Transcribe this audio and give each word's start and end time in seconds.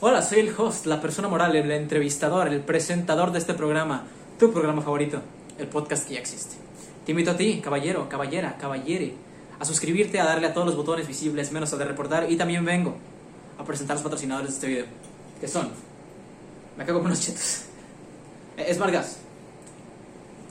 Hola, 0.00 0.22
soy 0.22 0.38
el 0.38 0.54
host, 0.56 0.86
la 0.86 1.00
persona 1.00 1.26
moral, 1.26 1.56
el 1.56 1.72
entrevistador, 1.72 2.46
el 2.46 2.60
presentador 2.60 3.32
de 3.32 3.40
este 3.40 3.52
programa, 3.52 4.04
tu 4.38 4.52
programa 4.52 4.80
favorito, 4.80 5.20
el 5.58 5.66
podcast 5.66 6.06
que 6.06 6.14
ya 6.14 6.20
existe. 6.20 6.54
Te 7.04 7.10
invito 7.10 7.32
a 7.32 7.36
ti, 7.36 7.60
caballero, 7.60 8.08
caballera, 8.08 8.56
caballere, 8.58 9.14
a 9.58 9.64
suscribirte, 9.64 10.20
a 10.20 10.24
darle 10.24 10.46
a 10.46 10.54
todos 10.54 10.68
los 10.68 10.76
botones 10.76 11.08
visibles, 11.08 11.50
menos 11.50 11.72
a 11.72 11.78
de 11.78 11.84
reportar, 11.84 12.30
y 12.30 12.36
también 12.36 12.64
vengo 12.64 12.94
a 13.58 13.64
presentar 13.64 13.96
los 13.96 14.04
patrocinadores 14.04 14.50
de 14.50 14.54
este 14.54 14.66
video, 14.68 14.84
que 15.40 15.48
son... 15.48 15.68
Me 16.76 16.84
cago 16.84 17.00
con 17.00 17.06
unos 17.06 17.20
chetos. 17.20 17.62
Es 18.56 18.78
Vargas. 18.78 19.18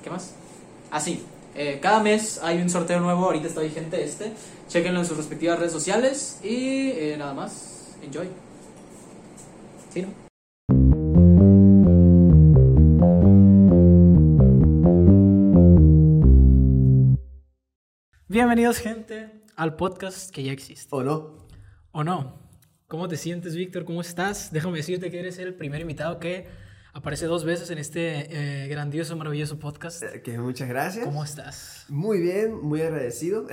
¿Qué 0.03 0.09
más? 0.09 0.33
Ah, 0.91 0.99
sí. 0.99 1.23
Eh, 1.55 1.79
cada 1.81 2.01
mes 2.01 2.41
hay 2.43 2.61
un 2.61 2.69
sorteo 2.69 2.99
nuevo, 2.99 3.23
ahorita 3.23 3.47
está 3.47 3.61
vigente 3.61 4.03
este. 4.03 4.33
Chequenlo 4.67 4.99
en 4.99 5.05
sus 5.05 5.15
respectivas 5.15 5.57
redes 5.57 5.71
sociales 5.71 6.37
y 6.43 6.89
eh, 6.91 7.15
nada 7.17 7.33
más. 7.33 7.95
Enjoy. 8.03 8.27
Bienvenidos, 18.27 18.79
gente, 18.79 19.29
al 19.55 19.75
podcast 19.75 20.31
que 20.31 20.43
ya 20.43 20.51
existe. 20.51 20.87
¿O 20.91 21.03
no? 21.03 21.47
¿O 21.91 22.03
no? 22.03 22.39
¿Cómo 22.87 23.07
te 23.07 23.17
sientes, 23.17 23.55
Víctor? 23.55 23.85
¿Cómo 23.85 24.01
estás? 24.01 24.51
Déjame 24.51 24.77
decirte 24.77 25.09
que 25.09 25.19
eres 25.19 25.39
el 25.39 25.55
primer 25.55 25.81
invitado 25.81 26.19
que 26.19 26.47
aparece 26.93 27.25
dos 27.25 27.43
veces 27.45 27.69
en 27.69 27.77
este 27.77 28.63
eh, 28.65 28.67
grandioso, 28.67 29.15
maravilloso 29.15 29.59
podcast. 29.59 30.03
Eh, 30.03 30.21
Que 30.21 30.37
muchas 30.37 30.69
gracias. 30.69 31.05
¿Cómo 31.05 31.23
estás? 31.23 31.85
Muy 31.89 32.19
bien, 32.19 32.53
muy 32.61 32.81
agradecido. 32.81 33.47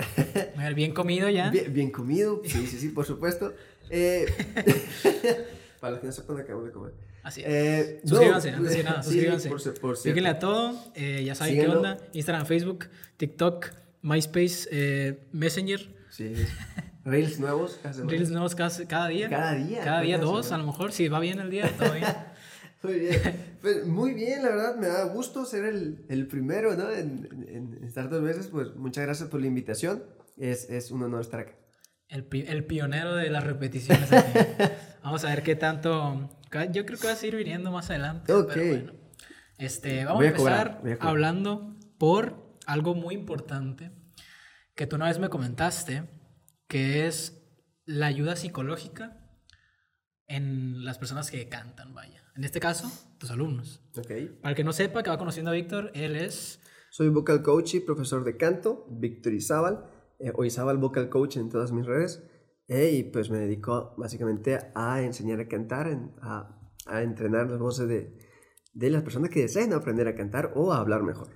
Bien 0.75 0.93
comido 0.93 1.29
ya. 1.29 1.49
bien, 1.49 1.73
bien 1.73 1.91
comido, 1.91 2.41
sí, 2.45 2.67
sí, 2.67 2.77
sí, 2.77 2.89
por 2.89 3.05
supuesto. 3.05 3.53
Eh, 3.89 4.25
para 5.85 5.91
los 5.91 5.99
que 6.01 6.07
no 6.07 6.13
sepan, 6.13 6.37
acabamos 6.39 6.65
de 6.65 6.71
comer. 6.71 6.93
Así 7.23 7.41
es. 7.41 7.47
Eh, 7.47 8.01
no, 8.03 8.09
suscríbanse, 8.09 8.49
antes 8.51 8.73
de 8.77 8.83
nada, 8.89 9.03
sí, 9.03 9.09
suscríbanse. 9.11 9.49
por, 9.49 9.61
su- 9.61 9.73
por 9.75 9.97
cierto. 9.97 10.01
Síguenle 10.01 10.29
a 10.29 10.39
todo, 10.39 10.73
eh, 10.95 11.23
ya 11.23 11.35
saben 11.35 11.53
Síguenlo. 11.53 11.73
qué 11.73 11.77
onda. 11.89 11.97
Instagram, 12.13 12.45
Facebook, 12.47 12.85
TikTok, 13.17 13.67
MySpace, 14.01 14.67
eh, 14.71 15.27
Messenger. 15.31 15.79
Sí, 16.09 16.35
sí. 16.35 16.45
Reels 17.03 17.39
nuevos. 17.39 17.77
cada 17.81 17.93
semana. 17.93 18.11
Reels 18.11 18.29
nuevos 18.31 18.55
cada, 18.55 18.71
cada 18.87 19.07
día. 19.09 19.29
Cada 19.29 19.53
día, 19.55 19.83
Cada 19.83 20.01
día 20.01 20.17
dos, 20.17 20.51
a 20.51 20.57
lo 20.57 20.65
mejor. 20.65 20.91
Si 20.91 21.07
va 21.07 21.19
bien 21.19 21.39
el 21.39 21.49
día, 21.49 21.71
todo 21.77 21.91
bien. 21.93 22.05
Muy 22.83 22.99
bien. 22.99 23.21
Pues, 23.61 23.83
muy 23.87 24.13
bien, 24.13 24.43
la 24.43 24.49
verdad, 24.49 24.75
me 24.75 24.85
da 24.87 25.05
gusto 25.05 25.43
ser 25.45 25.65
el, 25.65 26.05
el 26.07 26.27
primero, 26.27 26.75
¿no? 26.75 26.91
En, 26.91 27.27
en- 27.49 27.77
en 27.79 27.83
estar 27.83 28.09
dos 28.11 28.21
veces, 28.21 28.45
pues 28.47 28.75
muchas 28.75 29.05
gracias 29.05 29.27
por 29.29 29.41
la 29.41 29.47
invitación. 29.47 30.03
Es, 30.37 30.69
es 30.69 30.91
un 30.91 31.01
honor 31.01 31.21
estar 31.21 31.39
acá. 31.39 31.53
El, 32.09 32.27
el 32.47 32.63
pionero 32.65 33.15
de 33.15 33.29
las 33.31 33.43
repeticiones. 33.43 34.07
Vamos 35.05 35.23
a 35.23 35.29
ver 35.29 35.43
qué 35.43 35.55
tanto. 35.55 36.31
Yo 36.71 36.83
creo 36.83 36.97
que 36.97 37.05
va 37.05 37.13
a 37.13 37.15
seguir 37.15 37.35
viniendo 37.35 37.71
más 37.71 37.91
adelante. 37.91 38.33
Ok. 38.33 38.51
Pero 38.55 38.67
bueno. 38.67 38.93
Este, 39.59 40.03
vamos 40.03 40.19
Voy 40.19 40.27
a 40.27 40.33
cobrar, 40.33 40.79
empezar 40.83 41.07
a 41.07 41.09
hablando 41.11 41.77
por 41.99 42.57
algo 42.65 42.95
muy 42.95 43.13
importante 43.13 43.91
que 44.73 44.87
tú 44.87 44.95
una 44.95 45.05
vez 45.05 45.19
me 45.19 45.29
comentaste, 45.29 46.09
que 46.67 47.05
es 47.05 47.39
la 47.85 48.07
ayuda 48.07 48.35
psicológica 48.35 49.29
en 50.25 50.83
las 50.83 50.97
personas 50.97 51.29
que 51.29 51.47
cantan, 51.49 51.93
vaya. 51.93 52.23
En 52.35 52.43
este 52.43 52.59
caso, 52.59 52.91
tus 53.19 53.29
alumnos. 53.29 53.83
Ok. 53.95 54.41
Para 54.41 54.49
el 54.49 54.55
que 54.55 54.63
no 54.63 54.73
sepa, 54.73 55.03
que 55.03 55.11
va 55.11 55.19
conociendo 55.19 55.51
a 55.51 55.53
Víctor, 55.53 55.91
él 55.93 56.15
es 56.15 56.59
Soy 56.89 57.09
vocal 57.09 57.43
coach 57.43 57.75
y 57.75 57.79
profesor 57.79 58.23
de 58.23 58.37
canto, 58.37 58.87
Víctor 58.89 59.33
Izábal, 59.33 59.85
eh, 60.17 60.31
o 60.33 60.43
Izábal 60.45 60.77
Vocal 60.77 61.09
Coach 61.09 61.37
en 61.37 61.49
todas 61.49 61.71
mis 61.71 61.85
redes. 61.85 62.23
Eh, 62.67 62.89
y 62.91 63.03
pues 63.03 63.29
me 63.29 63.37
dedico 63.39 63.93
básicamente 63.97 64.59
a 64.73 65.01
enseñar 65.01 65.39
a 65.39 65.47
cantar, 65.47 65.87
a, 66.21 66.59
a 66.85 67.01
entrenar 67.01 67.49
las 67.49 67.59
voces 67.59 67.87
de, 67.87 68.17
de 68.73 68.89
las 68.89 69.03
personas 69.03 69.29
que 69.29 69.41
deseen 69.41 69.73
aprender 69.73 70.07
a 70.07 70.15
cantar 70.15 70.51
o 70.55 70.73
a 70.73 70.77
hablar 70.79 71.03
mejor, 71.03 71.29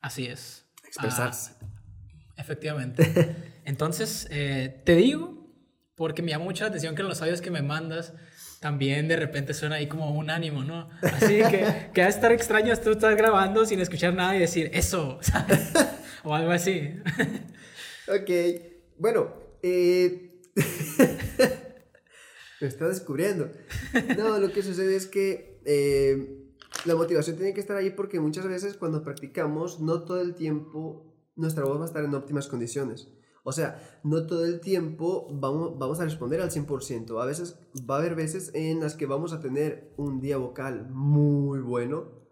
Así 0.00 0.26
es. 0.26 0.66
expresarse. 0.86 1.52
Ah, 1.60 2.34
efectivamente. 2.36 3.34
Entonces, 3.64 4.28
eh, 4.30 4.82
te 4.84 4.94
digo, 4.94 5.52
porque 5.96 6.22
me 6.22 6.30
llama 6.30 6.44
mucho 6.44 6.64
la 6.64 6.68
atención 6.68 6.94
que 6.94 7.02
en 7.02 7.08
los 7.08 7.22
audios 7.22 7.40
que 7.40 7.50
me 7.50 7.62
mandas 7.62 8.14
también 8.60 9.06
de 9.06 9.16
repente 9.16 9.54
suena 9.54 9.76
ahí 9.76 9.86
como 9.86 10.10
un 10.12 10.30
ánimo, 10.30 10.64
¿no? 10.64 10.88
Así 11.02 11.40
que, 11.50 11.90
que 11.94 12.02
a 12.02 12.08
estar 12.08 12.32
extraño 12.32 12.74
tú 12.76 12.92
estás 12.92 13.16
grabando 13.16 13.64
sin 13.66 13.80
escuchar 13.80 14.14
nada 14.14 14.34
y 14.36 14.40
decir 14.40 14.70
eso, 14.72 15.18
¿sabes? 15.22 15.72
O 16.24 16.34
algo 16.34 16.50
así. 16.50 16.94
Ok, 18.08 18.30
bueno, 18.98 19.32
eh... 19.62 20.25
me 22.60 22.66
está 22.66 22.88
descubriendo. 22.88 23.50
No, 24.16 24.38
lo 24.38 24.52
que 24.52 24.62
sucede 24.62 24.96
es 24.96 25.06
que 25.06 25.60
eh, 25.64 26.54
la 26.84 26.94
motivación 26.94 27.36
tiene 27.36 27.54
que 27.54 27.60
estar 27.60 27.76
ahí 27.76 27.90
porque 27.90 28.20
muchas 28.20 28.46
veces 28.46 28.76
cuando 28.76 29.02
practicamos, 29.02 29.80
no 29.80 30.04
todo 30.04 30.20
el 30.20 30.34
tiempo 30.34 31.14
nuestra 31.36 31.64
voz 31.64 31.78
va 31.78 31.82
a 31.82 31.86
estar 31.86 32.04
en 32.04 32.14
óptimas 32.14 32.48
condiciones. 32.48 33.08
O 33.44 33.52
sea, 33.52 34.00
no 34.02 34.26
todo 34.26 34.44
el 34.44 34.60
tiempo 34.60 35.28
vamos, 35.32 35.78
vamos 35.78 36.00
a 36.00 36.04
responder 36.04 36.40
al 36.40 36.50
100%. 36.50 37.22
A 37.22 37.26
veces 37.26 37.56
va 37.88 37.96
a 37.96 37.98
haber 37.98 38.16
veces 38.16 38.50
en 38.54 38.80
las 38.80 38.96
que 38.96 39.06
vamos 39.06 39.32
a 39.32 39.40
tener 39.40 39.94
un 39.96 40.20
día 40.20 40.36
vocal 40.36 40.88
muy 40.90 41.60
bueno 41.60 42.26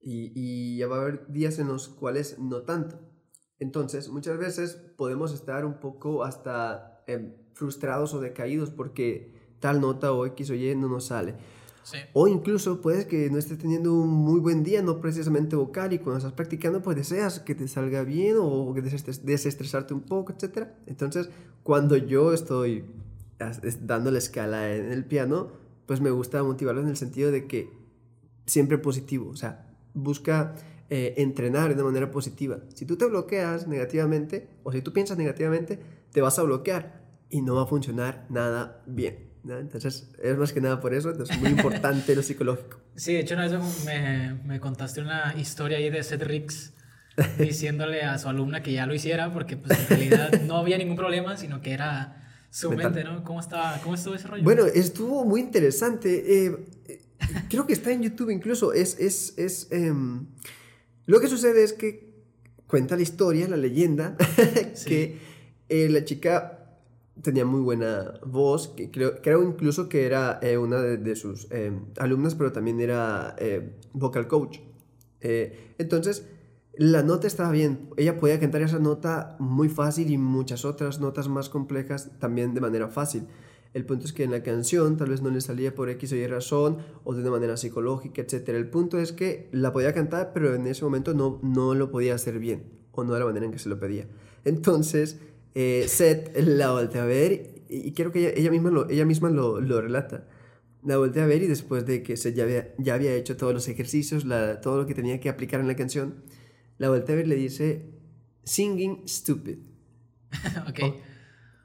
y, 0.00 0.32
y 0.36 0.78
ya 0.78 0.86
va 0.86 0.98
a 0.98 1.02
haber 1.02 1.26
días 1.32 1.58
en 1.58 1.66
los 1.66 1.88
cuales 1.88 2.38
no 2.38 2.62
tanto. 2.62 3.00
Entonces, 3.58 4.08
muchas 4.08 4.38
veces 4.38 4.74
podemos 4.96 5.32
estar 5.32 5.64
un 5.64 5.80
poco 5.80 6.22
hasta 6.22 7.02
eh, 7.06 7.45
frustrados 7.56 8.12
o 8.12 8.20
decaídos 8.20 8.70
porque 8.70 9.32
tal 9.60 9.80
nota 9.80 10.12
o 10.12 10.26
X 10.26 10.50
o 10.50 10.54
Y 10.54 10.74
no 10.76 10.88
nos 10.88 11.06
sale. 11.06 11.34
Sí. 11.82 11.98
O 12.12 12.28
incluso 12.28 12.80
puedes 12.80 13.06
que 13.06 13.30
no 13.30 13.38
estés 13.38 13.58
teniendo 13.58 13.92
un 13.94 14.08
muy 14.08 14.40
buen 14.40 14.62
día, 14.62 14.82
no 14.82 15.00
precisamente 15.00 15.56
vocal, 15.56 15.92
y 15.92 15.98
cuando 15.98 16.18
estás 16.18 16.32
practicando, 16.32 16.82
pues 16.82 16.96
deseas 16.96 17.40
que 17.40 17.54
te 17.54 17.66
salga 17.68 18.02
bien 18.02 18.36
o 18.38 18.74
que 18.74 18.82
desestres- 18.82 19.22
desestresarte 19.22 19.94
un 19.94 20.02
poco, 20.02 20.32
etc. 20.32 20.68
Entonces, 20.86 21.30
cuando 21.62 21.96
yo 21.96 22.32
estoy 22.32 22.84
dando 23.82 24.10
la 24.10 24.18
escala 24.18 24.74
en 24.74 24.92
el 24.92 25.04
piano, 25.04 25.48
pues 25.86 26.00
me 26.00 26.10
gusta 26.10 26.42
motivarlo 26.42 26.82
en 26.82 26.88
el 26.88 26.96
sentido 26.96 27.30
de 27.30 27.46
que 27.46 27.70
siempre 28.46 28.78
positivo, 28.78 29.30
o 29.30 29.36
sea, 29.36 29.72
busca 29.94 30.56
eh, 30.90 31.14
entrenar 31.18 31.68
de 31.68 31.74
una 31.74 31.84
manera 31.84 32.10
positiva. 32.10 32.60
Si 32.74 32.84
tú 32.84 32.96
te 32.96 33.06
bloqueas 33.06 33.68
negativamente 33.68 34.48
o 34.64 34.72
si 34.72 34.82
tú 34.82 34.92
piensas 34.92 35.18
negativamente, 35.18 35.78
te 36.12 36.20
vas 36.20 36.38
a 36.38 36.42
bloquear 36.42 37.05
y 37.30 37.42
no 37.42 37.54
va 37.54 37.62
a 37.62 37.66
funcionar 37.66 38.26
nada 38.30 38.82
bien. 38.86 39.30
¿no? 39.44 39.58
Entonces, 39.58 40.10
es 40.22 40.36
más 40.36 40.52
que 40.52 40.60
nada 40.60 40.80
por 40.80 40.92
eso, 40.94 41.10
entonces 41.10 41.36
es 41.36 41.42
muy 41.42 41.50
importante 41.52 42.14
lo 42.16 42.22
psicológico. 42.22 42.80
Sí, 42.96 43.12
de 43.12 43.20
hecho 43.20 43.34
una 43.34 43.46
vez 43.46 43.84
me, 43.84 44.34
me 44.46 44.58
contaste 44.58 45.02
una 45.02 45.34
historia 45.36 45.76
ahí 45.76 45.90
de 45.90 46.02
Seth 46.02 46.22
Riggs 46.22 46.72
diciéndole 47.38 48.02
a 48.02 48.16
su 48.18 48.26
alumna 48.28 48.62
que 48.62 48.72
ya 48.72 48.86
lo 48.86 48.94
hiciera 48.94 49.32
porque 49.34 49.56
pues 49.58 49.78
en 49.78 49.86
realidad 49.88 50.40
no 50.42 50.56
había 50.56 50.78
ningún 50.78 50.96
problema, 50.96 51.36
sino 51.36 51.60
que 51.60 51.72
era 51.72 52.26
su 52.48 52.70
Mental. 52.70 52.94
mente, 52.94 53.04
¿no? 53.08 53.22
¿Cómo, 53.22 53.40
estaba, 53.40 53.78
¿Cómo 53.82 53.94
estuvo 53.96 54.14
ese 54.14 54.28
rollo? 54.28 54.42
Bueno, 54.44 54.64
estuvo 54.64 55.26
muy 55.26 55.40
interesante. 55.42 56.46
eh, 56.46 56.56
eh, 56.86 57.00
creo 57.50 57.66
que 57.66 57.74
está 57.74 57.90
en 57.92 58.02
YouTube 58.02 58.30
incluso. 58.30 58.72
Es, 58.72 58.98
es, 58.98 59.34
es, 59.36 59.70
em, 59.70 60.26
lo 61.04 61.20
que 61.20 61.28
sucede 61.28 61.62
es 61.64 61.74
que 61.74 62.14
cuenta 62.66 62.96
la 62.96 63.02
historia, 63.02 63.46
la 63.46 63.58
leyenda, 63.58 64.16
Sí. 64.74 64.88
que 64.88 65.18
eh, 65.68 65.88
la 65.90 66.02
chica 66.04 66.55
tenía 67.22 67.44
muy 67.44 67.60
buena 67.60 68.14
voz, 68.24 68.68
que 68.68 68.90
creo, 68.90 69.42
incluso 69.42 69.88
que 69.88 70.06
era 70.06 70.38
eh, 70.42 70.58
una 70.58 70.80
de, 70.80 71.16
sus 71.16 71.50
em, 71.50 71.86
alumnas, 71.98 72.34
pero 72.34 72.52
también 72.52 72.80
era 72.80 73.34
eh, 73.38 73.76
vocal 73.92 74.28
coach. 74.28 74.58
Eh, 75.20 75.74
entonces, 75.78 76.26
la 76.74 77.02
nota 77.02 77.26
estaba 77.26 77.50
bien. 77.50 77.90
Ella 77.96 78.18
podía 78.18 78.38
cantar 78.38 78.62
esa 78.62 78.78
nota 78.78 79.36
muy 79.38 79.68
fácil 79.68 80.10
y 80.10 80.18
muchas 80.18 80.64
otras 80.64 81.00
notas 81.00 81.28
más 81.28 81.48
complejas 81.48 82.10
también 82.18 82.54
de 82.54 82.60
manera 82.60 82.88
fácil. 82.88 83.26
El 83.72 83.84
punto 83.84 84.06
es 84.06 84.12
que 84.12 84.24
en 84.24 84.30
la 84.30 84.42
canción 84.42 84.96
tal 84.96 85.10
vez 85.10 85.20
no 85.20 85.30
le 85.30 85.40
salía 85.40 85.74
por 85.74 85.90
X 85.90 86.12
o 86.12 86.16
Y 86.16 86.26
razón 86.26 86.78
o 87.04 87.14
de 87.14 87.20
una 87.22 87.30
manera 87.30 87.56
psicológica, 87.56 88.22
etc. 88.22 88.48
El 88.50 88.70
punto 88.70 88.98
es 88.98 89.12
que 89.12 89.48
la 89.52 89.72
podía 89.72 89.92
cantar, 89.92 90.32
pero 90.32 90.54
en 90.54 90.66
ese 90.66 90.84
momento 90.84 91.12
no, 91.12 91.40
no 91.42 91.74
lo 91.74 91.90
podía 91.90 92.14
hacer 92.14 92.38
bien 92.38 92.72
o 92.92 93.04
no 93.04 93.12
de 93.12 93.20
la 93.20 93.26
manera 93.26 93.46
en 93.46 93.52
que 93.52 93.58
se 93.58 93.68
lo 93.68 93.78
pedía. 93.78 94.08
Entonces, 94.44 95.20
eh, 95.58 95.86
Seth 95.88 96.36
la 96.36 96.70
voltea 96.72 97.02
a 97.02 97.06
ver 97.06 97.64
y, 97.68 97.92
creo 97.94 98.12
que 98.12 98.20
ella, 98.20 98.32
ella 98.36 98.50
misma, 98.50 98.70
lo, 98.70 98.88
ella 98.90 99.04
misma 99.06 99.30
lo, 99.30 99.60
lo 99.60 99.80
relata. 99.80 100.28
La 100.84 100.98
volteé 100.98 101.22
a 101.22 101.26
ver 101.26 101.42
y 101.42 101.46
después 101.48 101.84
de 101.86 102.02
que 102.02 102.16
Seth 102.16 102.34
ya 102.36 102.44
había, 102.44 102.74
ya 102.78 102.94
había 102.94 103.14
hecho 103.14 103.36
todos 103.36 103.52
los 103.54 103.66
ejercicios, 103.68 104.24
la- 104.26 104.60
todo 104.60 104.76
lo 104.82 104.86
que 104.86 104.94
tenía 104.94 105.18
que 105.18 105.28
aplicar 105.30 105.58
en 105.60 105.66
la 105.66 105.74
canción, 105.74 106.22
la 106.78 106.90
volteé 106.90 107.14
a 107.14 107.16
ver 107.16 107.26
y 107.26 107.30
le 107.30 107.36
dice, 107.36 107.90
singing 108.44 109.02
stupid. 109.08 109.58
ok. 110.68 110.78
oh, 110.84 110.96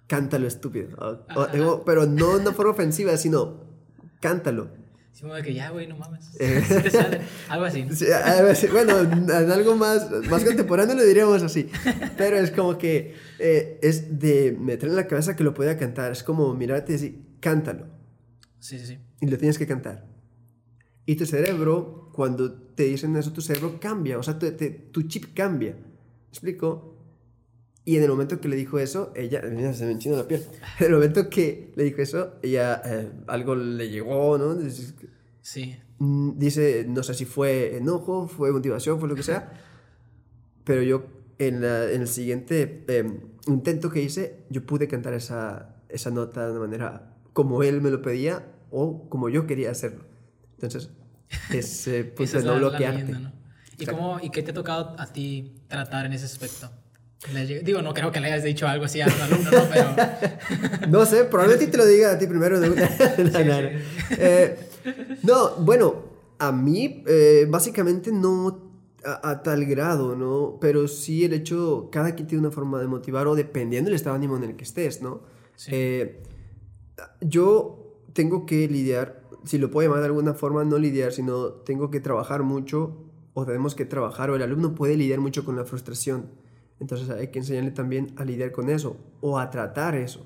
Cántalo 0.08 0.48
estúpido. 0.48 0.88
O- 0.98 1.40
o- 1.40 1.42
Ajá. 1.44 1.52
digo, 1.54 1.84
pero 1.86 2.06
no 2.06 2.36
de 2.36 2.42
una 2.42 2.54
forma 2.54 2.72
ofensiva, 2.72 3.16
sino 3.18 3.62
cántalo. 4.22 4.70
Sí, 5.13 5.28
de 5.28 5.42
que 5.44 5.54
ya, 5.54 5.69
güey, 5.69 5.88
no 5.88 5.98
mames. 5.98 6.31
Eh. 6.40 6.63
Sí 6.68 6.75
te 6.81 6.90
sale. 6.90 7.22
Algo 7.50 7.66
así. 7.66 7.84
Ver, 7.84 8.56
sí, 8.56 8.68
bueno, 8.68 9.00
en 9.02 9.30
algo 9.52 9.75
más, 9.75 10.10
más 10.30 10.44
contemporáneo 10.44 10.96
lo 10.96 11.04
diríamos 11.04 11.44
así. 11.44 11.69
Pero 12.18 12.38
es 12.38 12.52
como 12.52 12.78
que 12.78 13.16
eh, 13.40 13.78
es 13.81 14.19
de 14.19 14.56
meter 14.60 14.90
en 14.90 14.96
la 14.96 15.08
cabeza 15.08 15.36
que 15.36 15.44
lo 15.44 15.54
pueda 15.54 15.78
cantar. 15.78 16.12
Es 16.12 16.24
como 16.24 16.54
mirarte 16.56 16.94
y 16.94 16.96
decir, 16.96 17.22
cántalo. 17.40 17.88
Sí, 18.60 18.80
sí, 18.80 18.86
sí. 18.88 19.00
Y 19.19 19.28
lo 19.28 19.38
tienes 19.38 19.58
que 19.58 19.68
cantar. 19.68 20.06
Y 21.06 21.16
tu 21.16 21.25
cerebro, 21.25 22.10
cuando 22.14 22.54
te 22.54 22.84
dicen 22.84 23.16
eso, 23.18 23.34
tu 23.34 23.42
cerebro 23.42 23.80
cambia, 23.80 24.18
o 24.18 24.24
sea, 24.24 24.40
tu, 24.40 24.50
te- 24.52 24.69
tu 24.69 25.04
chip 25.04 25.34
cambia. 25.36 25.74
¿Me 25.74 26.30
explico? 26.30 26.91
Y 27.83 27.98
en 27.98 28.04
el 28.04 28.10
momento 28.10 28.39
que 28.39 28.48
le 28.48 28.56
dijo 28.56 28.78
eso, 28.80 29.12
ella, 29.16 29.42
mira, 29.51 29.74
se 29.74 29.86
me 29.86 29.92
enchina 29.94 30.16
la 30.18 30.28
piel. 30.28 30.45
En 30.80 30.86
el 30.88 30.92
momento 30.94 31.30
que 31.30 31.72
le 31.75 31.83
dijo 31.83 32.01
eso, 32.01 32.33
ella, 32.44 32.81
eh, 32.86 33.12
algo 33.28 33.56
le 33.56 33.89
llegó, 33.89 34.38
¿no? 34.38 34.56
Sí. 35.42 35.75
mm, 35.98 36.38
Dice, 36.38 36.86
no 36.88 37.01
sé 37.01 37.13
si 37.16 37.25
fue 37.25 37.78
enojo, 37.78 38.28
fue 38.28 38.51
motivación, 38.51 39.00
fue 39.00 39.10
lo 39.10 39.16
que 39.16 39.24
sea. 39.24 39.51
Pero 40.63 40.83
yo, 40.83 41.06
en, 41.39 41.62
la- 41.62 41.92
en 41.92 42.01
el 42.01 42.07
siguiente 42.07 42.83
eh, 42.88 43.19
intento 43.48 43.89
que 43.89 44.01
hice, 44.04 44.45
yo 44.50 44.63
pude 44.66 44.88
cantar 44.88 45.13
esa, 45.16 45.75
esa 45.89 46.12
nota 46.12 46.45
de 46.45 46.51
una 46.51 46.60
manera 46.62 47.16
como 47.33 47.63
él 47.63 47.81
me 47.81 47.89
lo 47.89 48.01
pedía 48.01 48.45
o 48.69 49.10
como 49.10 49.28
yo 49.30 49.48
quería 49.48 49.72
hacerlo. 49.72 50.04
Entonces, 50.54 50.92
es 51.51 51.88
eh, 51.88 52.04
pues, 52.04 52.33
es 52.36 52.45
no 52.45 52.57
bloquearte. 52.57 53.01
leyenda, 53.06 53.19
¿no? 53.30 53.42
¿Y, 53.80 53.86
cómo, 53.88 54.19
¿Y 54.22 54.30
qué 54.30 54.44
te 54.44 54.51
ha 54.51 54.54
tocado 54.54 54.95
a 55.00 55.07
ti 55.12 55.56
tratar 55.68 56.06
en 56.06 56.13
ese 56.13 56.25
aspecto? 56.25 56.69
Le 57.33 57.62
Digo, 57.62 57.81
no 57.81 57.94
creo 57.94 58.12
que 58.12 58.19
le 58.19 58.27
hayas 58.27 58.44
dicho 58.44 58.68
algo 58.68 58.85
así 58.85 59.00
a 59.00 59.06
tu 59.06 59.21
alumno, 59.21 59.51
¿no? 59.51 59.63
Pero... 59.71 60.88
No 60.89 61.06
sé, 61.06 61.25
probablemente 61.25 61.68
te 61.68 61.77
lo 61.77 61.85
diga 61.85 62.12
a 62.13 62.18
ti 62.18 62.25
primero. 62.27 62.59
No, 62.59 62.68
no, 62.68 62.75
no, 62.75 63.62
no. 63.62 63.69
Eh, 64.12 64.59
no, 65.23 65.56
bueno, 65.57 66.03
a 66.39 66.51
mí 66.51 67.03
eh, 67.07 67.45
básicamente 67.47 68.12
no 68.12 68.71
a, 69.06 69.29
a 69.29 69.44
tal 69.44 69.65
grado, 69.65 70.15
¿no? 70.15 70.57
Pero 70.59 70.88
sí 70.88 71.23
el 71.23 71.33
hecho, 71.33 71.89
cada 71.91 72.15
quien 72.15 72.27
tiene 72.27 72.41
una 72.41 72.51
forma 72.51 72.79
de 72.79 72.88
motivar 72.88 73.27
o 73.27 73.35
dependiendo 73.35 73.89
del 73.89 73.95
estado 73.95 74.15
de 74.15 74.18
ánimo 74.18 74.38
en 74.38 74.44
el 74.44 74.56
que 74.56 74.63
estés, 74.63 75.03
¿no? 75.03 75.21
Sí. 75.56 75.71
Eh, 75.73 76.23
yo 77.21 78.00
tengo 78.13 78.47
que 78.47 78.68
lidiar, 78.68 79.21
si 79.45 79.59
lo 79.59 79.69
puedo 79.69 79.88
llamar 79.88 80.01
de 80.01 80.07
alguna 80.07 80.33
forma, 80.33 80.63
no 80.63 80.79
lidiar, 80.79 81.13
sino 81.13 81.50
tengo 81.50 81.91
que 81.91 82.00
trabajar 82.00 82.41
mucho 82.41 82.97
o 83.33 83.45
tenemos 83.45 83.75
que 83.75 83.85
trabajar 83.85 84.29
o 84.31 84.35
el 84.35 84.41
alumno 84.41 84.75
puede 84.75 84.97
lidiar 84.97 85.19
mucho 85.19 85.45
con 85.45 85.56
la 85.56 85.65
frustración. 85.65 86.41
Entonces 86.81 87.10
hay 87.12 87.28
que 87.28 87.39
enseñarle 87.39 87.69
también 87.69 88.12
a 88.18 88.25
lidiar 88.25 88.51
con 88.51 88.69
eso 88.69 88.98
o 89.22 89.38
a 89.38 89.51
tratar 89.51 89.95
eso 89.95 90.25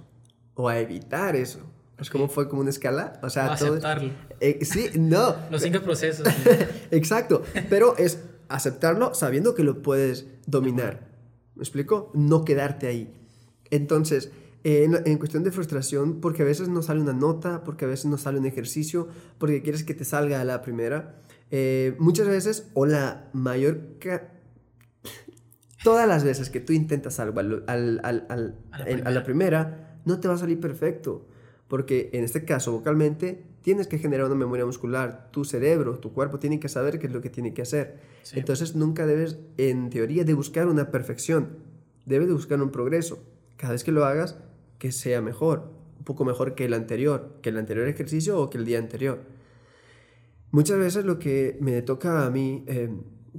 o 0.56 0.70
a 0.70 0.80
evitar 0.80 1.36
eso. 1.36 1.60
¿Es 2.00 2.10
como 2.10 2.30
fue 2.30 2.48
como 2.48 2.62
una 2.62 2.70
escala? 2.70 3.20
O 3.22 3.30
sea, 3.30 3.56
todo-. 3.56 3.78
Eh, 4.40 4.64
sí, 4.64 4.90
no. 4.98 5.36
Los 5.52 5.62
cinco 5.62 5.82
procesos. 5.82 6.28
Exacto, 6.92 7.44
pero 7.70 7.98
es 7.98 8.20
aceptarlo 8.48 9.14
sabiendo 9.14 9.54
que 9.54 9.64
lo 9.64 9.82
puedes 9.82 10.28
dominar. 10.48 11.10
¿Me 11.56 11.62
explico? 11.62 12.10
No 12.14 12.46
quedarte 12.46 12.88
ahí. 12.88 13.14
Entonces, 13.70 14.32
eh, 14.64 14.86
en, 14.86 15.02
en 15.06 15.18
cuestión 15.18 15.44
de 15.44 15.52
frustración, 15.52 16.22
porque 16.22 16.44
a 16.44 16.46
veces 16.46 16.70
no 16.70 16.82
sale 16.82 17.02
una 17.02 17.14
nota, 17.14 17.66
porque 17.66 17.84
a 17.84 17.88
veces 17.90 18.06
no 18.06 18.18
sale 18.18 18.40
un 18.40 18.46
ejercicio, 18.46 19.10
porque 19.38 19.62
quieres 19.62 19.84
que 19.84 19.94
te 19.94 20.06
salga 20.06 20.40
a 20.40 20.46
la 20.46 20.62
primera, 20.62 21.22
eh, 21.52 21.96
muchas 22.00 22.28
veces, 22.28 22.70
o 22.74 22.86
la 22.86 23.30
mayor... 23.34 23.98
Todas 25.86 26.08
las 26.08 26.24
veces 26.24 26.50
que 26.50 26.60
tú 26.60 26.74
intentas 26.74 27.20
algo 27.20 27.40
al- 27.40 27.64
al- 27.68 28.02
al- 28.04 28.26
al- 28.30 28.56
A 28.72 28.80
la 28.80 28.90
en- 28.90 29.08
a 29.08 29.12
la 29.12 29.24
primera, 29.24 30.00
no 30.04 30.20
te 30.20 30.28
va 30.28 30.34
a 30.34 30.38
salir 30.38 30.60
perfecto. 30.60 31.26
Porque 31.68 32.10
en 32.14 32.24
este 32.24 32.44
caso, 32.44 32.72
vocalmente, 32.72 33.44
tienes 33.62 33.88
que 33.88 33.98
generar 33.98 34.26
una 34.26 34.36
memoria 34.36 34.66
muscular. 34.66 35.30
Tu 35.32 35.46
cerebro, 35.46 35.98
tu 36.00 36.12
cuerpo 36.14 36.38
tiene 36.40 36.60
que 36.60 36.70
saber 36.70 37.00
qué 37.00 37.08
es 37.08 37.14
lo 37.14 37.22
que 37.22 37.30
tiene 37.30 37.54
que 37.54 37.62
hacer. 37.64 38.00
Sí. 38.24 38.38
Entonces 38.40 38.76
nunca 38.76 39.06
debes, 39.06 39.38
en 39.58 39.90
teoría, 39.90 40.24
de 40.24 40.34
buscar 40.34 40.68
una 40.68 40.92
perfección. 40.92 41.58
Debes 42.06 42.28
de 42.28 42.34
buscar 42.34 42.62
un 42.62 42.70
progreso. 42.72 43.24
Cada 43.58 43.74
vez 43.74 43.84
que 43.84 43.92
lo 43.92 44.06
hagas, 44.06 44.38
que 44.80 44.92
sea 44.92 45.22
mejor. 45.22 45.72
Un 45.98 46.04
poco 46.06 46.26
mejor 46.26 46.54
que 46.56 46.66
el 46.66 46.74
anterior, 46.76 47.38
que 47.42 47.50
el 47.50 47.58
anterior 47.58 47.88
ejercicio 47.88 48.40
o 48.40 48.50
que 48.50 48.58
el 48.60 48.66
día 48.66 48.78
anterior. 48.80 49.20
Muchas 50.52 50.78
veces 50.78 51.04
lo 51.06 51.18
que 51.20 51.58
me 51.62 51.82
toca 51.82 52.26
a 52.26 52.30
mí 52.30 52.64
eh, 52.68 52.90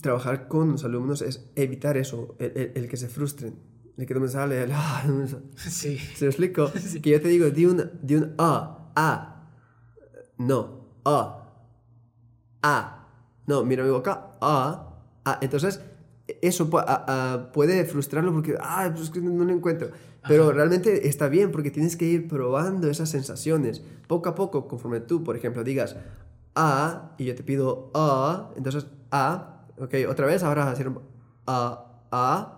trabajar 0.00 0.48
con 0.48 0.72
los 0.72 0.84
alumnos 0.84 1.22
es 1.22 1.50
evitar 1.56 1.96
eso, 1.96 2.36
el, 2.38 2.52
el- 2.56 2.72
el 2.74 2.88
que 2.88 2.96
se 2.96 3.08
frustren, 3.08 3.54
el 3.96 4.06
que 4.06 4.14
no 4.14 4.20
me 4.20 4.28
sale, 4.28 4.62
el, 4.62 4.70
"Ah, 4.74 5.02
no 5.06 5.14
me 5.14 5.26
sale". 5.28 5.44
Sí. 5.56 5.98
¿Se 5.98 6.24
lo 6.26 6.30
explico? 6.30 6.70
Que 7.02 7.10
yo 7.10 7.20
te 7.20 7.28
digo, 7.28 7.48
di 7.50 7.66
un, 7.66 7.90
di 8.02 8.14
un 8.16 8.34
A, 8.38 8.92
A, 8.96 9.50
no, 10.38 10.86
A, 11.04 11.42
A, 12.62 13.08
no, 13.46 13.64
mira 13.64 13.84
mi 13.84 13.90
boca, 13.90 14.32
A, 14.40 14.92
A. 15.24 15.38
Entonces, 15.40 15.80
eso 16.42 16.68
a- 16.78 17.04
a- 17.34 17.52
puede 17.52 17.84
frustrarlo 17.84 18.32
porque, 18.32 18.56
ah, 18.60 18.88
pues 18.92 19.04
es 19.04 19.10
que 19.10 19.20
no 19.20 19.44
lo 19.44 19.52
encuentro. 19.52 19.90
Pero 20.28 20.50
realmente 20.50 21.06
está 21.06 21.28
bien 21.28 21.52
porque 21.52 21.70
tienes 21.70 21.96
que 21.96 22.04
ir 22.04 22.26
probando 22.26 22.90
esas 22.90 23.08
sensaciones 23.10 23.80
poco 24.08 24.28
a 24.28 24.34
poco, 24.34 24.66
conforme 24.66 24.98
tú, 24.98 25.22
por 25.22 25.36
ejemplo, 25.36 25.62
digas 25.62 25.94
A 26.56 27.14
y 27.16 27.26
yo 27.26 27.34
te 27.36 27.44
pido 27.44 27.92
A, 27.94 28.50
entonces 28.56 28.86
A, 29.12 29.55
ok, 29.78 29.94
otra 30.08 30.26
vez, 30.26 30.42
ahora 30.42 30.74
un 30.88 31.00
A, 31.46 31.84
A, 32.10 32.52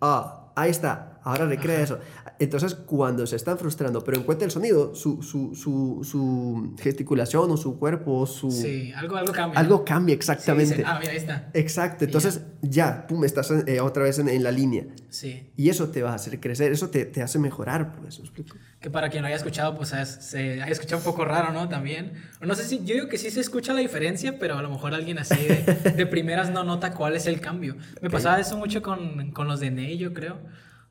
Ah, 0.00 0.52
ahí 0.54 0.70
está. 0.70 1.18
Ahora 1.24 1.46
recrea 1.46 1.80
eso. 1.80 1.98
Entonces, 2.40 2.74
cuando 2.74 3.26
se 3.26 3.34
están 3.36 3.58
frustrando, 3.58 4.04
pero 4.04 4.18
encuentra 4.18 4.44
el 4.46 4.50
sonido, 4.52 4.94
su, 4.94 5.22
su, 5.22 5.54
su, 5.56 6.04
su 6.04 6.74
gesticulación 6.80 7.50
o 7.50 7.56
su 7.56 7.78
cuerpo 7.78 8.12
o 8.18 8.26
su... 8.26 8.50
Sí, 8.50 8.92
algo, 8.94 9.16
algo 9.16 9.32
cambia. 9.32 9.58
Algo 9.58 9.84
cambia 9.84 10.12
Sí, 10.14 10.18
exactamente. 10.18 10.76
dicen, 10.76 10.86
ah, 10.86 10.98
mira, 11.00 11.10
ahí 11.12 11.16
está. 11.18 11.50
Exacto. 11.54 12.04
Entonces, 12.04 12.42
ya, 12.62 13.06
pum, 13.08 13.24
estás 13.24 13.50
eh, 13.50 13.80
otra 13.80 14.04
vez 14.04 14.20
en, 14.20 14.28
en 14.28 14.44
la 14.44 14.52
línea. 14.52 14.86
Sí. 15.08 15.50
Y 15.56 15.68
eso 15.68 15.88
te 15.88 16.02
va 16.02 16.12
a 16.12 16.14
hacer 16.14 16.38
crecer, 16.38 16.70
eso 16.70 16.90
te, 16.90 17.04
te 17.06 17.22
hace 17.22 17.38
mejorar, 17.40 17.96
pues, 18.00 18.18
¿me 18.20 18.26
explico? 18.26 18.56
Que 18.80 18.88
para 18.90 19.08
quien 19.08 19.22
no 19.22 19.26
haya 19.26 19.36
escuchado, 19.36 19.74
pues 19.76 19.92
es- 19.92 20.08
se 20.20 20.62
haya 20.62 20.66
escuchado 20.72 20.98
un 20.98 21.04
poco 21.04 21.24
raro, 21.24 21.52
¿no? 21.52 21.68
También. 21.68 22.12
No 22.40 22.54
sé 22.54 22.62
si, 22.62 22.78
yo 22.84 22.94
digo 22.94 23.08
que 23.08 23.18
sí 23.18 23.30
se 23.32 23.40
escucha 23.40 23.72
la 23.72 23.80
diferencia, 23.80 24.38
pero 24.38 24.56
a 24.56 24.62
lo 24.62 24.70
mejor 24.70 24.94
alguien 24.94 25.18
así 25.18 25.34
de, 25.44 25.92
de 25.96 26.06
primeras 26.06 26.50
no 26.50 26.62
nota 26.62 26.94
cuál 26.94 27.16
es 27.16 27.26
el 27.26 27.40
cambio. 27.40 27.76
Me 28.00 28.10
pasaba 28.10 28.38
eso 28.38 28.56
mucho 28.56 28.80
con, 28.80 29.32
con 29.32 29.48
los 29.48 29.58
de 29.58 29.72
Ney, 29.72 29.98
yo 29.98 30.12
creo. 30.14 30.38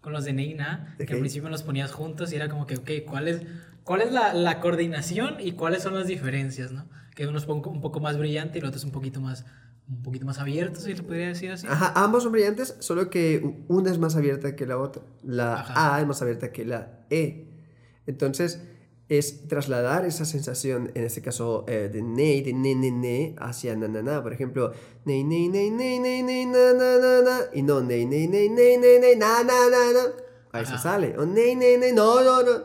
Con 0.07 0.13
los 0.13 0.23
de 0.23 0.31
Ney 0.31 0.53
Na, 0.53 0.95
que 1.05 1.11
al 1.11 1.19
principio 1.19 1.49
los 1.49 1.63
ponías 1.63 1.91
juntos 1.91 2.31
y 2.31 2.37
era 2.37 2.47
como 2.47 2.65
que, 2.65 2.77
ok, 2.77 2.89
¿cuál 3.05 3.27
es, 3.27 3.41
cuál 3.83 3.99
es 3.99 4.13
la, 4.13 4.33
la 4.33 4.61
coordinación 4.61 5.35
y 5.37 5.51
cuáles 5.51 5.83
son 5.83 5.95
las 5.95 6.07
diferencias, 6.07 6.71
¿no? 6.71 6.85
Que 7.13 7.27
uno 7.27 7.37
es 7.37 7.45
un 7.45 7.57
poco, 7.57 7.69
un 7.71 7.81
poco 7.81 7.99
más 7.99 8.17
brillante 8.17 8.57
y 8.57 8.61
el 8.61 8.67
otro 8.67 8.77
es 8.77 8.85
un 8.85 8.91
poquito 8.91 9.19
más, 9.19 9.43
un 9.85 10.03
poquito 10.03 10.25
más 10.25 10.39
abierto, 10.39 10.79
si 10.79 10.95
se 10.95 11.03
podría 11.03 11.27
decir 11.27 11.51
así. 11.51 11.67
Ajá, 11.67 11.91
ambos 11.93 12.23
son 12.23 12.31
brillantes, 12.31 12.77
solo 12.79 13.09
que 13.09 13.65
una 13.67 13.91
es 13.91 13.97
más 13.97 14.15
abierta 14.15 14.55
que 14.55 14.65
la 14.65 14.77
otra. 14.77 15.03
La 15.23 15.59
Ajá. 15.59 15.95
A 15.95 15.99
es 15.99 16.07
más 16.07 16.21
abierta 16.21 16.53
que 16.53 16.63
la 16.63 17.01
E. 17.09 17.49
Entonces, 18.05 18.61
es 19.09 19.47
trasladar 19.47 20.05
esa 20.05 20.25
sensación, 20.25 20.91
en 20.93 21.03
este 21.05 21.21
caso 21.21 21.63
eh, 21.67 21.89
de 21.91 22.01
ne, 22.01 22.41
de 22.41 22.53
ne, 22.53 22.75
ne, 22.75 22.91
ne, 22.91 23.35
hacia 23.37 23.75
na, 23.75 23.87
na, 23.87 24.01
na. 24.01 24.21
Por 24.21 24.33
ejemplo, 24.33 24.73
ne, 25.05 25.23
ne, 25.23 25.47
ne, 25.47 25.71
ne, 25.71 25.99
ne, 25.99 26.23
ne, 26.23 26.45
na, 26.45 26.73
na, 26.73 26.97
na, 26.99 27.21
na. 27.21 27.39
Y 27.53 27.61
no, 27.63 27.81
ne, 27.81 28.05
ne, 28.05 28.27
ne, 28.27 28.49
ne, 28.49 28.77
ne, 28.77 28.99
ne, 28.99 29.15
na, 29.15 29.43
na, 29.43 29.69
na, 29.69 29.93
na. 29.93 30.13
Ahí 30.51 30.65
se 30.65 30.77
sale. 30.77 31.17
O 31.17 31.25
ne, 31.25 31.55
ne, 31.55 31.77
ne, 31.77 31.93
no, 31.93 32.21
no, 32.21 32.43
no. 32.43 32.63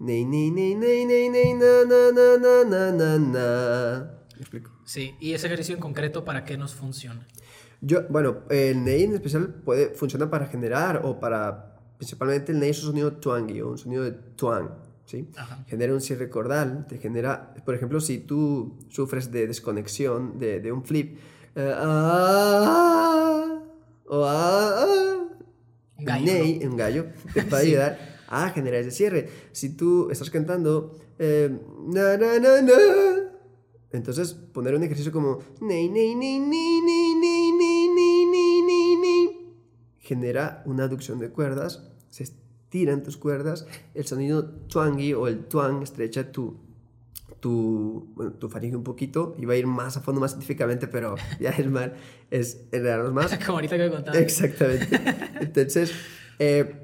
Ne, 0.00 0.24
ne, 0.24 0.50
ne, 0.50 0.74
ne, 0.74 1.06
ne, 1.06 1.30
ne, 1.30 1.54
na, 1.54 1.84
na, 1.84 2.12
na, 2.12 2.36
na, 2.36 2.64
na, 2.64 2.92
na, 2.92 3.18
na. 3.18 4.10
¿Me 4.34 4.40
explico? 4.40 4.70
Sí, 4.84 5.14
y 5.20 5.32
ese 5.34 5.46
ejercicio 5.46 5.74
en 5.74 5.80
concreto, 5.80 6.24
¿para 6.24 6.44
qué 6.44 6.56
nos 6.56 6.74
funciona? 6.74 7.26
Yo, 7.80 8.02
bueno, 8.08 8.42
el 8.50 8.84
ney 8.84 9.04
en 9.04 9.14
especial 9.14 9.48
puede 9.64 9.90
funcionar 9.90 10.30
para 10.30 10.46
generar 10.46 11.02
o 11.04 11.20
para, 11.20 11.76
principalmente 11.98 12.52
el 12.52 12.58
ney 12.58 12.70
es 12.70 12.82
un 12.82 12.90
sonido 12.90 13.12
twangy 13.12 13.60
o 13.60 13.70
un 13.70 13.78
sonido 13.78 14.02
de 14.04 14.12
twang, 14.12 14.70
¿sí? 15.06 15.28
Ajá. 15.36 15.64
Genera 15.66 15.94
un 15.94 16.00
cierre 16.00 16.28
cordal, 16.28 16.86
te 16.86 16.98
genera, 16.98 17.54
por 17.64 17.74
ejemplo, 17.74 18.00
si 18.00 18.18
tú 18.18 18.76
sufres 18.88 19.32
de 19.32 19.46
desconexión, 19.46 20.38
de, 20.38 20.60
de 20.60 20.72
un 20.72 20.84
flip, 20.84 21.18
eh, 21.54 21.72
ah, 21.74 23.62
o 24.08 24.24
ah, 24.24 24.84
ah, 24.84 25.28
Un 25.98 26.04
gallo, 26.76 27.04
un 27.04 27.32
te 27.32 27.42
puede 27.44 27.62
Sí. 27.62 27.68
ayudar 27.70 27.98
a 28.28 28.50
generar 28.50 28.80
ese 28.80 28.90
cierre. 28.90 29.28
Si 29.52 29.70
tú 29.70 30.10
estás 30.10 30.28
cantando, 30.30 30.98
eh, 31.18 31.48
na, 31.86 32.16
na, 32.18 32.38
na, 32.38 32.60
na, 32.60 32.72
entonces, 33.92 34.34
poner 34.34 34.74
un 34.74 34.82
ejercicio 34.82 35.10
como 35.12 35.38
genera 39.98 40.62
una 40.66 40.84
aducción 40.84 41.18
de 41.18 41.30
cuerdas, 41.30 41.82
se 42.10 42.24
estiran 42.76 43.02
tus 43.02 43.16
cuerdas, 43.16 43.66
el 43.94 44.06
sonido 44.06 44.44
twangy 44.68 45.14
o 45.14 45.28
el 45.28 45.46
twang 45.46 45.82
estrecha 45.82 46.30
tu, 46.30 46.58
tu, 47.40 48.12
bueno, 48.14 48.32
tu 48.32 48.50
faringe 48.50 48.76
un 48.76 48.84
poquito 48.84 49.34
y 49.38 49.46
va 49.46 49.54
a 49.54 49.56
ir 49.56 49.66
más 49.66 49.96
a 49.96 50.02
fondo, 50.02 50.20
más 50.20 50.32
científicamente, 50.32 50.86
pero 50.86 51.14
ya 51.40 51.50
es 51.50 51.66
mal, 51.70 51.94
es 52.30 52.66
enredarnos 52.72 53.14
más. 53.14 53.34
Como 53.46 53.58
ahorita 53.58 53.78
que 53.78 53.84
me 53.84 53.90
contabas. 53.90 54.20
Exactamente. 54.20 55.00
Entonces, 55.40 55.92
eh, 56.38 56.74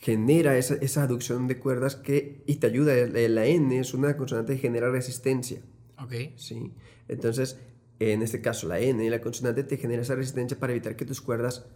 genera 0.00 0.56
esa, 0.56 0.74
esa 0.74 1.02
aducción 1.02 1.48
de 1.48 1.58
cuerdas 1.58 1.96
que, 1.96 2.44
y 2.46 2.56
te 2.56 2.68
ayuda, 2.68 2.94
la 2.94 3.46
N 3.46 3.78
es 3.78 3.92
una 3.94 4.16
consonante 4.16 4.54
que 4.54 4.60
genera 4.60 4.90
resistencia. 4.90 5.60
Ok. 5.98 6.12
¿sí? 6.36 6.72
Entonces, 7.08 7.58
en 7.98 8.22
este 8.22 8.40
caso, 8.40 8.68
la 8.68 8.78
N 8.78 9.04
y 9.04 9.10
la 9.10 9.20
consonante 9.20 9.64
te 9.64 9.76
genera 9.76 10.02
esa 10.02 10.14
resistencia 10.14 10.56
para 10.56 10.72
evitar 10.72 10.94
que 10.94 11.04
tus 11.04 11.20
cuerdas 11.20 11.66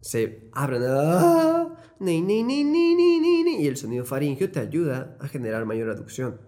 se 0.00 0.48
abran. 0.52 0.82
¡Ah! 0.86 1.76
Ni, 2.00 2.22
ni, 2.22 2.42
ni. 2.42 3.62
Y 3.62 3.66
el 3.66 3.76
sonido 3.76 4.04
faringeo 4.04 4.50
te 4.50 4.60
ayuda 4.60 5.16
a 5.20 5.28
generar 5.28 5.66
mayor 5.66 5.90
aducción. 5.90 6.40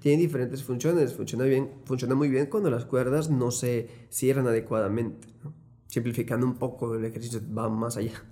Tiene 0.00 0.20
diferentes 0.20 0.62
funciones. 0.62 1.14
Funciona, 1.14 1.44
bien, 1.44 1.70
funciona 1.84 2.14
muy 2.14 2.28
bien 2.28 2.46
cuando 2.46 2.70
las 2.70 2.84
cuerdas 2.84 3.30
no 3.30 3.50
se 3.50 3.88
cierran 4.10 4.46
adecuadamente. 4.46 5.28
Simplificando 5.86 6.46
un 6.46 6.56
poco, 6.56 6.94
el 6.94 7.04
ejercicio 7.04 7.40
va 7.56 7.68
más 7.68 7.96
allá. 7.96 8.22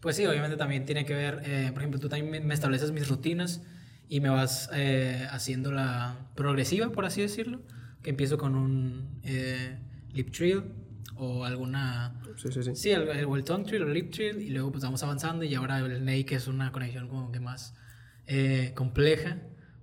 Pues 0.00 0.16
sí, 0.16 0.26
obviamente 0.26 0.56
también 0.56 0.84
tiene 0.84 1.04
que 1.04 1.14
ver, 1.14 1.42
eh, 1.44 1.70
por 1.72 1.82
ejemplo, 1.82 1.98
tú 1.98 2.08
también 2.08 2.46
me 2.46 2.54
estableces 2.54 2.92
mis 2.92 3.08
rutinas 3.08 3.62
y 4.08 4.20
me 4.20 4.28
vas 4.28 4.70
eh, 4.72 5.26
haciendo 5.30 5.72
la 5.72 6.30
progresiva, 6.34 6.90
por 6.90 7.06
así 7.06 7.22
decirlo, 7.22 7.60
que 8.02 8.10
empiezo 8.10 8.38
con 8.38 8.54
un 8.54 9.18
eh, 9.24 9.78
lip 10.12 10.30
trill 10.30 10.64
o 11.18 11.44
alguna... 11.44 12.20
Sí, 12.36 12.48
sí, 12.52 12.62
sí. 12.62 12.74
Sí, 12.74 12.90
el, 12.90 13.08
el, 13.08 13.44
tongue 13.44 13.64
trill 13.64 13.82
o 13.82 13.86
el 13.86 13.94
lip 13.94 14.10
trill 14.10 14.40
y 14.40 14.50
luego 14.50 14.72
pues 14.72 14.84
vamos 14.84 15.02
avanzando 15.02 15.44
y 15.44 15.54
ahora 15.54 15.78
el 15.78 16.26
que 16.26 16.34
es 16.34 16.48
una 16.48 16.72
conexión 16.72 17.08
como 17.08 17.32
que 17.32 17.40
más 17.40 17.74
eh, 18.26 18.72
compleja 18.74 19.42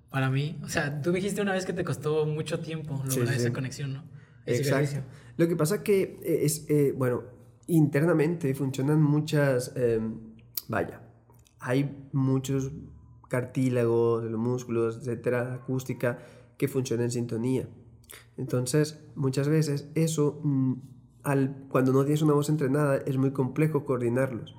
para 0.10 0.30
mí. 0.30 0.60
O 0.64 0.70
sea, 0.70 1.02
tú 1.02 1.12
dijiste 1.12 1.42
una 1.42 1.54
vez 1.54 1.66
que 1.66 1.74
te 1.74 1.84
costó 1.84 2.26
mucho 2.26 2.60
tiempo 2.60 3.02
lograr 3.06 3.34
esa 3.34 3.52
conexión, 3.52 3.94
¿no? 3.94 4.04
Exacto. 4.46 5.02
Lo 5.38 5.48
que 5.48 5.56
pasa 5.56 5.84
que 5.84 6.20
es, 6.24 6.68
bueno, 6.96 7.24
internamente 7.68 8.54
funcionan 8.54 9.02
muchas, 9.02 9.74
em, 9.76 10.20
vaya, 10.68 11.02
hay 11.60 12.08
muchos 12.12 12.72
cartílagos, 13.30 14.26
los 14.26 14.40
músculos, 14.40 14.98
etcétera, 14.98 15.56
acústica, 15.56 16.20
que 16.58 16.68
funcionan 16.68 17.06
en 17.06 17.12
sintonía. 17.12 17.68
Entonces, 18.38 19.00
muchas 19.16 19.48
veces 19.48 19.88
eso, 19.96 20.40
mm, 20.44 20.74
al, 21.24 21.56
cuando 21.70 21.94
no 21.94 22.04
tienes 22.04 22.22
una 22.22 22.34
voz 22.34 22.50
entrenada, 22.50 22.98
es 22.98 23.18
muy 23.18 23.32
complejo 23.32 23.86
coordinarlos. 23.86 24.56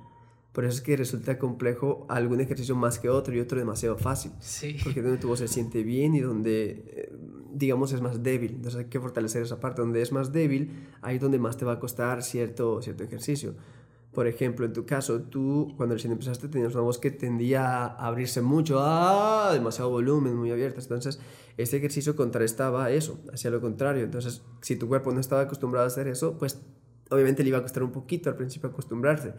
Por 0.51 0.63
eso 0.63 0.75
es 0.75 0.81
que 0.81 0.95
resulta 0.95 1.37
complejo 1.37 2.05
algún 2.07 2.39
ejercicio 2.39 2.77
más 2.77 2.97
que 2.97 3.09
otro 3.09 3.35
y 3.35 3.41
otro 3.41 3.59
demasiado 3.59 3.97
fácil. 3.97 4.31
Sí. 4.39 4.77
Porque 4.83 5.01
donde 5.01 5.17
tu 5.17 5.27
voz 5.27 5.39
se 5.39 5.49
siente 5.49 5.83
bien 5.83 6.15
y 6.15 6.21
donde, 6.21 6.85
eh, 6.87 7.13
digamos, 7.51 7.91
es 7.91 7.99
más 7.99 8.23
débil. 8.23 8.51
Entonces 8.51 8.79
hay 8.79 8.85
que 8.85 9.01
fortalecer 9.01 9.43
esa 9.43 9.59
parte. 9.59 9.81
Donde 9.81 10.01
es 10.01 10.13
más 10.13 10.31
débil, 10.31 10.87
ahí 11.01 11.17
es 11.17 11.21
donde 11.21 11.39
más 11.39 11.57
te 11.57 11.65
va 11.65 11.73
a 11.73 11.79
costar 11.79 12.23
cierto, 12.23 12.81
cierto 12.81 13.03
ejercicio. 13.03 13.55
Por 14.15 14.27
ejemplo, 14.27 14.65
en 14.65 14.71
tu 14.71 14.85
caso, 14.85 15.21
tú 15.23 15.73
cuando 15.75 15.93
recién 15.95 16.13
empezaste 16.13 16.47
tenías 16.47 16.73
una 16.73 16.83
voz 16.83 16.97
que 16.97 17.11
tendía 17.11 17.67
a 17.67 18.07
abrirse 18.07 18.41
mucho, 18.41 18.79
¡ah! 18.79 19.49
demasiado 19.51 19.89
volumen, 19.89 20.35
muy 20.35 20.51
abierta. 20.51 20.79
Entonces, 20.79 21.19
este 21.57 21.77
ejercicio 21.77 22.15
contrarrestaba 22.15 22.89
eso, 22.91 23.19
hacia 23.33 23.51
lo 23.51 23.59
contrario. 23.59 24.03
Entonces, 24.03 24.41
si 24.61 24.77
tu 24.77 24.87
cuerpo 24.87 25.11
no 25.11 25.19
estaba 25.19 25.41
acostumbrado 25.41 25.83
a 25.83 25.87
hacer 25.87 26.07
eso, 26.07 26.37
pues 26.37 26.61
obviamente 27.09 27.43
le 27.43 27.49
iba 27.49 27.57
a 27.57 27.61
costar 27.61 27.83
un 27.83 27.91
poquito 27.91 28.29
al 28.29 28.37
principio 28.37 28.69
acostumbrarse. 28.69 29.33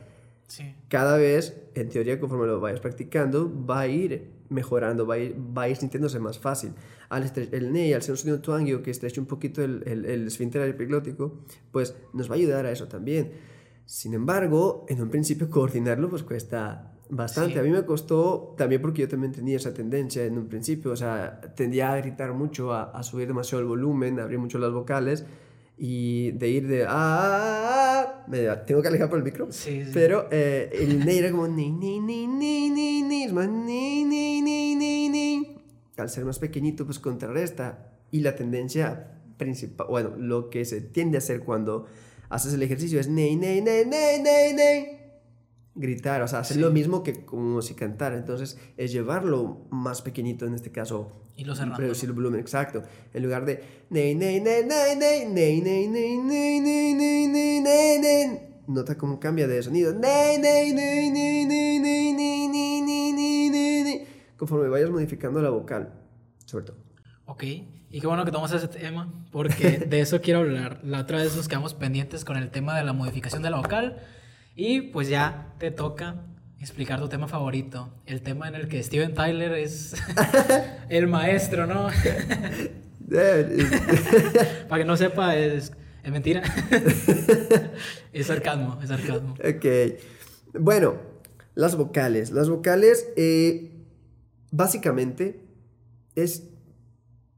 Cada 0.88 1.16
vez, 1.16 1.56
en 1.74 1.88
teoría, 1.88 2.20
conforme 2.20 2.46
lo 2.46 2.60
vayas 2.60 2.80
practicando, 2.80 3.50
va 3.66 3.80
a 3.80 3.88
ir 3.88 4.30
mejorando, 4.50 5.06
va 5.06 5.14
a 5.14 5.18
ir, 5.18 5.34
va 5.34 5.62
a 5.62 5.68
ir 5.70 5.76
sintiéndose 5.76 6.20
más 6.20 6.38
fácil. 6.38 6.72
Al 7.08 7.32
el 7.52 7.72
NEI, 7.72 7.94
al 7.94 8.02
ser 8.02 8.12
un 8.12 8.18
sonido 8.18 8.40
tuangio 8.40 8.82
que 8.82 8.90
estreche 8.90 9.20
un 9.20 9.26
poquito 9.26 9.64
el, 9.64 9.82
el, 9.86 10.04
el 10.04 10.26
esfínter 10.26 10.62
epiglótico, 10.68 11.40
pues 11.72 11.96
nos 12.12 12.30
va 12.30 12.34
a 12.34 12.36
ayudar 12.36 12.66
a 12.66 12.70
eso 12.70 12.86
también. 12.88 13.55
Sin 13.86 14.12
embargo, 14.12 14.84
en 14.88 15.00
un 15.00 15.08
principio 15.08 15.48
coordinarlo 15.50 16.10
pues 16.10 16.22
cuesta 16.22 16.92
bastante. 17.08 17.58
A 17.58 17.62
mí 17.62 17.70
me 17.70 17.84
costó 17.84 18.54
también 18.58 18.82
porque 18.82 19.02
yo 19.02 19.08
también 19.08 19.32
tenía 19.32 19.56
esa 19.56 19.72
tendencia 19.72 20.24
en 20.24 20.36
un 20.36 20.48
principio, 20.48 20.90
o 20.90 20.96
sea, 20.96 21.40
tendía 21.54 21.92
a 21.92 21.96
gritar 21.96 22.34
mucho, 22.34 22.72
a, 22.72 22.90
a 22.90 23.02
subir 23.02 23.28
demasiado 23.28 23.62
el 23.62 23.68
volumen, 23.68 24.20
a 24.20 24.24
abrir 24.24 24.38
mucho 24.38 24.58
las 24.58 24.72
vocales 24.72 25.24
y 25.78 26.30
de 26.32 26.48
ir 26.48 26.68
de 26.68 26.86
ah, 26.88 28.24
me 28.28 28.46
tengo 28.66 28.80
que 28.80 28.88
alejar 28.88 29.10
por 29.10 29.18
el 29.18 29.24
micro 29.24 29.48
sí, 29.50 29.84
sí. 29.84 29.90
pero 29.92 30.26
eh, 30.30 30.70
el 30.72 31.04
ne 31.04 31.18
era 31.18 31.30
como 31.30 31.48
ni 31.48 31.70
ni 31.70 32.00
ni 32.00 32.26
ni 32.26 32.70
ni 32.70 33.02
ni 33.02 33.24
es 33.24 33.32
más 33.32 33.48
ni 33.48 34.04
ni 34.04 34.40
ni 34.40 34.74
ni 34.74 35.08
ni 35.10 35.58
al 35.98 36.08
ser 36.08 36.24
más 36.24 36.38
pequeñito 36.38 36.86
pues 36.86 36.98
contrarresta 36.98 37.90
y 38.10 38.20
la 38.20 38.34
tendencia 38.36 39.20
principal 39.36 39.88
bueno 39.90 40.14
lo 40.16 40.48
que 40.48 40.64
se 40.64 40.80
tiende 40.80 41.18
a 41.18 41.20
hacer 41.20 41.40
cuando 41.40 41.84
haces 42.28 42.54
el 42.54 42.62
ejercicio 42.62 43.00
es 43.00 43.08
ne 43.08 43.36
ne 43.36 43.60
ne 43.60 43.84
ne 43.84 44.18
ne 44.18 44.52
ne 44.54 44.96
gritar, 45.76 46.22
o 46.22 46.28
sea, 46.28 46.40
hacer 46.40 46.56
lo 46.56 46.70
mismo 46.70 47.02
que 47.02 47.24
como 47.24 47.62
si 47.62 47.74
cantara. 47.74 48.16
Entonces, 48.16 48.58
es 48.76 48.92
llevarlo 48.92 49.66
más 49.70 50.02
pequeñito 50.02 50.46
en 50.46 50.54
este 50.54 50.72
caso. 50.72 51.12
Y 51.36 51.44
lo 51.44 51.54
cerrando. 51.54 51.78
Reducir 51.78 52.08
el 52.08 52.14
volumen, 52.14 52.40
exacto. 52.40 52.82
En 53.12 53.22
lugar 53.22 53.44
de 53.44 53.62
ney, 53.90 54.14
ney, 54.14 54.40
ney, 54.40 54.64
ney, 54.64 54.96
ney, 54.96 55.26
ney, 55.26 55.60
ney, 55.60 55.88
ney, 55.88 56.18
ney, 56.18 56.60
ney, 56.60 56.94
ney, 56.94 57.28
ney, 57.28 57.60
ney, 57.60 57.98
ney. 57.98 58.62
Nota 58.66 58.96
cómo 58.96 59.20
cambia 59.20 59.46
de 59.46 59.62
sonido. 59.62 59.92
Ney, 59.92 60.38
ney, 60.38 60.72
ney, 60.72 61.10
ney, 61.10 61.44
ney, 61.44 61.78
ney, 61.78 62.12
ney, 62.12 62.48
ney, 62.48 62.82
ney, 62.82 63.12
ney, 63.12 63.50
ney, 63.50 63.84
ney. 63.84 64.06
Conforme 64.36 64.68
vayas 64.68 64.90
modificando 64.90 65.40
la 65.40 65.50
vocal, 65.50 65.92
sobre 66.46 66.64
todo. 66.64 66.78
Ok, 67.26 67.44
y 67.90 68.00
qué 68.00 68.06
bueno 68.06 68.24
que 68.24 68.32
tomas 68.32 68.52
ese 68.52 68.68
tema, 68.68 69.12
porque 69.30 69.78
de 69.88 70.00
eso 70.00 70.20
quiero 70.20 70.40
hablar. 70.40 70.80
La 70.82 71.00
otra 71.00 71.18
vez 71.18 71.36
nos 71.36 71.48
quedamos 71.48 71.74
pendientes 71.74 72.24
con 72.24 72.36
el 72.36 72.50
tema 72.50 72.76
de 72.76 72.84
la 72.84 72.92
modificación 72.92 73.42
de 73.42 73.50
la 73.50 73.58
vocal. 73.58 73.98
Y 74.54 74.80
pues 74.80 75.08
ya 75.08 75.54
te 75.58 75.70
toca 75.70 76.22
explicar 76.60 76.98
tu 76.98 77.08
tema 77.08 77.28
favorito, 77.28 77.92
el 78.06 78.22
tema 78.22 78.48
en 78.48 78.54
el 78.54 78.68
que 78.68 78.82
Steven 78.82 79.14
Tyler 79.14 79.52
es 79.52 79.94
el 80.88 81.06
maestro, 81.06 81.66
¿no? 81.66 81.88
Para 84.68 84.82
que 84.82 84.84
no 84.84 84.96
sepa, 84.96 85.36
es, 85.36 85.72
es 86.02 86.10
mentira. 86.10 86.42
es 88.12 88.26
sarcasmo, 88.26 88.78
es 88.82 88.88
sarcasmo. 88.88 89.34
Ok. 89.34 89.66
Bueno, 90.58 90.96
las 91.54 91.76
vocales. 91.76 92.30
Las 92.30 92.48
vocales, 92.48 93.08
eh, 93.16 93.72
básicamente, 94.50 95.44
es 96.14 96.48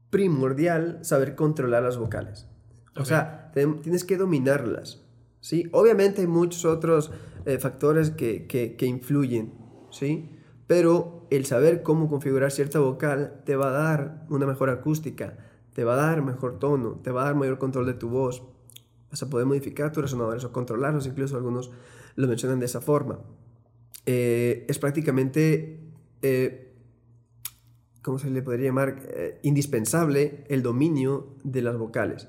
primordial 0.09 0.99
saber 1.01 1.35
controlar 1.35 1.83
las 1.83 1.97
vocales. 1.97 2.47
O 2.95 3.05
sea, 3.05 3.51
tienes 3.53 4.03
que 4.03 4.17
dominarlas. 4.17 5.01
¿sí? 5.39 5.69
Obviamente 5.71 6.21
hay 6.21 6.27
muchos 6.27 6.65
otros 6.65 7.11
eh, 7.45 7.57
factores 7.57 8.11
que, 8.11 8.47
que, 8.47 8.85
influyen, 8.85 9.53
¿sí? 9.91 10.29
Pero 10.67 11.25
el 11.29 11.45
saber 11.45 11.81
cómo 11.81 12.09
configurar 12.09 12.51
cierta 12.51 12.79
vocal 12.79 13.41
te 13.45 13.55
va 13.55 13.69
a 13.69 13.71
dar 13.71 14.25
una 14.29 14.45
mejor 14.45 14.69
acústica, 14.69 15.37
te 15.73 15.83
va 15.83 15.93
a 15.93 16.07
dar 16.07 16.21
mejor 16.21 16.59
tono, 16.59 16.99
te 17.03 17.11
va 17.11 17.21
a 17.21 17.25
dar 17.25 17.35
mayor 17.35 17.57
control 17.57 17.85
de 17.85 17.93
tu 17.93 18.09
voz. 18.09 18.43
Vas 19.09 19.23
a 19.23 19.29
poder 19.29 19.47
modificar 19.47 19.91
tus 19.91 20.03
resonadores 20.03 20.43
o 20.43 20.51
controlarlos, 20.51 21.07
incluso 21.07 21.37
algunos 21.37 21.71
lo 22.15 22.27
mencionan 22.27 22.59
de 22.59 22.65
esa 22.65 22.81
forma. 22.81 23.19
Eh, 24.05 24.65
es 24.67 24.77
prácticamente, 24.77 25.79
eh, 26.21 26.68
¿cómo 28.01 28.19
se 28.19 28.29
le 28.29 28.41
podría 28.41 28.67
llamar? 28.67 29.39
indispensable 29.43 30.43
el 30.49 30.61
dominio 30.63 31.35
de 31.43 31.61
las 31.61 31.77
vocales. 31.77 32.27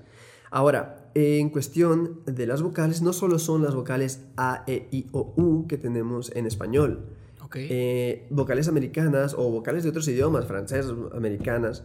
Ahora, 0.51 1.11
en 1.15 1.51
cuestión 1.51 2.21
de 2.27 2.47
las 2.47 2.63
vocales, 2.63 3.03
no 3.03 3.13
solo 3.13 3.39
son 3.39 3.63
las 3.63 3.75
vocales 3.75 4.25
A, 4.37 4.65
E, 4.67 4.89
I 4.91 5.07
o 5.13 5.33
U 5.37 5.67
que 5.69 5.79
tenemos 5.79 6.33
en 6.35 6.47
español. 6.47 7.17
Eh, 7.55 8.29
vocales 8.31 8.69
americanas 8.69 9.35
o 9.37 9.51
vocales 9.51 9.83
de 9.83 9.91
otros 9.91 10.07
idiomas, 10.07 10.47
francesas, 10.47 10.95
americanas, 11.13 11.85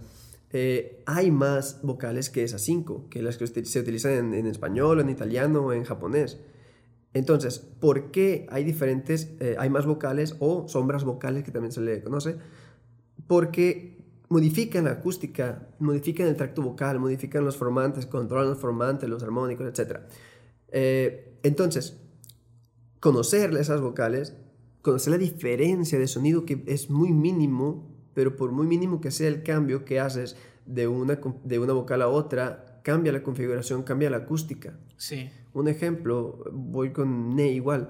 eh, 0.51 1.01
hay 1.05 1.31
más 1.31 1.79
vocales 1.81 2.29
que 2.29 2.43
esas 2.43 2.61
cinco, 2.61 3.07
que 3.09 3.21
las 3.21 3.37
que 3.37 3.47
se 3.47 3.79
utilizan 3.79 4.33
en, 4.33 4.45
español, 4.45 4.99
en 4.99 5.09
italiano 5.09 5.65
o 5.65 5.73
en 5.73 5.83
japonés. 5.83 6.39
Entonces, 7.13 7.59
¿por 7.59 8.11
qué 8.11 8.45
hay 8.49 8.63
diferentes, 8.63 9.31
eh, 9.39 9.55
hay 9.57 9.69
más 9.69 9.85
vocales 9.85 10.35
o 10.39 10.67
sombras 10.67 11.03
vocales 11.03 11.43
que 11.43 11.51
también 11.51 11.71
se 11.71 11.81
le 11.81 12.03
conoce? 12.03 12.37
Porque 13.27 13.95
modifican 14.29 14.85
la 14.85 14.91
acústica, 14.91 15.69
modifican 15.79 16.27
el 16.27 16.35
tracto 16.35 16.61
vocal, 16.61 16.99
modifican 16.99 17.45
los 17.45 17.57
formantes, 17.57 18.05
controlan 18.05 18.49
los 18.49 18.59
formantes, 18.59 19.09
los 19.09 19.23
armónicos, 19.23 19.67
etc. 19.67 19.99
Eh, 20.69 21.39
entonces, 21.43 21.97
conocer 22.99 23.55
esas 23.55 23.81
vocales, 23.81 24.35
conocer 24.81 25.11
la 25.11 25.17
diferencia 25.17 25.99
de 25.99 26.07
sonido 26.07 26.45
que 26.45 26.63
es 26.67 26.89
muy 26.89 27.11
mínimo, 27.11 27.91
pero 28.13 28.35
por 28.35 28.51
muy 28.51 28.67
mínimo 28.67 29.01
que 29.01 29.11
sea 29.11 29.27
el 29.27 29.43
cambio 29.43 29.85
que 29.85 29.99
haces 29.99 30.35
de 30.65 30.87
una, 30.87 31.19
de 31.43 31.59
una 31.59 31.73
vocal 31.73 32.01
a 32.01 32.07
otra, 32.07 32.81
cambia 32.83 33.11
la 33.11 33.23
configuración, 33.23 33.83
cambia 33.83 34.09
la 34.09 34.17
acústica. 34.17 34.77
Sí. 34.97 35.29
Un 35.53 35.67
ejemplo, 35.67 36.43
voy 36.51 36.91
con 36.91 37.35
Ne 37.35 37.51
igual. 37.51 37.89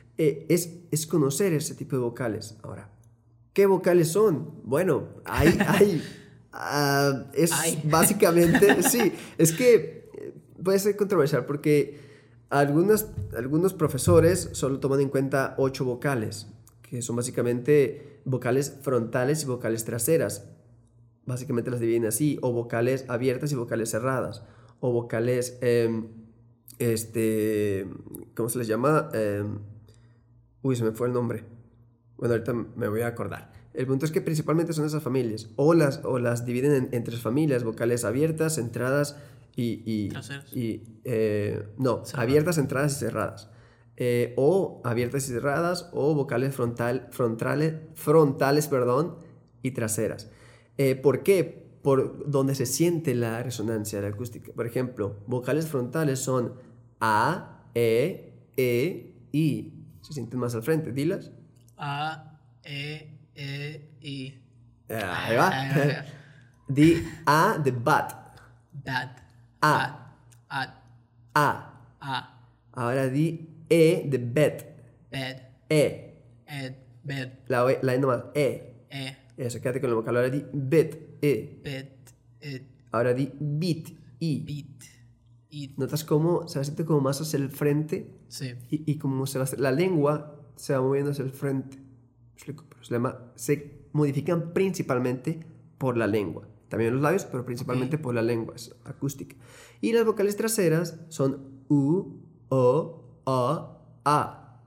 eh, 0.17 0.45
es, 0.49 0.69
es 0.91 1.07
conocer 1.07 1.53
ese 1.53 1.75
tipo 1.75 1.95
de 1.95 2.01
vocales. 2.01 2.57
Ahora, 2.63 2.89
¿qué 3.53 3.65
vocales 3.65 4.09
son? 4.09 4.61
Bueno, 4.63 5.07
hay, 5.25 5.57
hay 5.67 6.01
Ah, 6.53 7.25
es 7.33 7.51
Ay. 7.53 7.81
básicamente, 7.89 8.83
sí, 8.83 9.13
es 9.37 9.51
que 9.51 10.09
eh, 10.13 10.33
puede 10.63 10.79
ser 10.79 10.95
controversial 10.97 11.45
porque 11.45 11.99
algunos, 12.49 13.07
algunos 13.37 13.73
profesores 13.73 14.49
solo 14.51 14.79
toman 14.79 14.99
en 15.01 15.09
cuenta 15.09 15.55
ocho 15.57 15.85
vocales, 15.85 16.47
que 16.81 17.01
son 17.01 17.15
básicamente 17.15 18.21
vocales 18.25 18.77
frontales 18.81 19.43
y 19.43 19.45
vocales 19.45 19.85
traseras. 19.85 20.49
Básicamente 21.25 21.71
las 21.71 21.79
dividen 21.79 22.05
así, 22.05 22.37
o 22.41 22.51
vocales 22.51 23.05
abiertas 23.07 23.51
y 23.51 23.55
vocales 23.55 23.91
cerradas, 23.91 24.43
o 24.81 24.91
vocales, 24.91 25.57
em, 25.61 26.07
este, 26.79 27.87
¿cómo 28.35 28.49
se 28.49 28.57
les 28.57 28.67
llama? 28.67 29.09
Em, 29.13 29.59
uy, 30.61 30.75
se 30.75 30.83
me 30.83 30.91
fue 30.91 31.07
el 31.07 31.13
nombre. 31.13 31.43
Bueno, 32.17 32.33
ahorita 32.33 32.53
me 32.53 32.87
voy 32.87 33.01
a 33.01 33.07
acordar. 33.07 33.51
El 33.73 33.87
punto 33.87 34.05
es 34.05 34.11
que 34.11 34.21
principalmente 34.21 34.73
son 34.73 34.85
esas 34.85 35.01
familias. 35.01 35.49
O 35.55 35.73
las, 35.73 36.01
o 36.03 36.19
las 36.19 36.45
dividen 36.45 36.73
en, 36.73 36.89
en 36.91 37.03
tres 37.03 37.19
familias, 37.19 37.63
vocales 37.63 38.03
abiertas, 38.03 38.55
centradas 38.55 39.17
y... 39.55 40.09
y, 40.53 40.83
eh, 41.03 41.67
no, 41.77 42.03
abiertas, 42.13 42.55
centradas 42.55 42.93
y 42.93 42.99
cerradas. 42.99 43.49
Eh, 43.97 44.33
o 44.37 44.81
abiertas 44.83 45.29
y 45.29 45.33
cerradas, 45.33 45.89
o 45.93 46.13
vocales 46.15 46.55
frontal, 46.55 47.07
frontales, 47.11 47.75
frontales 47.95 48.67
perdón, 48.67 49.17
y 49.61 49.71
traseras. 49.71 50.29
Eh, 50.77 50.95
¿Por 50.95 51.23
qué? 51.23 51.69
Por 51.81 52.29
donde 52.29 52.55
se 52.55 52.65
siente 52.65 53.15
la 53.15 53.41
resonancia, 53.43 54.01
la 54.01 54.09
acústica. 54.09 54.51
Por 54.53 54.65
ejemplo, 54.65 55.17
vocales 55.27 55.67
frontales 55.67 56.19
son 56.19 56.53
A, 56.99 57.69
E, 57.73 58.33
E, 58.57 59.15
I. 59.31 59.80
Se 60.01 60.13
sienten 60.13 60.39
más 60.39 60.55
al 60.55 60.63
frente. 60.63 60.91
Dilas. 60.91 61.31
A, 61.77 62.37
E, 62.63 63.17
E, 63.35 63.89
I. 64.01 64.41
Ahí 64.89 65.35
va. 65.37 65.51
Di 66.67 67.03
A 67.25 67.57
de 67.63 67.71
bat. 67.71 68.37
Bad. 68.71 69.09
A. 69.61 70.13
At. 70.49 70.69
A. 71.35 71.73
A. 71.99 72.37
Ahora 72.73 73.07
di 73.09 73.47
E 73.69 74.03
de 74.07 74.17
bet. 74.17 74.65
Bed. 75.11 75.37
E. 75.69 76.13
Ed. 76.47 76.75
Bed. 77.03 77.29
La, 77.47 77.65
O- 77.65 77.79
la 77.81 77.93
E 77.95 77.99
nomás. 77.99 78.23
E. 78.33 78.85
E. 78.89 79.17
Eso, 79.37 79.59
quédate 79.59 79.81
con 79.81 79.89
el 79.89 79.95
vocal. 79.95 80.15
Ahora 80.15 80.29
di 80.29 80.43
bet. 80.53 81.17
E. 81.21 81.59
Bed. 81.63 81.87
Ed. 82.41 82.61
Ahora 82.91 83.13
di 83.13 83.31
bit. 83.39 83.97
I. 84.19 84.39
Beat. 84.39 84.83
It. 85.51 85.77
Notas 85.77 86.03
cómo 86.03 86.47
se 86.47 86.57
va 86.59 86.63
siente 86.63 86.85
como 86.85 87.01
más 87.01 87.21
hacia 87.21 87.37
el 87.37 87.49
frente 87.49 88.09
Sí. 88.29 88.53
y, 88.69 88.89
y 88.91 88.97
como 88.97 89.27
se 89.27 89.37
va, 89.37 89.45
la 89.57 89.71
lengua 89.71 90.41
se 90.55 90.73
va 90.73 90.81
moviendo 90.81 91.11
hacia 91.11 91.23
el 91.25 91.31
frente. 91.31 91.77
Se, 93.35 93.81
modifican 93.93 94.53
principalmente 94.53 95.45
por 95.77 95.97
la 95.97 96.07
lengua. 96.07 96.47
También 96.69 96.93
los 96.93 97.01
labios, 97.01 97.25
pero 97.25 97.45
principalmente 97.45 97.97
por 97.97 98.15
la 98.15 98.21
lengua, 98.21 98.55
es 98.55 98.73
acústica. 98.85 99.35
Y 99.81 99.91
las 99.91 100.05
vocales 100.05 100.37
traseras 100.37 100.99
son 101.09 101.63
U, 101.67 102.21
O, 102.49 103.21
A, 103.25 103.81
A. 104.05 104.61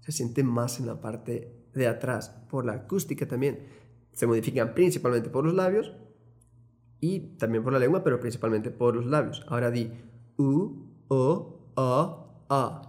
Se 0.00 0.12
siente 0.12 0.42
más 0.42 0.80
en 0.80 0.86
la 0.86 1.00
parte 1.00 1.54
de 1.72 1.86
atrás, 1.86 2.30
por 2.50 2.64
la 2.64 2.72
acústica 2.72 3.26
también. 3.26 3.66
Se 4.12 4.26
modifican 4.26 4.74
principalmente 4.74 5.30
por 5.30 5.44
los 5.44 5.54
labios 5.54 5.92
y 7.00 7.36
también 7.36 7.62
por 7.62 7.72
la 7.72 7.78
lengua, 7.78 8.02
pero 8.02 8.20
principalmente 8.20 8.70
por 8.70 8.96
los 8.96 9.06
labios. 9.06 9.44
Ahora 9.48 9.70
di 9.70 9.90
U, 10.38 10.86
O, 11.08 11.60
A, 11.76 12.26
A. 12.48 12.82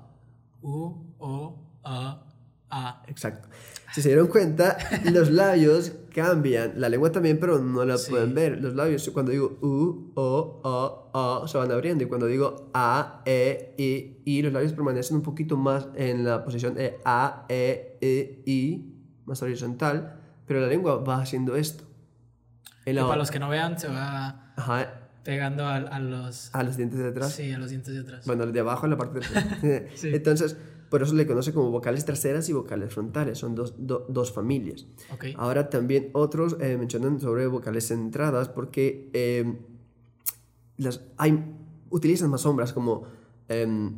U, 0.61 1.13
O, 1.19 1.59
A, 1.83 2.25
A. 2.69 3.03
Exacto. 3.07 3.47
Si 3.93 4.01
se 4.01 4.09
dieron 4.09 4.27
cuenta, 4.27 4.77
los 5.11 5.29
labios 5.31 5.93
cambian. 6.13 6.73
La 6.75 6.89
lengua 6.89 7.11
también, 7.11 7.39
pero 7.39 7.59
no 7.59 7.85
la 7.85 7.97
Sí. 7.97 8.09
pueden 8.11 8.33
ver. 8.33 8.61
Los 8.61 8.73
labios, 8.75 9.09
cuando 9.11 9.31
digo 9.31 9.57
U, 9.61 10.11
O, 10.15 10.61
A, 11.13 11.43
A, 11.43 11.47
se 11.47 11.57
van 11.57 11.71
abriendo. 11.71 12.03
Y 12.03 12.07
cuando 12.07 12.25
digo 12.27 12.69
A, 12.73 13.21
E, 13.25 13.73
I, 13.77 14.21
I, 14.25 14.41
los 14.41 14.51
labios 14.51 14.73
permanecen 14.73 15.17
un 15.17 15.23
poquito 15.23 15.55
más 15.55 15.87
en 15.95 16.25
la 16.25 16.43
posición 16.43 16.73
de 16.73 16.99
A, 17.05 17.45
E, 17.47 17.97
E, 18.01 18.43
I, 18.45 18.93
más 19.25 19.41
horizontal. 19.41 20.19
Pero 20.45 20.59
la 20.59 20.67
lengua 20.67 20.97
va 20.97 21.21
haciendo 21.21 21.55
esto. 21.55 21.85
Y 22.85 22.93
para 22.93 23.15
los 23.15 23.31
que 23.31 23.39
no 23.39 23.49
vean, 23.49 23.79
se 23.79 23.87
va 23.87 24.53
Ajá, 24.57 24.94
pegando 25.25 25.65
a, 25.65 25.75
a 25.75 25.99
los. 25.99 26.49
a 26.55 26.63
los 26.63 26.77
dientes 26.77 26.99
de 26.99 27.09
atrás. 27.09 27.33
Sí, 27.33 27.51
a 27.51 27.57
los 27.59 27.69
dientes 27.71 27.93
de 27.93 27.99
atrás. 27.99 28.25
Bueno, 28.25 28.43
el 28.45 28.53
de 28.53 28.61
abajo 28.61 28.85
en 28.85 28.91
la 28.91 28.97
parte 28.97 29.19
de 29.19 29.25
atrás. 29.25 29.45
Sí. 29.95 30.11
Entonces, 30.13 30.55
por 30.89 31.01
eso 31.03 31.13
le 31.15 31.27
conoce 31.27 31.51
como 31.51 31.71
vocales 31.71 32.05
traseras 32.05 32.47
y 32.47 32.53
vocales 32.53 32.93
frontales. 32.93 33.37
Son 33.39 33.55
dos, 33.55 33.73
do- 33.77 34.05
dos 34.07 34.31
familias. 34.31 34.85
Ok. 35.11 35.25
Ahora 35.35 35.69
también 35.69 36.11
otros 36.13 36.55
eh, 36.61 36.77
mencionan 36.77 37.19
sobre 37.19 37.47
vocales 37.47 37.87
centradas 37.87 38.47
porque 38.47 39.09
eh, 39.13 39.59
las, 40.77 41.01
hay, 41.17 41.43
utilizan 41.89 42.29
más 42.29 42.41
sombras 42.41 42.71
como 42.71 43.07
em, 43.49 43.95